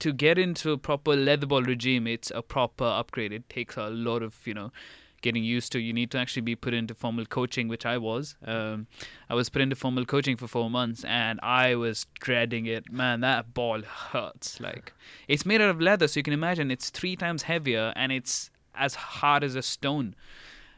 to 0.00 0.12
get 0.12 0.38
into 0.38 0.72
a 0.72 0.78
proper 0.78 1.14
leather 1.14 1.46
ball 1.46 1.62
regime, 1.62 2.06
it's 2.06 2.30
a 2.34 2.42
proper 2.42 2.84
upgrade. 2.84 3.32
It 3.32 3.48
takes 3.48 3.76
a 3.76 3.88
lot 3.88 4.22
of, 4.22 4.36
you 4.44 4.54
know, 4.54 4.72
getting 5.22 5.44
used 5.44 5.72
to. 5.72 5.78
You 5.78 5.92
need 5.92 6.10
to 6.12 6.18
actually 6.18 6.42
be 6.42 6.56
put 6.56 6.74
into 6.74 6.94
formal 6.94 7.26
coaching, 7.26 7.68
which 7.68 7.86
I 7.86 7.98
was. 7.98 8.36
Um, 8.44 8.86
I 9.28 9.34
was 9.34 9.48
put 9.48 9.62
into 9.62 9.76
formal 9.76 10.04
coaching 10.04 10.36
for 10.36 10.48
four 10.48 10.70
months, 10.70 11.04
and 11.04 11.38
I 11.42 11.74
was 11.74 12.06
dreading 12.18 12.66
it. 12.66 12.90
Man, 12.90 13.20
that 13.20 13.54
ball 13.54 13.82
hurts. 13.82 14.60
Like 14.60 14.92
it's 15.28 15.46
made 15.46 15.60
out 15.60 15.70
of 15.70 15.80
leather, 15.80 16.08
so 16.08 16.18
you 16.18 16.24
can 16.24 16.32
imagine 16.32 16.70
it's 16.70 16.90
three 16.90 17.16
times 17.16 17.42
heavier, 17.42 17.92
and 17.96 18.12
it's 18.12 18.50
as 18.74 18.94
hard 18.94 19.44
as 19.44 19.54
a 19.54 19.62
stone. 19.62 20.14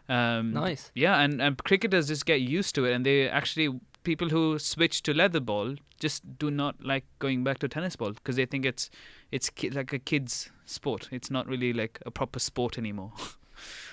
Um, 0.08 0.52
Nice. 0.52 0.90
Yeah, 0.94 1.20
and, 1.20 1.40
and 1.40 1.56
cricketers 1.62 2.08
just 2.08 2.26
get 2.26 2.40
used 2.40 2.74
to 2.74 2.84
it, 2.84 2.92
and 2.92 3.06
they 3.06 3.28
actually 3.28 3.80
people 4.04 4.28
who 4.30 4.58
switch 4.58 5.02
to 5.04 5.14
leather 5.14 5.40
ball 5.40 5.74
just 6.00 6.38
do 6.38 6.50
not 6.50 6.82
like 6.84 7.04
going 7.18 7.44
back 7.44 7.58
to 7.60 7.68
tennis 7.68 7.96
ball 7.96 8.12
because 8.12 8.36
they 8.36 8.46
think 8.46 8.64
it's 8.66 8.90
it's 9.30 9.48
ki- 9.50 9.70
like 9.70 9.92
a 9.92 9.98
kid's 9.98 10.50
sport. 10.66 11.08
It's 11.12 11.30
not 11.30 11.46
really 11.46 11.72
like 11.72 12.00
a 12.06 12.10
proper 12.10 12.38
sport 12.38 12.78
anymore. 12.78 13.12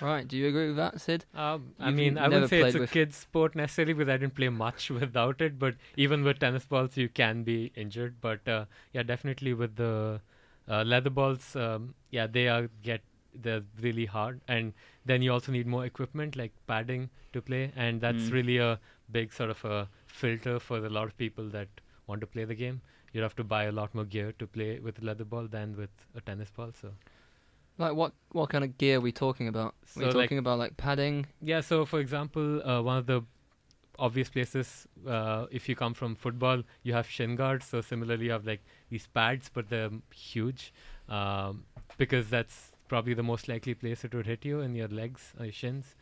Right. 0.00 0.26
Do 0.26 0.36
you 0.36 0.48
agree 0.48 0.68
with 0.68 0.76
that, 0.78 1.00
Sid? 1.00 1.26
Um, 1.32 1.74
I 1.78 1.90
mean, 1.92 2.18
I 2.18 2.26
wouldn't 2.26 2.48
say 2.50 2.60
it's 2.62 2.74
a 2.74 2.80
with- 2.80 2.90
kid's 2.90 3.16
sport 3.16 3.54
necessarily 3.54 3.92
because 3.92 4.08
I 4.12 4.16
didn't 4.16 4.34
play 4.34 4.48
much 4.48 4.90
without 5.02 5.40
it. 5.40 5.60
But 5.60 5.76
even 5.96 6.24
with 6.24 6.40
tennis 6.40 6.64
balls, 6.64 6.96
you 6.96 7.08
can 7.08 7.44
be 7.44 7.70
injured. 7.76 8.16
But 8.20 8.48
uh, 8.48 8.64
yeah, 8.92 9.04
definitely 9.04 9.54
with 9.54 9.76
the 9.76 10.20
uh, 10.68 10.82
leather 10.82 11.10
balls, 11.10 11.54
um, 11.54 11.94
yeah, 12.10 12.26
they 12.26 12.48
are 12.48 12.68
get 12.82 13.02
they're 13.32 13.62
really 13.80 14.06
hard, 14.06 14.40
and 14.48 14.72
then 15.06 15.22
you 15.22 15.32
also 15.32 15.52
need 15.52 15.68
more 15.68 15.86
equipment 15.86 16.34
like 16.34 16.52
padding 16.66 17.08
to 17.32 17.40
play, 17.40 17.70
and 17.76 18.00
that's 18.00 18.24
Mm. 18.24 18.32
really 18.32 18.56
a 18.58 18.80
big 19.12 19.32
sort 19.32 19.50
of 19.50 19.64
a 19.64 19.88
filter 20.10 20.58
for 20.58 20.78
a 20.78 20.90
lot 20.90 21.04
of 21.04 21.16
people 21.16 21.48
that 21.50 21.68
want 22.06 22.20
to 22.20 22.26
play 22.26 22.44
the 22.44 22.54
game. 22.54 22.80
You'd 23.12 23.22
have 23.22 23.36
to 23.36 23.44
buy 23.44 23.64
a 23.64 23.72
lot 23.72 23.94
more 23.94 24.04
gear 24.04 24.32
to 24.38 24.46
play 24.46 24.78
with 24.78 25.00
a 25.02 25.04
leather 25.04 25.24
ball 25.24 25.46
than 25.48 25.76
with 25.76 25.90
a 26.14 26.20
tennis 26.20 26.50
ball. 26.50 26.72
So 26.80 26.92
Like 27.78 27.94
what 27.94 28.12
what 28.32 28.50
kind 28.50 28.64
of 28.64 28.76
gear 28.78 28.98
are 28.98 29.00
we 29.00 29.12
talking 29.12 29.48
about? 29.48 29.74
So, 29.86 30.00
We're 30.00 30.06
like- 30.06 30.14
talking 30.28 30.38
about 30.38 30.58
like 30.58 30.76
padding. 30.76 31.26
Yeah, 31.40 31.60
so 31.60 31.84
for 31.86 32.00
example, 32.00 32.62
uh, 32.68 32.82
one 32.82 32.98
of 32.98 33.06
the 33.06 33.22
obvious 33.98 34.28
places, 34.30 34.86
uh, 35.06 35.46
if 35.50 35.68
you 35.68 35.74
come 35.76 35.94
from 35.94 36.14
football, 36.14 36.62
you 36.82 36.92
have 36.94 37.08
shin 37.08 37.36
guards. 37.36 37.66
So 37.66 37.80
similarly, 37.80 38.26
you 38.26 38.32
have 38.32 38.46
like 38.46 38.62
these 38.90 39.06
pads, 39.06 39.50
but 39.52 39.68
they're 39.68 39.90
huge 40.14 40.72
um, 41.08 41.64
because 41.98 42.28
that's 42.30 42.72
probably 42.88 43.14
the 43.14 43.22
most 43.22 43.48
likely 43.48 43.74
place 43.74 44.04
it 44.04 44.14
would 44.14 44.26
hit 44.26 44.44
you 44.44 44.60
in 44.60 44.74
your 44.74 44.88
legs, 44.88 45.32
or 45.38 45.44
your 45.46 45.52
shins, 45.52 45.94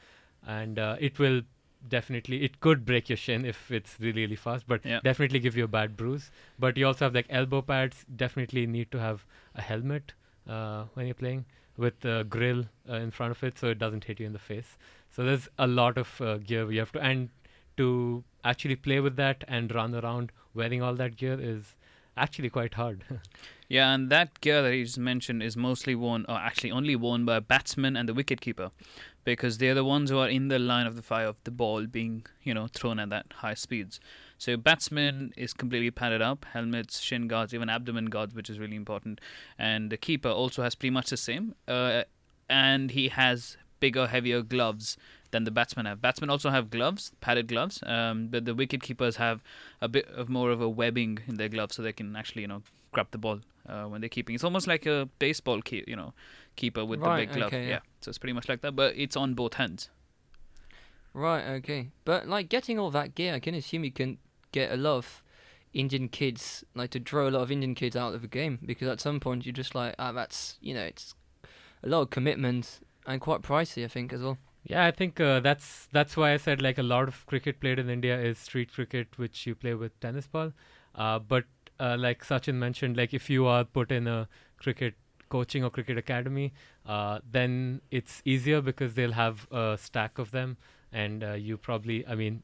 and 0.47 0.79
uh, 0.79 0.97
it 1.01 1.18
will 1.18 1.42
definitely 1.86 2.42
it 2.44 2.60
could 2.60 2.84
break 2.84 3.08
your 3.08 3.16
shin 3.16 3.44
if 3.44 3.70
it's 3.70 3.96
really 4.00 4.22
really 4.22 4.36
fast, 4.36 4.66
but 4.66 4.84
Yeah. 4.84 5.00
definitely 5.02 5.38
give 5.38 5.56
you 5.56 5.64
a 5.64 5.68
bad 5.68 5.96
bruise. 5.96 6.30
But 6.58 6.76
you 6.76 6.86
also 6.86 7.04
have 7.06 7.14
like 7.14 7.26
elbow 7.30 7.62
pads. 7.62 8.04
Definitely 8.16 8.66
need 8.66 8.90
to 8.92 8.98
have 9.00 9.24
a 9.54 9.62
helmet 9.62 10.12
uh, 10.48 10.84
when 10.94 11.06
you're 11.06 11.14
playing 11.14 11.44
with 11.76 12.04
a 12.04 12.24
grill 12.24 12.64
uh, 12.88 12.94
in 12.94 13.10
front 13.10 13.30
of 13.30 13.42
it 13.44 13.58
so 13.58 13.68
it 13.68 13.78
doesn't 13.78 14.04
hit 14.04 14.18
you 14.18 14.26
in 14.26 14.32
the 14.32 14.38
face. 14.38 14.76
So 15.10 15.24
there's 15.24 15.48
a 15.58 15.66
lot 15.66 15.96
of 15.96 16.20
uh, 16.20 16.38
gear 16.38 16.70
you 16.72 16.80
have 16.80 16.92
to, 16.92 17.00
and 17.00 17.28
to 17.76 18.24
actually 18.44 18.74
play 18.76 18.98
with 19.00 19.14
that 19.16 19.44
and 19.46 19.72
run 19.72 19.94
around 19.94 20.32
wearing 20.54 20.82
all 20.82 20.94
that 20.94 21.16
gear 21.16 21.38
is 21.40 21.76
actually 22.16 22.50
quite 22.50 22.74
hard. 22.74 23.04
Yeah, 23.70 23.92
and 23.94 24.08
that 24.08 24.40
gear 24.40 24.62
that 24.62 24.72
he 24.72 24.82
just 24.82 24.96
mentioned 24.98 25.42
is 25.42 25.54
mostly 25.54 25.94
worn, 25.94 26.24
or 26.26 26.36
actually 26.36 26.70
only 26.70 26.96
worn 26.96 27.26
by 27.26 27.38
batsmen 27.38 27.98
and 27.98 28.08
the 28.08 28.14
wicketkeeper, 28.14 28.70
because 29.24 29.59
they're 29.59 29.74
the 29.74 29.85
ones 29.85 30.11
who 30.11 30.18
are 30.18 30.28
in 30.28 30.48
the 30.48 30.59
line 30.59 30.87
of 30.87 30.96
the 30.96 31.02
fire 31.02 31.26
of 31.26 31.37
the 31.44 31.50
ball 31.50 31.87
being, 31.87 32.24
you 32.42 32.54
know, 32.54 32.66
thrown 32.66 32.98
at 32.98 33.11
that 33.11 33.26
high 33.37 33.54
speeds. 33.54 34.00
So 34.38 34.57
batsman 34.57 35.33
is 35.37 35.52
completely 35.52 35.90
padded 35.90 36.22
up, 36.22 36.46
helmets, 36.52 37.00
shin 37.00 37.28
guards, 37.28 37.52
even 37.52 37.68
abdomen 37.68 38.07
guards, 38.07 38.35
which 38.35 38.48
is 38.48 38.59
really 38.59 38.76
important. 38.76 39.20
And 39.59 39.90
the 39.90 39.96
keeper 39.96 40.28
also 40.28 40.62
has 40.62 40.74
pretty 40.74 40.92
much 40.92 41.11
the 41.11 41.16
same, 41.16 41.54
uh, 41.66 42.04
and 42.48 42.92
he 42.92 43.09
has 43.09 43.57
bigger, 43.81 44.07
heavier 44.07 44.42
gloves 44.42 44.96
than 45.31 45.44
the 45.44 45.50
batsmen 45.50 45.87
have. 45.87 46.00
Batsmen 46.00 46.31
also 46.31 46.50
have 46.50 46.70
gloves, 46.70 47.12
padded 47.20 47.48
gloves, 47.48 47.83
um, 47.85 48.28
but 48.28 48.44
the 48.44 48.54
wicket 48.54 48.83
keepers 48.83 49.16
have 49.16 49.42
a 49.81 49.88
bit 49.88 50.09
of 50.09 50.28
more 50.28 50.50
of 50.50 50.61
a 50.61 50.68
webbing 50.68 51.18
in 51.26 51.35
their 51.35 51.48
gloves, 51.48 51.76
so 51.76 51.83
they 51.83 51.92
can 51.92 52.16
actually, 52.16 52.42
you 52.42 52.48
know, 52.48 52.62
grab 52.92 53.09
the 53.11 53.18
ball 53.18 53.40
uh, 53.68 53.85
when 53.85 54.00
they're 54.00 54.09
keeping. 54.09 54.35
It's 54.35 54.44
almost 54.44 54.66
like 54.66 54.87
a 54.87 55.09
baseball, 55.18 55.61
key, 55.61 55.85
you 55.87 55.96
know, 55.96 56.14
keeper 56.59 56.85
with 56.85 57.01
Right, 57.01 57.21
the 57.21 57.27
big 57.27 57.35
glove. 57.37 57.49
okay, 57.55 57.62
yeah. 57.64 57.71
yeah, 57.71 57.81
so 58.03 58.11
it's 58.11 58.18
pretty 58.18 58.35
much 58.35 58.49
like 58.49 58.61
that, 58.61 58.77
but 58.77 58.94
it's 58.97 59.16
on 59.16 59.33
both 59.35 59.55
hands. 59.55 59.88
Right, 61.14 61.44
okay. 61.59 61.88
But 62.05 62.29
like 62.29 62.49
getting 62.49 62.79
all 62.79 62.90
that 62.90 63.14
gear, 63.14 63.35
I 63.35 63.40
can 63.40 63.55
assume 63.55 63.85
you 63.85 63.90
can 63.92 64.18
get 64.53 64.71
a 64.73 64.77
lot 64.77 64.97
of 64.99 65.23
Indian 65.73 66.09
kids, 66.09 66.64
like 66.75 66.90
to 66.90 67.01
draw 67.01 67.29
a 67.29 67.33
lot 67.33 67.42
of 67.42 67.51
Indian 67.51 67.75
kids 67.75 67.97
out 67.97 68.14
of 68.14 68.23
the 68.23 68.29
game 68.29 68.59
because 68.64 68.88
at 68.88 69.01
some 69.01 69.18
point 69.21 69.47
you're 69.47 69.53
just 69.53 69.75
like, 69.75 69.94
ah, 69.99 70.12
that's 70.12 70.59
you 70.61 70.75
know, 70.75 70.83
it's 70.85 71.14
a 71.83 71.88
lot 71.88 72.03
of 72.03 72.11
commitment 72.11 72.81
and 73.07 73.21
quite 73.21 73.42
pricey, 73.42 73.85
I 73.85 73.88
think 73.88 74.12
as 74.12 74.21
well. 74.23 74.38
yeah, 74.64 74.85
I 74.85 74.90
think 74.90 75.18
uh, 75.21 75.40
that's 75.40 75.88
that's 75.92 76.16
why 76.16 76.33
I 76.35 76.37
said 76.37 76.61
like 76.62 76.79
a 76.79 76.83
lot 76.83 77.09
of 77.09 77.25
cricket 77.27 77.59
played 77.61 77.79
in 77.79 77.88
India 77.88 78.21
is 78.21 78.38
street 78.38 78.73
cricket, 78.73 79.09
which 79.16 79.47
you 79.47 79.55
play 79.55 79.75
with 79.75 79.99
tennis 80.01 80.27
ball. 80.27 80.53
Uh, 80.94 81.18
but 81.18 81.44
uh, 81.81 81.97
like 81.99 82.25
Sachin 82.25 82.55
mentioned, 82.55 82.97
like 82.97 83.14
if 83.14 83.31
you 83.31 83.47
are 83.47 83.64
put 83.64 83.90
in 83.92 84.07
a 84.07 84.29
cricket 84.59 84.94
coaching 85.28 85.64
or 85.64 85.70
cricket 85.70 85.98
academy, 85.98 86.52
uh, 86.86 87.18
then 87.30 87.80
it's 87.90 88.22
easier 88.24 88.60
because 88.60 88.94
they'll 88.94 89.12
have 89.12 89.46
a 89.50 89.76
stack 89.80 90.18
of 90.18 90.30
them, 90.30 90.56
and 90.92 91.22
uh, 91.24 91.32
you 91.32 91.56
probably, 91.56 92.06
I 92.06 92.14
mean, 92.14 92.42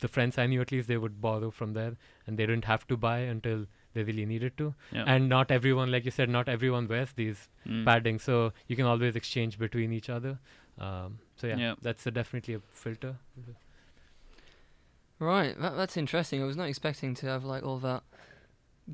the 0.00 0.08
friends 0.08 0.36
I 0.38 0.46
knew 0.46 0.60
at 0.60 0.70
least 0.72 0.88
they 0.88 0.96
would 0.98 1.20
borrow 1.20 1.50
from 1.50 1.72
there, 1.72 1.96
and 2.26 2.38
they 2.38 2.46
didn't 2.46 2.64
have 2.66 2.86
to 2.88 2.96
buy 2.96 3.18
until 3.20 3.66
they 3.94 4.02
really 4.02 4.26
needed 4.26 4.56
to. 4.58 4.74
Yeah. 4.92 5.04
And 5.06 5.28
not 5.28 5.50
everyone, 5.50 5.90
like 5.92 6.04
you 6.04 6.10
said, 6.10 6.28
not 6.28 6.48
everyone 6.48 6.88
wears 6.88 7.12
these 7.12 7.48
Mm. 7.66 7.84
padding, 7.84 8.18
so 8.18 8.52
you 8.66 8.76
can 8.76 8.84
always 8.86 9.16
exchange 9.16 9.58
between 9.58 9.92
each 9.92 10.10
other. 10.10 10.38
Um, 10.78 11.18
so 11.36 11.46
yeah, 11.46 11.56
Yeah. 11.56 11.74
that's 11.80 12.04
a 12.06 12.10
definitely 12.10 12.54
a 12.54 12.60
filter. 12.72 13.16
Right, 15.18 15.58
that, 15.60 15.76
that's 15.76 15.96
interesting. 15.96 16.42
I 16.42 16.44
was 16.46 16.56
not 16.56 16.68
expecting 16.68 17.14
to 17.16 17.26
have 17.26 17.44
like 17.44 17.62
all 17.62 17.78
that 17.78 18.02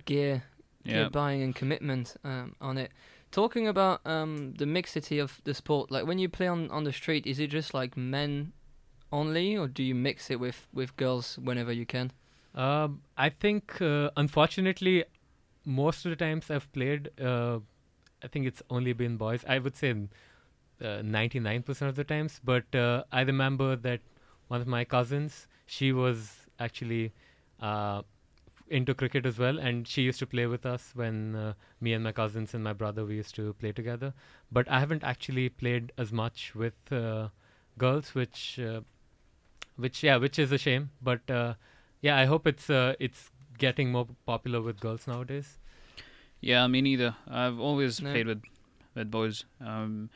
gear, 0.05 0.45
Yeah. 0.85 0.93
gear 0.95 1.11
buying 1.11 1.43
and 1.43 1.55
commitment 1.55 2.17
um, 2.25 2.55
on 2.61 2.79
it. 2.79 2.93
Talking 3.31 3.69
about 3.69 4.05
um, 4.07 4.55
the 4.59 4.67
mixity 4.67 5.19
of 5.19 5.41
the 5.45 5.55
sport, 5.55 5.91
like 5.91 6.07
when 6.07 6.19
you 6.19 6.29
play 6.29 6.49
on, 6.49 6.71
on 6.71 6.85
the 6.85 6.93
street, 6.93 7.27
is 7.27 7.39
it 7.39 7.49
just 7.49 7.73
like 7.73 7.97
men 7.97 8.53
only, 9.13 9.57
or 9.57 9.69
do 9.69 9.83
you 9.83 9.95
mix 9.95 10.31
it 10.31 10.41
with, 10.41 10.67
with 10.73 10.97
girls 10.97 11.39
whenever 11.39 11.73
you 11.73 11.87
can? 11.87 12.13
Um, 12.55 13.03
I 13.17 13.29
think, 13.29 13.81
uh, 13.81 14.11
unfortunately, 14.17 15.05
most 15.65 16.05
of 16.05 16.11
the 16.11 16.17
times 16.17 16.51
I've 16.51 16.71
played, 16.73 17.11
uh, 17.21 17.61
I 18.23 18.29
think 18.29 18.47
it's 18.47 18.63
only 18.69 18.93
been 18.93 19.17
boys. 19.17 19.45
I 19.47 19.59
would 19.59 19.77
say 19.77 19.95
uh, 20.83 21.03
99% 21.03 21.89
of 21.89 21.95
the 21.95 22.05
times. 22.05 22.41
But 22.43 22.75
uh, 22.75 23.05
I 23.13 23.21
remember 23.23 23.77
that 23.77 24.01
one 24.49 24.61
of 24.61 24.67
my 24.67 24.85
cousins, 24.85 25.47
she 25.67 25.93
was 25.93 26.33
actually 26.59 27.13
uh, 27.61 28.03
into 28.71 28.95
cricket 28.95 29.27
as 29.27 29.39
well, 29.39 29.59
and 29.59 29.87
she 29.87 30.03
used 30.03 30.19
to 30.21 30.27
play 30.27 30.47
with 30.47 30.65
us 30.65 30.93
when 30.95 31.35
uh, 31.37 31.53
me 31.81 31.93
and 31.93 32.05
my 32.05 32.13
cousins 32.13 32.55
and 32.55 32.63
my 32.65 32.73
brother 32.73 33.05
we 33.05 33.17
used 33.17 33.35
to 33.37 33.53
play 33.55 33.73
together. 33.73 34.15
But 34.53 34.69
I 34.71 34.81
haven't 34.81 35.05
actually 35.05 35.49
played 35.49 35.93
as 35.99 36.13
much 36.13 36.55
with 36.55 36.93
uh, 36.93 37.29
girls, 37.79 38.15
which, 38.15 38.59
uh, 38.61 38.81
which 39.77 40.03
yeah, 40.03 40.17
which 40.17 40.39
is 40.39 40.53
a 40.53 40.59
shame. 40.59 40.91
But 41.03 41.29
uh, 41.31 41.55
yeah, 42.01 42.17
I 42.17 42.27
hope 42.27 42.47
it's 42.47 42.71
uh, 42.71 42.95
it's 43.01 43.31
getting 43.59 43.93
more 43.93 44.07
popular 44.27 44.61
with 44.63 44.81
girls 44.81 45.07
nowadays. 45.07 45.59
Yeah, 46.41 46.67
me 46.69 46.81
neither. 46.81 47.17
I've 47.29 47.59
always 47.61 48.01
No. 48.01 48.13
played 48.13 48.27
with 48.27 48.43
with 48.95 49.11
boys. 49.11 49.45
Um, 49.61 50.11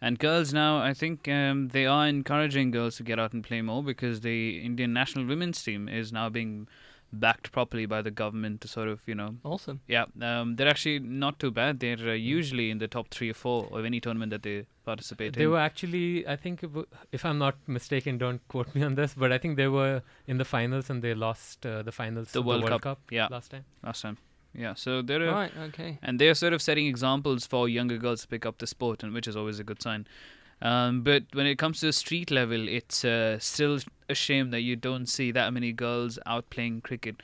and 0.00 0.18
girls 0.18 0.52
now, 0.52 0.78
I 0.78 0.94
think 0.94 1.28
um, 1.28 1.68
they 1.68 1.86
are 1.86 2.08
encouraging 2.08 2.72
girls 2.72 2.96
to 2.96 3.04
get 3.04 3.20
out 3.20 3.32
and 3.32 3.44
play 3.44 3.62
more 3.62 3.82
because 3.84 4.20
the 4.20 4.58
Indian 4.58 4.92
national 4.92 5.26
women's 5.26 5.62
team 5.62 5.88
is 5.88 6.12
now 6.12 6.28
being 6.28 6.66
backed 7.12 7.52
properly 7.52 7.84
by 7.86 8.00
the 8.02 8.10
government 8.10 8.60
to 8.62 8.68
sort 8.68 8.88
of, 8.88 9.00
you 9.06 9.14
know, 9.14 9.36
Awesome. 9.44 9.80
yeah, 9.86 10.06
um, 10.20 10.56
they're 10.56 10.68
actually 10.68 10.98
not 10.98 11.38
too 11.38 11.50
bad. 11.50 11.80
They're 11.80 11.98
uh, 12.10 12.12
usually 12.14 12.70
in 12.70 12.78
the 12.78 12.88
top 12.88 13.08
three 13.10 13.30
or 13.30 13.34
four 13.34 13.68
of 13.70 13.84
any 13.84 14.00
tournament 14.00 14.30
that 14.30 14.42
they 14.42 14.66
participate 14.84 15.28
in 15.28 15.32
They 15.38 15.44
in. 15.44 15.50
were 15.50 15.58
actually, 15.58 16.26
I 16.26 16.36
think, 16.36 16.64
if 17.12 17.24
I'm 17.24 17.38
not 17.38 17.56
mistaken, 17.66 18.18
don't 18.18 18.46
quote 18.48 18.74
me 18.74 18.82
on 18.82 18.94
this, 18.94 19.14
but 19.14 19.30
I 19.30 19.38
think 19.38 19.56
they 19.56 19.68
were 19.68 20.02
in 20.26 20.38
the 20.38 20.44
finals 20.44 20.88
and 20.90 21.02
they 21.02 21.14
lost 21.14 21.66
uh, 21.66 21.82
the 21.82 21.92
finals 21.92 22.32
The 22.32 22.40
of 22.40 22.46
World 22.46 22.62
the 22.62 22.70
World 22.70 22.82
Cup, 22.82 22.98
Cup, 22.98 23.12
yeah. 23.12 23.28
last 23.30 23.50
time. 23.50 23.64
last 23.84 24.00
time. 24.02 24.16
Yeah, 24.54 24.74
so 24.74 25.00
they're 25.02 25.28
uh, 25.28 25.32
Right, 25.32 25.52
okay. 25.68 25.98
and 26.02 26.18
they're 26.18 26.34
sort 26.34 26.52
of 26.52 26.60
setting 26.60 26.86
examples 26.86 27.46
for 27.46 27.68
younger 27.68 27.96
girls 27.98 28.22
to 28.22 28.28
pick 28.28 28.44
up 28.44 28.58
the 28.58 28.66
sport, 28.66 29.02
and 29.02 29.12
which 29.14 29.26
is 29.28 29.34
always 29.36 29.58
a 29.58 29.64
good 29.64 29.80
sign. 29.82 30.06
Um, 30.62 31.02
but 31.02 31.24
when 31.32 31.46
it 31.46 31.56
comes 31.56 31.80
to 31.80 31.86
the 31.86 31.92
street 31.92 32.30
level, 32.30 32.68
it's 32.68 33.04
uh, 33.04 33.38
still 33.40 33.80
a 34.08 34.14
shame 34.14 34.50
that 34.50 34.60
you 34.60 34.76
don't 34.76 35.06
see 35.06 35.32
that 35.32 35.52
many 35.52 35.72
girls 35.72 36.18
out 36.24 36.48
playing 36.50 36.80
cricket. 36.82 37.16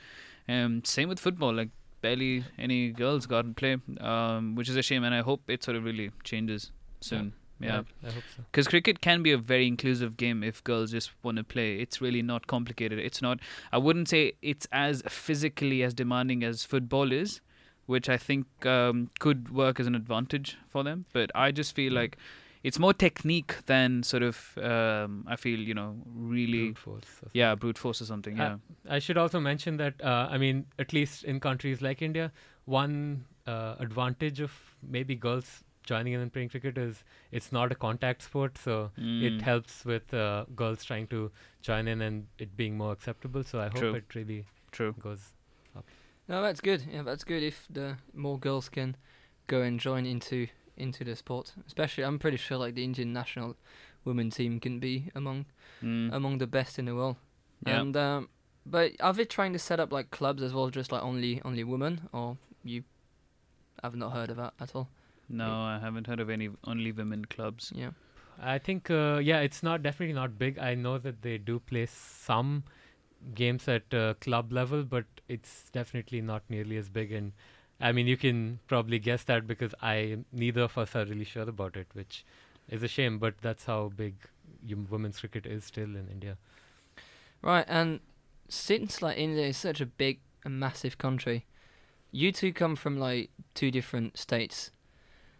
Um, 0.47 0.83
same 0.83 1.07
with 1.07 1.19
football, 1.19 1.53
like 1.53 1.69
barely 2.01 2.43
any 2.57 2.89
girls 2.91 3.25
go 3.25 3.37
out 3.37 3.45
and 3.45 3.55
play, 3.55 3.77
um, 4.01 4.55
which 4.55 4.67
is 4.67 4.75
a 4.75 4.81
shame, 4.81 5.03
and 5.03 5.15
I 5.15 5.21
hope 5.21 5.41
it 5.47 5.63
sort 5.63 5.77
of 5.77 5.85
really 5.85 6.11
changes 6.23 6.71
soon. 6.99 7.33
Yeah. 7.61 7.83
I, 8.03 8.07
I 8.07 8.11
hope 8.11 8.23
so. 8.35 8.43
Because 8.51 8.67
cricket 8.67 9.01
can 9.01 9.21
be 9.21 9.31
a 9.31 9.37
very 9.37 9.67
inclusive 9.67 10.17
game 10.17 10.43
if 10.43 10.63
girls 10.63 10.91
just 10.91 11.11
want 11.23 11.37
to 11.37 11.43
play. 11.43 11.79
It's 11.79 12.01
really 12.01 12.21
not 12.21 12.47
complicated. 12.47 12.99
It's 12.99 13.21
not. 13.21 13.39
I 13.71 13.77
wouldn't 13.77 14.09
say 14.09 14.33
it's 14.41 14.67
as 14.71 15.01
physically 15.07 15.83
as 15.83 15.93
demanding 15.93 16.43
as 16.43 16.63
football 16.63 17.11
is, 17.11 17.41
which 17.85 18.07
I 18.09 18.17
think 18.17 18.65
um, 18.65 19.09
could 19.19 19.53
work 19.53 19.79
as 19.79 19.87
an 19.87 19.95
advantage 19.95 20.57
for 20.69 20.83
them. 20.83 21.05
But 21.11 21.31
I 21.35 21.51
just 21.51 21.75
feel 21.75 21.93
like 21.93 22.17
it's 22.63 22.77
more 22.79 22.93
technique 22.93 23.55
than 23.65 24.03
sort 24.03 24.23
of. 24.23 24.57
Um, 24.57 25.25
I 25.27 25.35
feel 25.35 25.59
you 25.59 25.73
know 25.73 25.95
really. 26.05 26.65
Brute 26.65 26.77
force 26.77 27.05
or 27.23 27.29
Yeah, 27.33 27.55
brute 27.55 27.77
force 27.77 28.01
or 28.01 28.05
something. 28.05 28.39
Uh, 28.39 28.57
Yeah. 28.87 28.95
I 28.97 28.99
should 28.99 29.17
also 29.17 29.39
mention 29.39 29.77
that 29.77 30.01
uh, 30.03 30.27
I 30.29 30.37
mean, 30.37 30.65
at 30.77 30.93
least 30.93 31.23
in 31.23 31.39
countries 31.39 31.81
like 31.81 32.01
India, 32.01 32.31
one 32.65 33.25
uh, 33.47 33.75
advantage 33.79 34.39
of 34.39 34.51
maybe 34.81 35.15
girls 35.15 35.63
joining 35.85 36.13
in 36.13 36.19
and 36.19 36.31
playing 36.31 36.49
cricket 36.49 36.77
is 36.77 37.03
it's 37.31 37.51
not 37.51 37.71
a 37.71 37.75
contact 37.75 38.21
sport, 38.21 38.57
so 38.57 38.91
it 38.97 39.33
Mm. 39.37 39.41
helps 39.41 39.85
with 39.85 40.13
uh, 40.13 40.45
girls 40.55 40.83
trying 40.83 41.07
to 41.07 41.31
join 41.61 41.87
in 41.87 42.01
and 42.01 42.27
it 42.37 42.55
being 42.55 42.77
more 42.77 42.91
acceptable. 42.91 43.43
So 43.43 43.59
I 43.59 43.69
hope 43.69 43.79
True. 43.79 43.93
it 43.95 44.13
really 44.15 44.45
True. 44.71 44.93
goes. 44.99 45.31
Up. 45.75 45.85
No, 46.27 46.41
that's 46.43 46.61
good. 46.61 46.83
Yeah, 46.91 47.01
that's 47.03 47.23
good 47.23 47.41
if 47.41 47.65
the 47.71 47.97
more 48.13 48.37
girls 48.37 48.69
can 48.69 48.95
go 49.47 49.61
and 49.63 49.79
join 49.79 50.05
into 50.05 50.47
into 50.79 51.03
the 51.03 51.15
sport. 51.15 51.53
Especially, 51.67 52.03
I'm 52.03 52.19
pretty 52.19 52.37
sure 52.37 52.57
like 52.57 52.75
the 52.75 52.83
Indian 52.83 53.13
national 53.13 53.55
women 54.05 54.29
team 54.29 54.59
can 54.59 54.79
be 54.79 55.11
among 55.15 55.45
Mm. 55.83 56.13
among 56.13 56.37
the 56.39 56.47
best 56.47 56.77
in 56.79 56.85
the 56.85 56.95
world. 56.95 57.15
Yeah. 57.65 57.79
And 57.81 57.95
um, 57.97 58.29
but 58.65 58.91
are 58.99 59.13
they 59.13 59.25
trying 59.25 59.53
to 59.53 59.59
set 59.59 59.79
up 59.79 59.91
like 59.93 60.11
clubs 60.11 60.41
as 60.43 60.53
well, 60.53 60.69
just 60.69 60.91
like 60.91 61.03
only 61.03 61.41
only 61.45 61.63
women, 61.63 62.09
or 62.11 62.37
you? 62.63 62.83
I've 63.83 63.95
not 63.95 64.11
heard 64.11 64.29
of 64.29 64.37
that 64.37 64.53
at 64.59 64.75
all. 64.75 64.89
No, 65.29 65.45
I 65.45 65.79
haven't 65.79 66.07
heard 66.07 66.19
of 66.19 66.29
any 66.29 66.49
only 66.65 66.91
women 66.91 67.23
clubs. 67.25 67.71
Yeah. 67.75 67.91
I 68.41 68.57
think 68.57 68.89
uh, 68.89 69.19
yeah, 69.23 69.39
it's 69.39 69.61
not 69.63 69.83
definitely 69.83 70.13
not 70.15 70.37
big. 70.37 70.57
I 70.59 70.75
know 70.75 70.97
that 70.97 71.21
they 71.21 71.37
do 71.37 71.59
play 71.59 71.85
some 71.85 72.63
games 73.35 73.67
at 73.67 73.93
uh, 73.93 74.13
club 74.15 74.51
level, 74.51 74.83
but 74.83 75.05
it's 75.27 75.69
definitely 75.71 76.21
not 76.21 76.43
nearly 76.49 76.77
as 76.77 76.89
big. 76.89 77.11
And 77.11 77.33
I 77.81 77.91
mean, 77.91 78.07
you 78.07 78.17
can 78.17 78.59
probably 78.67 78.99
guess 78.99 79.23
that 79.23 79.47
because 79.47 79.73
I 79.81 80.17
neither 80.33 80.61
of 80.61 80.77
us 80.77 80.95
are 80.95 81.05
really 81.05 81.23
sure 81.23 81.43
about 81.47 81.75
it, 81.77 81.87
which 81.93 82.25
is 82.69 82.83
a 82.83 82.87
shame. 82.87 83.19
But 83.19 83.35
that's 83.41 83.65
how 83.65 83.91
big 83.95 84.15
women's 84.89 85.19
cricket 85.19 85.45
is 85.45 85.63
still 85.63 85.95
in 85.95 86.07
India. 86.11 86.37
Right, 87.41 87.65
and 87.67 88.01
since 88.49 89.01
like 89.01 89.17
India 89.17 89.47
is 89.47 89.57
such 89.57 89.79
a 89.79 89.85
big 89.85 90.19
and 90.43 90.59
massive 90.59 90.97
country, 90.97 91.45
you 92.11 92.31
two 92.31 92.51
come 92.51 92.75
from 92.75 92.99
like 92.99 93.29
two 93.53 93.71
different 93.71 94.17
states. 94.17 94.71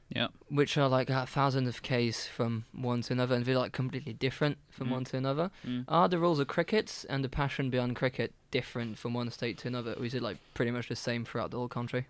Yeah. 0.07 0.29
Which 0.49 0.75
are 0.77 0.87
like 0.89 1.09
a 1.11 1.25
thousand 1.27 1.67
of 1.67 1.83
Ks 1.83 2.25
from 2.25 2.65
one 2.71 3.01
to 3.03 3.13
another 3.13 3.35
and 3.35 3.45
they're 3.45 3.55
like 3.57 3.73
completely 3.73 4.13
different 4.13 4.57
from 4.71 4.87
Mm. 4.87 4.91
one 4.91 5.03
to 5.05 5.17
another. 5.17 5.51
Mm. 5.67 5.85
Are 5.87 6.07
the 6.09 6.17
rules 6.17 6.39
of 6.39 6.47
cricket 6.47 7.05
and 7.09 7.23
the 7.23 7.29
passion 7.29 7.69
beyond 7.69 7.95
cricket 7.95 8.33
different 8.49 8.97
from 8.97 9.13
one 9.13 9.29
state 9.29 9.59
to 9.59 9.67
another, 9.67 9.93
or 9.93 10.05
is 10.05 10.15
it 10.15 10.23
like 10.23 10.37
pretty 10.55 10.71
much 10.71 10.87
the 10.89 10.95
same 10.95 11.25
throughout 11.25 11.51
the 11.51 11.57
whole 11.57 11.67
country? 11.67 12.07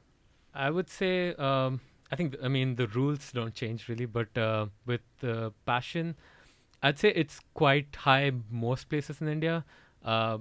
I 0.54 0.70
would 0.70 0.90
say, 0.90 1.34
um, 1.36 1.82
I 2.12 2.16
think, 2.16 2.36
I 2.44 2.48
mean, 2.48 2.76
the 2.76 2.88
rules 2.88 3.32
don't 3.32 3.54
change 3.54 3.88
really, 3.88 4.06
but 4.06 4.36
uh, 4.38 4.68
with 4.86 5.02
the 5.20 5.54
passion, 5.66 6.16
I'd 6.82 6.98
say 6.98 7.10
it's 7.10 7.40
quite 7.54 7.96
high 7.96 8.32
most 8.50 8.90
places 8.90 9.22
in 9.22 9.28
India. 9.28 9.66
Uh, 10.04 10.40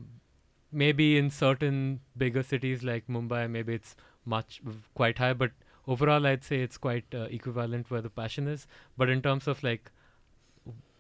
maybe 0.73 1.19
in 1.19 1.31
certain 1.31 2.01
bigger 2.17 2.43
cities 2.43 2.83
like 2.83 3.07
Mumbai, 3.09 3.51
maybe 3.51 3.75
it's 3.75 3.97
much 4.25 4.61
quite 4.95 5.19
high, 5.19 5.33
but 5.33 5.51
overall, 5.87 6.27
I'd 6.27 6.45
say 6.45 6.61
it's 6.61 6.79
quite 6.79 7.05
uh, 7.15 7.23
equivalent 7.31 7.91
where 7.91 8.03
the 8.03 8.11
passion 8.11 8.47
is. 8.47 8.67
But 8.97 9.09
in 9.11 9.23
terms 9.23 9.49
of 9.49 9.63
like 9.63 9.91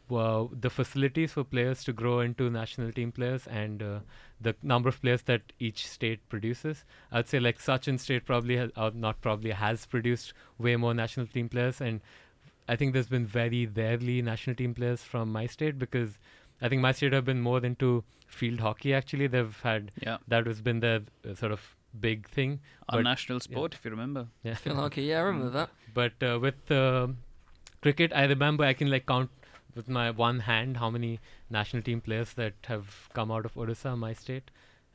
well, 0.09 0.51
the 0.61 0.71
facilities 0.71 1.33
for 1.33 1.45
players 1.45 1.85
to 1.85 1.93
grow 1.93 2.21
into 2.21 2.49
national 2.51 2.93
team 2.93 3.13
players 3.13 3.47
and 3.47 3.83
uh, 3.83 3.99
the 4.41 4.55
number 4.63 4.89
of 4.89 5.01
players 5.03 5.23
that 5.23 5.43
each 5.59 5.87
state 5.87 6.27
produces, 6.29 6.85
I'd 7.13 7.29
say 7.29 7.41
like 7.41 7.59
Sachin 7.59 7.99
state 8.01 8.25
probably 8.25 8.57
has, 8.57 8.71
or 8.77 8.91
not 8.93 9.21
probably 9.21 9.51
has 9.51 9.87
produced 9.87 10.33
way 10.59 10.77
more 10.77 10.95
national 10.95 11.27
team 11.27 11.49
players, 11.49 11.81
and 11.81 12.01
I 12.69 12.77
think 12.77 12.93
there's 12.93 13.09
been 13.09 13.27
very 13.27 13.67
rarely 13.67 14.21
national 14.23 14.57
team 14.57 14.75
players 14.75 15.03
from 15.03 15.33
my 15.33 15.47
state 15.47 15.79
because 15.79 16.19
I 16.61 16.69
think 16.69 16.83
my 16.83 16.93
state 16.93 17.13
have 17.13 17.25
been 17.25 17.41
more 17.41 17.65
into 17.65 18.05
field 18.27 18.61
hockey. 18.61 18.93
Actually, 18.95 19.27
they've 19.27 19.59
had 19.63 19.91
Yeah. 20.03 20.19
that 20.29 20.47
has 20.47 20.61
been 20.61 20.81
their 20.81 21.01
uh, 21.29 21.35
sort 21.35 21.53
of 21.53 21.75
big 21.99 22.29
thing. 22.29 22.61
Our 22.91 23.03
national 23.03 23.41
sport, 23.41 23.75
if 23.75 23.85
you 23.85 23.91
remember. 23.91 24.27
Yeah. 24.43 24.55
Field 24.55 24.77
hockey, 24.77 25.03
yeah, 25.05 25.19
I 25.19 25.23
remember 25.23 25.51
that. 25.51 25.71
But 25.95 26.23
uh, 26.23 26.39
with 26.41 26.71
uh, 26.71 27.09
cricket, 27.81 28.13
I 28.15 28.25
remember 28.25 28.65
I 28.65 28.75
can 28.75 28.91
like 28.91 29.07
count 29.07 29.31
with 29.79 29.89
my 29.89 30.11
one 30.11 30.41
hand 30.41 30.77
how 30.77 30.91
many 30.91 31.21
national 31.49 31.83
team 31.89 32.01
players 32.01 32.35
that 32.35 32.55
have 32.73 33.09
come 33.15 33.31
out 33.31 33.45
of 33.51 33.55
Odisha, 33.55 33.97
my 33.97 34.13
state. 34.13 34.51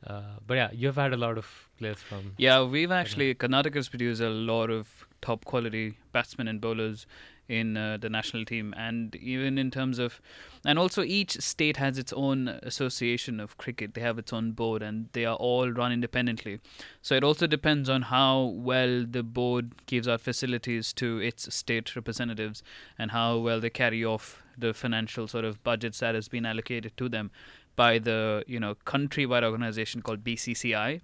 Uh, 0.06 0.22
but 0.46 0.56
yeah, 0.56 0.70
you've 0.74 0.98
had 0.98 1.14
a 1.14 1.18
lot 1.18 1.38
of 1.38 1.70
players 1.80 2.00
from. 2.00 2.34
Yeah, 2.38 2.64
we've 2.64 2.92
actually 2.92 3.34
Karnataka's 3.34 3.88
produced 3.88 4.22
a 4.22 4.30
lot 4.30 4.70
of 4.70 5.08
top 5.22 5.46
quality 5.46 5.98
batsmen 6.12 6.50
and 6.50 6.60
bowlers 6.60 7.06
in 7.50 7.76
uh, 7.76 7.98
the 8.00 8.10
national 8.10 8.46
team, 8.46 8.74
and 8.78 9.16
even 9.16 9.58
in 9.58 9.70
terms 9.70 10.00
of, 10.00 10.22
and 10.66 10.80
also 10.80 11.04
each 11.04 11.40
state 11.42 11.78
has 11.78 11.98
its 11.98 12.14
own 12.14 12.48
association 12.48 13.40
of 13.40 13.58
cricket. 13.58 13.94
They 13.94 14.02
have 14.02 14.18
its 14.18 14.32
own 14.32 14.52
board, 14.52 14.82
and 14.82 15.10
they 15.14 15.26
are 15.26 15.36
all 15.36 15.70
run 15.70 15.92
independently. 15.92 16.60
So 17.02 17.16
it 17.16 17.24
also 17.24 17.48
depends 17.48 17.90
on 17.90 18.04
how 18.04 18.44
well 18.44 19.06
the 19.10 19.24
board 19.24 19.86
gives 19.86 20.08
out 20.08 20.22
facilities 20.22 20.94
to 20.94 21.20
its 21.20 21.54
state 21.54 21.96
representatives, 21.96 22.64
and 22.98 23.12
how 23.12 23.38
well 23.38 23.60
they 23.60 23.70
carry 23.70 24.06
off 24.06 24.42
the 24.58 24.74
financial 24.74 25.28
sort 25.28 25.46
of 25.46 25.64
budgets 25.64 26.00
that 26.00 26.16
has 26.16 26.28
been 26.28 26.46
allocated 26.46 26.96
to 26.98 27.10
them 27.10 27.32
by 27.76 27.98
the 27.98 28.44
you 28.46 28.60
know 28.60 28.76
countrywide 28.86 29.44
organization 29.44 30.02
called 30.02 30.24
BCCI 30.24 31.02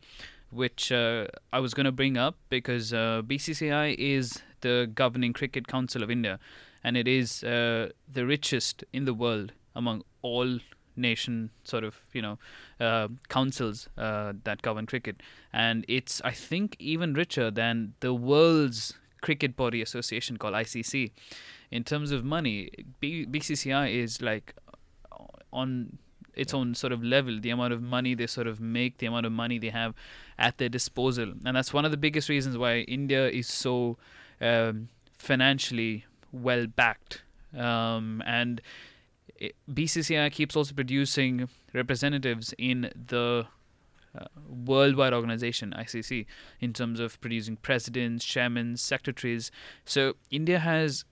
which 0.51 0.91
uh, 0.91 1.27
I 1.53 1.59
was 1.59 1.73
going 1.73 1.85
to 1.85 1.91
bring 1.91 2.17
up 2.17 2.35
because 2.49 2.93
uh, 2.93 3.21
BCCI 3.25 3.95
is 3.97 4.41
the 4.61 4.89
governing 4.93 5.33
cricket 5.33 5.67
council 5.67 6.03
of 6.03 6.11
India, 6.11 6.39
and 6.83 6.97
it 6.97 7.07
is 7.07 7.43
uh, 7.43 7.89
the 8.11 8.25
richest 8.25 8.83
in 8.93 9.05
the 9.05 9.13
world 9.13 9.53
among 9.75 10.03
all 10.21 10.59
nation 10.95 11.49
sort 11.63 11.83
of 11.83 12.01
you 12.13 12.21
know 12.21 12.37
uh, 12.79 13.07
councils 13.29 13.87
uh, 13.97 14.33
that 14.43 14.61
govern 14.61 14.85
cricket, 14.85 15.21
and 15.53 15.85
it's 15.87 16.21
I 16.23 16.31
think 16.31 16.75
even 16.79 17.13
richer 17.13 17.51
than 17.51 17.93
the 17.99 18.13
world's 18.13 18.93
cricket 19.21 19.55
body 19.55 19.81
association 19.81 20.37
called 20.37 20.53
ICC. 20.53 21.11
In 21.71 21.83
terms 21.83 22.11
of 22.11 22.25
money, 22.25 22.71
B- 22.99 23.27
BCCI 23.27 23.93
is 23.93 24.21
like 24.21 24.55
on 25.53 25.99
its 26.35 26.53
own 26.53 26.73
sort 26.73 26.93
of 26.93 27.03
level 27.03 27.39
the 27.39 27.49
amount 27.49 27.73
of 27.73 27.81
money 27.81 28.15
they 28.15 28.27
sort 28.27 28.47
of 28.47 28.59
make 28.59 28.97
the 28.99 29.05
amount 29.05 29.25
of 29.25 29.31
money 29.31 29.59
they 29.59 29.69
have 29.69 29.93
at 30.37 30.57
their 30.57 30.69
disposal 30.69 31.33
and 31.45 31.55
that's 31.55 31.73
one 31.73 31.85
of 31.85 31.91
the 31.91 31.97
biggest 31.97 32.29
reasons 32.29 32.57
why 32.57 32.77
india 32.81 33.27
is 33.27 33.47
so 33.47 33.97
um, 34.41 34.89
financially 35.17 36.05
well 36.31 36.67
backed 36.67 37.23
um, 37.57 38.21
and 38.25 38.61
bcci 39.71 40.31
keeps 40.31 40.55
also 40.55 40.73
producing 40.73 41.47
representatives 41.73 42.53
in 42.57 42.91
the 43.07 43.45
uh, 44.17 44.25
worldwide 44.47 45.13
organization 45.13 45.73
icc 45.79 46.25
in 46.59 46.73
terms 46.73 46.99
of 46.99 47.19
producing 47.21 47.55
presidents 47.57 48.25
chairmen 48.25 48.75
secretaries 48.75 49.51
so 49.85 50.13
india 50.29 50.59
has 50.59 51.05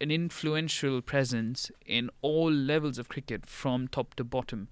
an 0.00 0.10
influential 0.10 1.02
presence 1.02 1.70
in 1.84 2.10
all 2.22 2.50
levels 2.50 2.98
of 2.98 3.08
cricket 3.08 3.46
from 3.46 3.86
top 3.86 4.14
to 4.14 4.24
bottom, 4.24 4.68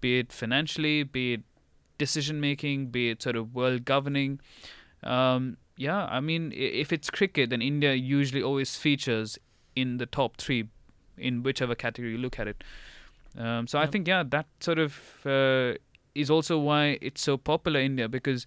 be 0.00 0.18
it 0.18 0.32
financially, 0.32 1.04
be 1.04 1.34
it 1.34 1.42
decision 1.96 2.40
making, 2.40 2.88
be 2.88 3.10
it 3.10 3.22
sort 3.22 3.36
of 3.36 3.54
world 3.54 3.84
governing. 3.84 4.40
Um, 5.02 5.58
yeah, 5.76 6.06
I 6.06 6.20
mean, 6.20 6.52
if 6.54 6.92
it's 6.92 7.10
cricket, 7.10 7.50
then 7.50 7.62
India 7.62 7.94
usually 7.94 8.42
always 8.42 8.76
features 8.76 9.38
in 9.74 9.96
the 9.98 10.06
top 10.06 10.36
three 10.36 10.68
in 11.16 11.42
whichever 11.42 11.74
category 11.74 12.12
you 12.12 12.18
look 12.18 12.38
at 12.38 12.48
it. 12.48 12.62
Um, 13.38 13.66
so 13.66 13.78
I 13.78 13.86
think, 13.86 14.06
yeah, 14.06 14.22
that 14.28 14.46
sort 14.60 14.78
of 14.78 14.96
uh, 15.26 15.74
is 16.14 16.30
also 16.30 16.58
why 16.58 16.98
it's 17.00 17.20
so 17.22 17.36
popular 17.36 17.80
in 17.80 17.86
India 17.86 18.08
because 18.08 18.46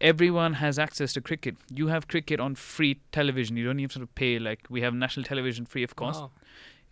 everyone 0.00 0.54
has 0.54 0.78
access 0.78 1.12
to 1.14 1.20
cricket. 1.20 1.56
You 1.70 1.88
have 1.88 2.08
cricket 2.08 2.40
on 2.40 2.54
free 2.54 3.00
television. 3.12 3.56
You 3.56 3.64
don't 3.66 3.78
even 3.80 4.00
have 4.00 4.08
to 4.08 4.14
pay. 4.14 4.38
Like 4.38 4.66
we 4.70 4.80
have 4.80 4.94
national 4.94 5.24
television 5.24 5.66
free 5.66 5.82
of 5.82 5.96
cost. 5.96 6.20
Wow. 6.20 6.30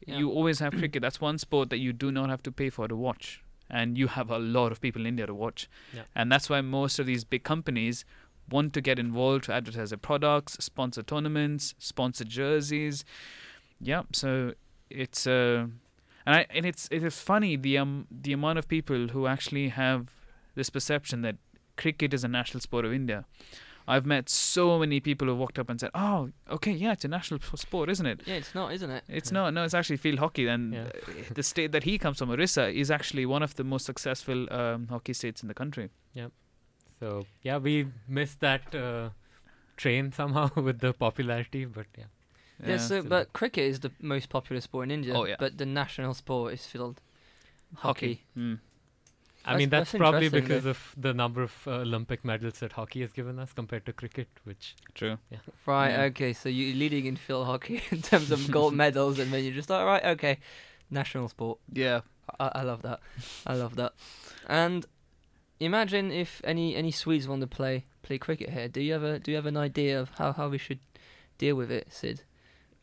Yeah. 0.07 0.19
You 0.19 0.31
always 0.31 0.59
have 0.59 0.75
cricket. 0.75 1.01
That's 1.01 1.21
one 1.21 1.39
sport 1.39 1.71
that 1.71 1.79
you 1.79 1.93
do 1.93 2.13
not 2.13 2.29
have 2.29 2.43
to 2.43 2.53
pay 2.53 2.69
for 2.69 2.87
to 2.87 2.97
watch, 2.97 3.43
and 3.71 3.97
you 3.97 4.09
have 4.09 4.31
a 4.31 4.39
lot 4.39 4.71
of 4.71 4.81
people 4.83 5.01
in 5.03 5.07
India 5.07 5.27
to 5.27 5.35
watch. 5.35 5.69
And 6.15 6.31
that's 6.31 6.51
why 6.51 6.61
most 6.61 6.99
of 6.99 7.07
these 7.07 7.25
big 7.25 7.43
companies 7.43 8.05
want 8.51 8.73
to 8.75 8.81
get 8.81 8.99
involved 8.99 9.45
to 9.45 9.53
advertise 9.55 9.91
their 9.91 9.99
products, 9.99 10.55
sponsor 10.61 11.03
tournaments, 11.03 11.75
sponsor 11.79 12.25
jerseys. 12.25 13.05
Yeah. 13.81 14.03
So 14.13 14.53
it's 14.91 15.27
uh, 15.27 15.67
and 16.27 16.37
I 16.37 16.47
and 16.51 16.65
it's 16.67 16.89
it 16.91 17.03
is 17.03 17.19
funny 17.19 17.57
the 17.57 17.79
um 17.79 18.07
the 18.11 18.33
amount 18.33 18.59
of 18.59 18.69
people 18.69 19.09
who 19.09 19.27
actually 19.27 19.69
have 19.69 20.09
this 20.55 20.71
perception 20.71 21.23
that 21.23 21.37
cricket 21.77 22.15
is 22.15 22.23
a 22.25 22.29
national 22.29 22.61
sport 22.61 22.85
of 22.85 22.93
India. 22.93 23.25
I've 23.87 24.07
met 24.07 24.31
so 24.31 24.79
many 24.79 24.99
people 24.99 25.29
who 25.29 25.35
walked 25.35 25.59
up 25.59 25.69
and 25.69 25.79
said, 25.79 25.91
"Oh, 25.95 26.31
okay, 26.51 26.73
yeah, 26.73 26.93
it's 26.93 27.05
a 27.05 27.09
national 27.09 27.41
sport, 27.55 27.91
isn't 27.91 28.07
it?" 28.07 28.23
Yeah, 28.25 28.37
it's 28.37 28.55
not, 28.55 28.73
isn't 28.73 28.91
it? 28.91 29.05
It's 29.09 29.31
Yeah. 29.31 29.39
not. 29.41 29.53
No, 29.55 29.65
it's 29.65 29.75
actually 29.75 29.99
field 29.99 30.21
hockey. 30.21 30.47
And 30.49 30.73
Yeah. 30.73 30.89
the 31.35 31.43
state 31.43 31.73
that 31.73 31.83
he 31.85 31.99
comes 31.99 32.17
from, 32.19 32.31
Orissa, 32.31 32.69
is 32.69 32.91
actually 32.91 33.27
one 33.27 33.43
of 33.43 33.57
the 33.57 33.65
most 33.65 33.85
successful 33.85 34.51
um, 34.51 34.89
hockey 34.89 35.13
states 35.13 35.43
in 35.43 35.49
the 35.49 35.55
country. 35.55 35.91
So 37.05 37.27
yeah, 37.43 37.59
we 37.59 37.87
missed 38.09 38.41
that 38.41 38.75
uh, 38.75 39.11
train 39.77 40.13
somehow 40.13 40.51
with 40.69 40.79
the 40.81 40.93
popularity, 40.95 41.65
but 41.67 41.87
yeah. 41.99 42.05
Yeah, 42.67 42.79
so 42.79 43.03
so- 43.03 43.09
but 43.09 43.33
cricket 43.33 43.65
is 43.65 43.81
the 43.81 43.91
most 44.01 44.29
popular 44.31 44.61
sport 44.61 44.85
in 44.85 44.91
India. 44.91 45.13
Oh, 45.15 45.25
yeah. 45.27 45.37
But 45.39 45.59
the 45.59 45.67
national 45.67 46.15
sport 46.15 46.55
is 46.55 46.65
field 46.67 47.01
hockey. 47.77 48.25
Mm. 48.39 48.59
I 49.47 49.51
That's- 49.53 49.59
mean, 49.59 49.69
that's, 49.69 49.93
that's 49.93 49.99
probably 50.01 50.27
interesting, 50.27 50.49
because 50.49 50.65
of 50.65 50.95
the 50.97 51.13
number 51.13 51.43
of 51.43 51.53
uh, 51.67 51.73
Olympic 51.83 52.25
medals 52.25 52.61
that 52.61 52.73
hockey 52.73 53.03
has 53.03 53.13
given 53.13 53.39
us 53.39 53.53
compared 53.53 53.85
to 53.87 53.93
cricket, 53.93 54.29
which 54.45 54.75
True. 54.95 55.19
Yeah. 55.31 55.39
Right, 55.67 55.91
Yeah. 55.91 56.03
okay, 56.05 56.33
so 56.33 56.49
you're 56.49 56.75
leading 56.75 57.05
in 57.05 57.17
field 57.17 57.45
hockey 57.47 57.83
in 57.91 58.01
terms 58.01 58.31
of 58.31 58.51
gold 58.51 58.73
medals, 58.85 59.19
and 59.19 59.31
then 59.31 59.45
you're 59.45 59.53
just 59.53 59.69
like, 59.69 59.85
right, 59.85 60.05
okay, 60.17 60.39
national 60.91 61.29
sport. 61.29 61.59
Yeah. 61.71 62.01
I, 62.41 62.51
I 62.61 62.63
love 62.63 62.81
that. 62.83 63.01
I 63.47 63.55
love 63.57 63.77
that. 63.77 63.93
And 64.49 64.87
imagine 65.67 66.11
if 66.13 66.41
any 66.45 66.75
any 66.77 66.91
Swedes 66.91 67.27
want 67.29 67.41
to 67.41 67.47
play 67.47 67.85
play 68.03 68.19
cricket 68.19 68.51
here. 68.51 68.69
Do 68.69 68.81
you 68.81 68.93
have 68.93 69.03
a 69.03 69.19
do 69.19 69.31
you 69.31 69.37
have 69.37 69.47
an 69.47 69.57
idea 69.57 70.01
of 70.01 70.11
how, 70.19 70.33
how 70.33 70.49
we 70.49 70.59
should 70.59 70.79
deal 71.39 71.57
with 71.57 71.71
it, 71.71 71.93
Sid? 71.93 72.23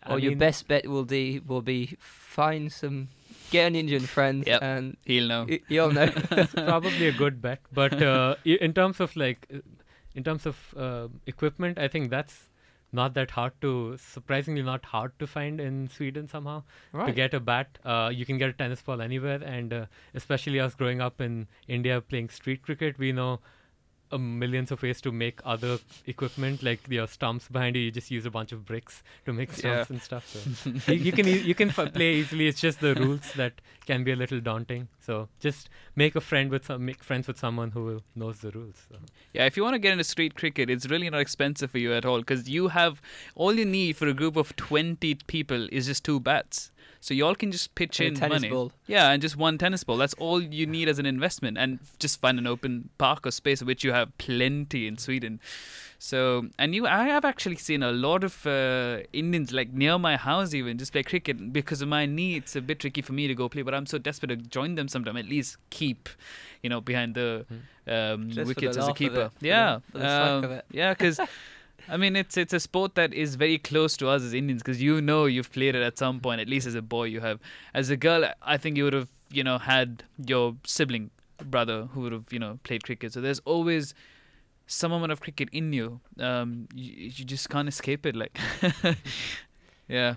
I 0.03 0.13
Or 0.13 0.19
your 0.19 0.31
mean, 0.31 0.39
best 0.39 0.67
bet 0.67 0.87
will 0.87 1.05
be 1.05 1.39
will 1.45 1.61
be 1.61 1.95
find 1.99 2.71
some 2.71 3.09
get 3.51 3.67
an 3.67 3.75
Indian 3.75 4.01
friend 4.07 4.43
Yep. 4.47 4.61
and 4.63 4.97
He'll 5.05 5.27
know. 5.27 5.45
y- 5.47 5.59
you'll 5.67 5.91
know. 5.91 6.07
probably 6.55 7.07
a 7.07 7.11
good 7.11 7.41
bet. 7.41 7.59
But 7.71 8.01
uh, 8.01 8.35
in 8.45 8.73
terms 8.73 8.99
of 8.99 9.15
like, 9.15 9.47
uh, 9.53 9.59
in 10.15 10.23
terms 10.23 10.45
of 10.45 10.73
uh, 10.75 11.07
equipment, 11.27 11.77
I 11.77 11.87
think 11.87 12.09
that's 12.09 12.49
not 12.93 13.13
that 13.13 13.31
hard 13.31 13.53
to, 13.61 13.95
surprisingly 13.97 14.61
not 14.61 14.85
hard 14.85 15.17
to 15.19 15.27
find 15.27 15.59
in 15.61 15.87
Sweden 15.89 16.27
somehow. 16.27 16.63
To 16.93 16.97
Right. 16.97 17.15
get 17.15 17.33
a 17.33 17.39
bat, 17.39 17.77
uh, 17.85 18.11
you 18.13 18.25
can 18.25 18.37
get 18.37 18.49
a 18.49 18.53
tennis 18.53 18.81
ball 18.81 19.01
anywhere, 19.01 19.41
and 19.43 19.73
uh, 19.73 19.85
especially 20.13 20.59
us 20.59 20.75
growing 20.75 21.01
up 21.01 21.21
in 21.21 21.47
India 21.67 22.01
playing 22.01 22.29
street 22.29 22.61
cricket, 22.63 22.97
we 22.97 23.11
know 23.11 23.39
a 24.11 24.19
millions 24.19 24.71
of 24.71 24.81
ways 24.83 25.01
to 25.01 25.11
make 25.11 25.39
other 25.45 25.77
equipment 26.07 26.63
like 26.63 26.79
your 26.89 27.07
stumps 27.07 27.47
behind 27.47 27.75
you. 27.75 27.83
You 27.83 27.91
just 27.91 28.11
use 28.11 28.25
a 28.25 28.31
bunch 28.31 28.51
of 28.51 28.65
bricks 28.65 29.03
to 29.25 29.33
make 29.33 29.49
Yeah. 29.51 29.83
stumps 29.83 29.89
and 29.91 30.01
stuff. 30.01 30.27
So 30.85 30.91
you, 30.93 30.99
you 30.99 31.11
can 31.11 31.27
e- 31.27 31.39
you 31.39 31.55
can 31.55 31.69
f- 31.69 31.93
play 31.93 32.15
easily. 32.15 32.47
It's 32.47 32.59
just 32.61 32.79
the 32.79 32.95
rules 32.95 33.31
that 33.33 33.53
can 33.85 34.03
be 34.03 34.11
a 34.11 34.15
little 34.15 34.39
daunting. 34.39 34.87
So 34.99 35.27
just 35.39 35.69
make 35.95 36.15
a 36.15 36.21
friend 36.21 36.49
with 36.51 36.65
some 36.65 36.85
make 36.85 37.03
friends 37.03 37.27
with 37.27 37.37
someone 37.37 37.71
who 37.71 38.01
knows 38.15 38.39
the 38.39 38.51
rules. 38.51 38.75
So. 38.89 38.97
Yeah, 39.33 39.45
if 39.45 39.55
you 39.57 39.63
want 39.63 39.75
to 39.75 39.79
get 39.79 39.91
into 39.91 40.03
street 40.03 40.35
cricket, 40.35 40.69
it's 40.69 40.87
really 40.89 41.09
not 41.09 41.19
expensive 41.21 41.71
for 41.71 41.77
you 41.77 41.93
at 41.93 42.05
all 42.05 42.19
because 42.19 42.49
you 42.49 42.69
have 42.69 43.01
all 43.35 43.53
you 43.53 43.65
need 43.65 43.95
for 43.97 44.07
a 44.07 44.13
group 44.13 44.35
of 44.35 44.55
20 44.55 45.15
people 45.27 45.67
is 45.71 45.85
just 45.87 46.03
two 46.03 46.19
bats. 46.19 46.70
So 47.03 47.15
y'all 47.15 47.33
can 47.33 47.51
just 47.51 47.73
pitch 47.73 47.99
And 47.99 48.05
a 48.05 48.07
in 48.09 48.15
tennis 48.15 48.41
money. 48.43 48.49
ball. 48.49 48.71
Yeah, 48.85 49.09
and 49.09 49.21
just 49.21 49.35
one 49.35 49.57
tennis 49.57 49.83
ball. 49.83 49.97
That's 49.97 50.13
all 50.15 50.39
you 50.41 50.67
need 50.67 50.87
as 50.87 50.99
an 50.99 51.07
investment, 51.07 51.57
and 51.57 51.79
just 51.97 52.21
find 52.21 52.37
an 52.37 52.45
open 52.45 52.89
park 52.99 53.25
or 53.25 53.31
space, 53.31 53.63
which 53.63 53.83
you 53.83 53.91
have 53.91 54.15
plenty 54.19 54.85
in 54.85 54.97
Sweden. 54.97 55.39
So, 55.97 56.47
and 56.59 56.73
you, 56.75 56.85
I 56.87 57.05
have 57.05 57.25
actually 57.25 57.55
seen 57.57 57.81
a 57.83 57.91
lot 57.91 58.23
of 58.23 58.45
uh, 58.47 58.99
Indians 59.13 59.51
like 59.51 59.71
near 59.73 59.97
my 59.99 60.15
house 60.17 60.53
even 60.53 60.77
just 60.77 60.91
play 60.93 61.03
cricket 61.03 61.51
because 61.53 61.81
of 61.81 61.87
my 61.89 62.05
knee. 62.05 62.35
It's 62.35 62.55
a 62.55 62.61
bit 62.61 62.79
tricky 62.79 63.01
for 63.01 63.13
me 63.13 63.27
to 63.27 63.35
go 63.35 63.49
play, 63.49 63.61
but 63.63 63.73
I'm 63.73 63.85
so 63.87 63.97
desperate 63.97 64.29
to 64.29 64.35
join 64.37 64.75
them 64.75 64.87
sometime. 64.87 65.17
At 65.17 65.25
least 65.25 65.57
keep, 65.71 66.07
you 66.63 66.69
know, 66.69 66.81
behind 66.81 67.13
the 67.15 67.45
um, 67.87 68.29
Just 68.29 68.35
for 68.37 68.41
the 68.41 68.43
wickets 68.45 68.77
as 68.77 68.87
a 68.87 68.93
keeper. 68.93 69.25
it, 69.25 69.31
yeah, 69.45 69.79
for 69.91 69.97
the 69.99 70.07
um, 70.09 70.43
of 70.43 70.51
it. 70.51 70.65
yeah, 70.71 70.93
because. 70.93 71.19
I 71.91 71.97
mean, 71.97 72.15
it's 72.15 72.37
it's 72.37 72.53
a 72.53 72.59
sport 72.59 72.95
that 72.95 73.13
is 73.13 73.35
very 73.35 73.57
close 73.57 73.97
to 73.97 74.07
us 74.07 74.23
as 74.23 74.33
Indians 74.33 74.63
because 74.63 74.81
you 74.81 75.01
know 75.01 75.25
you've 75.25 75.51
played 75.51 75.75
it 75.75 75.83
at 75.83 75.97
some 75.97 76.21
point. 76.21 76.39
At 76.39 76.47
least 76.47 76.65
as 76.65 76.73
a 76.73 76.81
boy, 76.81 77.03
you 77.03 77.19
have. 77.19 77.41
As 77.73 77.89
a 77.89 77.97
girl, 77.97 78.31
I 78.41 78.55
think 78.55 78.77
you 78.77 78.85
would 78.85 78.93
have 78.93 79.09
you 79.29 79.43
know 79.43 79.57
had 79.57 80.05
your 80.25 80.55
sibling 80.65 81.11
brother 81.43 81.89
who 81.91 82.01
would 82.01 82.13
have 82.13 82.31
you 82.31 82.39
know 82.39 82.59
played 82.63 82.85
cricket. 82.85 83.11
So 83.11 83.19
there's 83.19 83.39
always 83.39 83.93
some 84.67 84.93
amount 84.93 85.11
of 85.11 85.19
cricket 85.19 85.49
in 85.51 85.73
you. 85.73 85.99
Um, 86.17 86.69
you, 86.73 86.93
you 86.93 87.25
just 87.25 87.49
can't 87.49 87.67
escape 87.67 88.05
it. 88.05 88.15
Like, 88.15 88.39
yeah, 89.89 90.15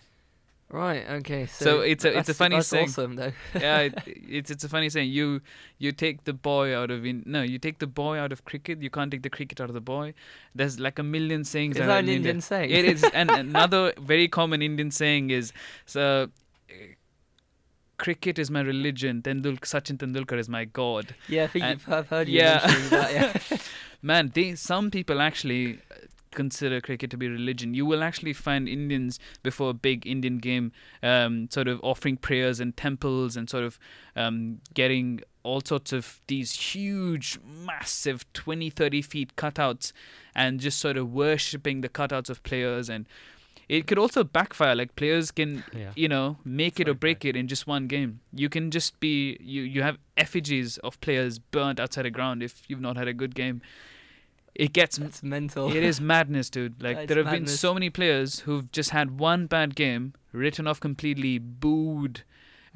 Right. 0.71 1.05
Okay. 1.09 1.47
So, 1.47 1.65
So 1.65 1.81
it's 1.83 2.05
a- 2.05 2.19
it's 2.19 2.29
a 2.29 2.35
funny 2.35 2.57
that's 2.57 2.69
saying. 2.69 2.89
awesome 2.89 3.15
though. 3.17 3.33
yeah. 3.55 3.81
It, 3.81 3.95
it's 4.07 4.51
it's 4.51 4.65
a 4.65 4.69
funny 4.69 4.89
saying. 4.91 5.11
You 5.11 5.41
you 5.79 5.93
take 5.93 6.25
the 6.25 6.33
boy 6.33 6.77
out 6.77 6.91
of 6.91 7.05
in 7.07 7.23
no, 7.27 7.43
you 7.43 7.59
take 7.59 7.79
the 7.79 7.87
boy 7.87 8.19
out 8.19 8.33
of 8.33 8.45
cricket. 8.45 8.83
You 8.83 8.91
can't 8.91 9.11
take 9.11 9.23
the 9.23 9.31
cricket 9.31 9.61
out 9.61 9.69
of 9.69 9.75
the 9.75 9.81
boy. 9.81 10.15
There's 10.55 10.81
like 10.81 10.99
a 10.99 11.03
million 11.05 11.45
sayings. 11.45 11.77
Is 11.77 11.81
that 11.81 11.87
that 11.87 11.99
an 12.05 12.09
in 12.09 12.17
India. 12.17 12.31
Indian 12.31 12.41
saying? 12.41 12.71
It 12.71 12.85
is, 12.87 13.05
and 13.15 13.31
another 13.45 13.93
very 14.01 14.27
common 14.27 14.63
Indian 14.63 14.91
saying 14.91 15.31
is, 15.31 15.53
"So, 15.87 16.31
uh, 16.71 16.75
cricket 17.99 18.39
is 18.39 18.51
my 18.51 18.61
religion. 18.61 19.23
Tendul 19.23 19.59
Sachin 19.61 19.97
Tendulkar 19.99 20.39
is 20.39 20.49
my 20.49 20.65
god." 20.65 21.15
yeah, 21.29 21.45
I 21.45 21.47
think 21.47 21.65
and- 21.65 21.81
you've, 21.81 21.93
I've 21.93 22.09
heard 22.09 22.29
you 22.29 22.39
yeah. 22.41 22.67
that. 22.91 23.13
Yeah. 23.51 23.59
Man, 24.03 24.33
they 24.35 24.55
some 24.55 24.91
people 24.91 25.21
actually 25.21 25.79
consider 26.35 26.81
cricket 26.81 27.11
to 27.13 27.17
be 27.17 27.29
religion. 27.29 27.75
You 27.75 27.87
will 27.87 28.03
actually 28.03 28.33
find 28.33 28.69
Indians 28.69 29.19
before 29.43 29.71
a 29.71 29.75
big 29.75 30.07
Indian 30.07 30.39
game, 30.39 30.73
um, 31.03 31.49
sort 31.51 31.69
of 31.69 31.81
offering 31.83 32.17
prayers 32.17 32.61
in 32.61 32.73
temples 32.73 33.37
and 33.37 33.49
sort 33.49 33.65
of 33.65 33.79
um, 34.17 34.61
getting 34.75 35.21
all 35.43 35.61
sorts 35.65 35.93
of 35.93 36.21
these 36.27 36.53
huge, 36.53 37.39
massive 37.45 38.31
20, 38.33 38.71
30 38.71 39.03
feet 39.03 39.37
cutouts 39.37 39.93
and 40.35 40.61
just 40.61 40.79
sort 40.79 40.97
of 40.97 41.13
worshipping 41.13 41.81
the 41.83 41.89
cutouts 41.89 42.31
of 42.31 42.43
players. 42.43 42.89
And 42.91 43.07
it 43.69 43.87
could 43.87 43.99
also 43.99 44.25
backfire. 44.25 44.75
Like 44.75 44.95
players 44.97 45.31
can 45.31 45.65
Yeah. 45.75 45.93
you 45.97 46.09
know 46.09 46.37
make 46.45 46.81
it 46.81 46.89
or 46.89 46.93
Right, 46.93 47.01
break 47.01 47.25
it 47.25 47.35
in 47.37 47.49
just 47.49 47.67
one 47.67 47.87
game 47.87 48.21
you 48.33 48.49
can 48.51 48.71
just 48.71 48.99
be 49.01 49.39
you 49.41 49.63
you 49.63 49.83
have 49.83 49.97
effigies 50.19 50.77
of 50.79 51.01
players 51.01 51.39
burnt 51.39 51.81
outside 51.81 52.05
a 52.07 52.11
ground 52.11 52.43
if 52.43 52.63
you've 52.69 52.81
not 52.81 52.97
had 52.99 53.09
a 53.09 53.15
good 53.15 53.35
game 53.35 53.63
it 54.55 54.73
gets 54.73 54.99
mental. 55.23 55.69
it 55.75 55.83
is 55.83 56.01
madness 56.01 56.49
dude 56.51 56.81
like 56.87 57.09
there 57.09 57.17
have 57.23 57.33
been 57.33 57.47
so 57.47 57.75
many 57.75 57.91
players 57.91 58.41
who've 58.41 58.71
just 58.73 58.91
had 58.91 59.19
one 59.19 59.47
bad 59.47 59.75
game 59.75 60.13
written 60.33 60.67
off 60.67 60.79
completely 60.81 61.39
booed 61.39 62.23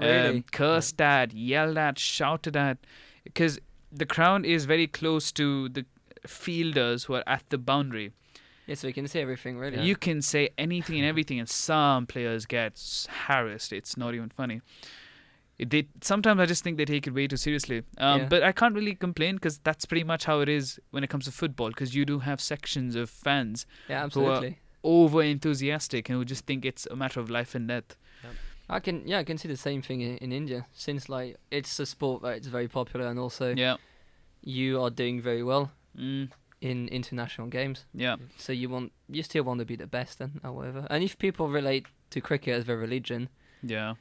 Really? 0.01 0.37
um, 0.39 0.45
cursed 0.53 1.01
at 1.01 1.33
yelled 1.35 1.76
at 1.79 1.99
shouted 1.99 2.57
at 2.57 2.79
because 3.24 3.59
the 3.91 4.07
crowd 4.07 4.45
is 4.47 4.64
very 4.64 4.87
close 4.87 5.33
to 5.33 5.68
the 5.68 5.85
fielders 6.26 7.05
who 7.05 7.14
are 7.14 7.24
at 7.26 7.43
the 7.49 7.59
boundary 7.59 8.12
Yeah, 8.66 8.74
so 8.76 8.87
you 8.87 8.95
can 8.95 9.09
say 9.09 9.22
everything 9.22 9.59
really. 9.59 9.81
you 9.83 9.97
can 9.97 10.20
say 10.22 10.51
anything 10.59 10.97
and 11.01 11.07
everything, 11.07 11.39
and 11.41 11.49
some 11.49 12.07
players 12.07 12.45
get 12.47 13.07
harassed. 13.26 13.72
It's 13.72 13.97
not 13.97 14.14
even 14.14 14.29
funny. 14.29 14.61
It, 15.59 15.71
they 15.71 15.89
sometimes 16.03 16.41
I 16.41 16.47
just 16.47 16.63
think 16.63 16.77
they 16.77 16.85
take 16.85 17.07
it 17.07 17.15
way 17.15 17.27
too 17.27 17.37
seriously. 17.37 17.83
Um, 17.99 18.21
Yeah. 18.21 18.29
But 18.29 18.43
I 18.45 18.53
can't 18.53 18.75
really 18.75 18.95
complain 18.95 19.35
because 19.37 19.59
that's 19.59 19.85
pretty 19.87 20.05
much 20.05 20.25
how 20.27 20.41
it 20.41 20.49
is 20.49 20.79
when 20.91 21.03
it 21.05 21.11
comes 21.11 21.25
to 21.25 21.33
football. 21.33 21.69
Because 21.69 21.95
you 21.95 22.05
do 22.05 22.21
have 22.21 22.41
sections 22.41 22.95
of 22.95 23.11
fans 23.11 23.67
yeah, 23.89 24.09
who 24.09 24.25
are- 24.27 24.33
absolutely. 24.35 24.59
over 24.85 25.23
enthusiastic 25.23 26.09
and 26.09 26.17
who 26.19 26.25
just 26.25 26.47
think 26.47 26.65
it's 26.65 26.87
a 26.91 26.97
matter 26.97 27.19
of 27.21 27.29
life 27.31 27.55
and 27.55 27.69
death. 27.69 27.97
I 28.71 28.81
can 28.81 29.03
yeah, 29.09 29.19
I 29.19 29.25
can 29.25 29.39
see 29.39 29.49
the 29.49 29.57
same 29.57 29.81
thing 29.83 30.01
in, 30.03 30.19
in 30.19 30.31
India 30.31 30.67
since 30.75 31.09
like 31.09 31.37
it's 31.51 31.81
a 31.81 31.87
sport 31.87 32.23
that 32.23 32.37
it's 32.37 32.47
very 32.49 32.69
popular 32.69 33.07
and 33.09 33.19
also 33.19 33.55
Yeah. 33.57 33.77
you 34.43 34.81
are 34.83 34.91
doing 34.91 35.21
very 35.23 35.43
well 35.43 35.73
Mm, 35.99 36.31
in 36.61 36.87
international 36.89 37.49
games. 37.49 37.87
yeah. 37.95 38.17
So 38.37 38.53
you 38.53 38.69
want 38.69 38.93
you 39.09 39.23
still 39.23 39.43
want 39.45 39.59
to 39.61 39.65
be 39.67 39.75
the 39.75 39.87
best 39.87 40.19
then 40.19 40.39
or 40.45 40.53
whatever. 40.53 40.87
And 40.91 41.03
if 41.03 41.17
people 41.19 41.49
relate 41.49 41.87
to 42.11 42.21
cricket 42.21 42.55
as 42.59 42.65
their 42.67 42.77
religion, 42.77 43.29
Yeah. 43.63 43.95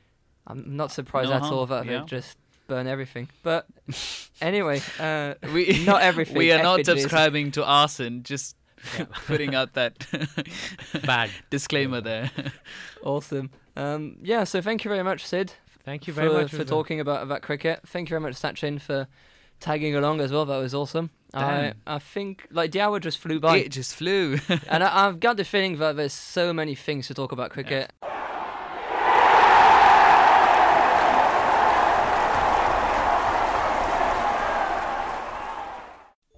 I'm 0.48 0.78
not 0.78 0.92
surprised 0.92 1.30
No 1.30 1.36
at 1.36 1.42
harm, 1.44 1.54
all 1.54 1.66
that 1.68 1.86
yeah. 1.86 2.00
they 2.00 2.06
just 2.06 2.38
burn 2.68 2.88
everything. 2.88 3.30
But 3.44 3.68
anyway, 4.42 4.82
uh, 5.00 5.36
We 5.54 5.84
Not 5.86 6.02
everything, 6.02 6.38
We 6.38 6.52
are 6.52 6.64
not 6.64 6.86
subscribing 6.86 7.52
to 7.52 7.66
arson. 7.66 8.24
Just 8.24 8.56
putting 9.28 9.56
out 9.56 9.74
that 9.74 10.06
Bad. 11.06 11.30
disclaimer 11.50 12.02
there. 12.02 12.32
awesome. 13.04 13.50
Um, 13.76 14.18
yeah, 14.22 14.44
so 14.44 14.62
thank 14.62 14.84
you 14.86 14.90
very 14.90 15.04
much, 15.04 15.26
Sid, 15.26 15.54
Thank 15.84 16.08
you 16.08 16.14
for, 16.14 16.22
very 16.22 16.34
much 16.34 16.52
for 16.52 16.62
as 16.64 16.68
talking 16.68 17.00
about, 17.00 17.24
about 17.24 17.42
cricket. 17.42 17.82
Thank 17.88 18.10
you 18.10 18.14
very 18.16 18.22
much, 18.22 18.34
Sachin, 18.36 18.82
for 18.82 19.08
tagging 19.60 19.96
along 19.96 20.20
as 20.22 20.32
well. 20.32 20.46
That 20.46 20.58
was 20.58 20.74
awesome. 20.74 21.10
I 21.34 21.40
Damn. 21.42 21.74
I 21.86 22.00
think 22.00 22.48
like 22.52 22.72
the 22.72 22.82
hour 22.82 23.00
just 23.00 23.18
flew 23.18 23.40
by, 23.40 23.58
It 23.58 23.70
just 23.70 23.96
flew. 23.96 24.38
and 24.68 24.84
I, 24.84 25.08
I've 25.08 25.20
got 25.20 25.38
the 25.38 25.44
feeling 25.44 25.78
that 25.78 25.96
there's 25.96 26.14
so 26.14 26.54
many 26.54 26.74
things 26.76 27.08
to 27.08 27.14
talk 27.14 27.32
about 27.32 27.52
cricket. 27.52 27.92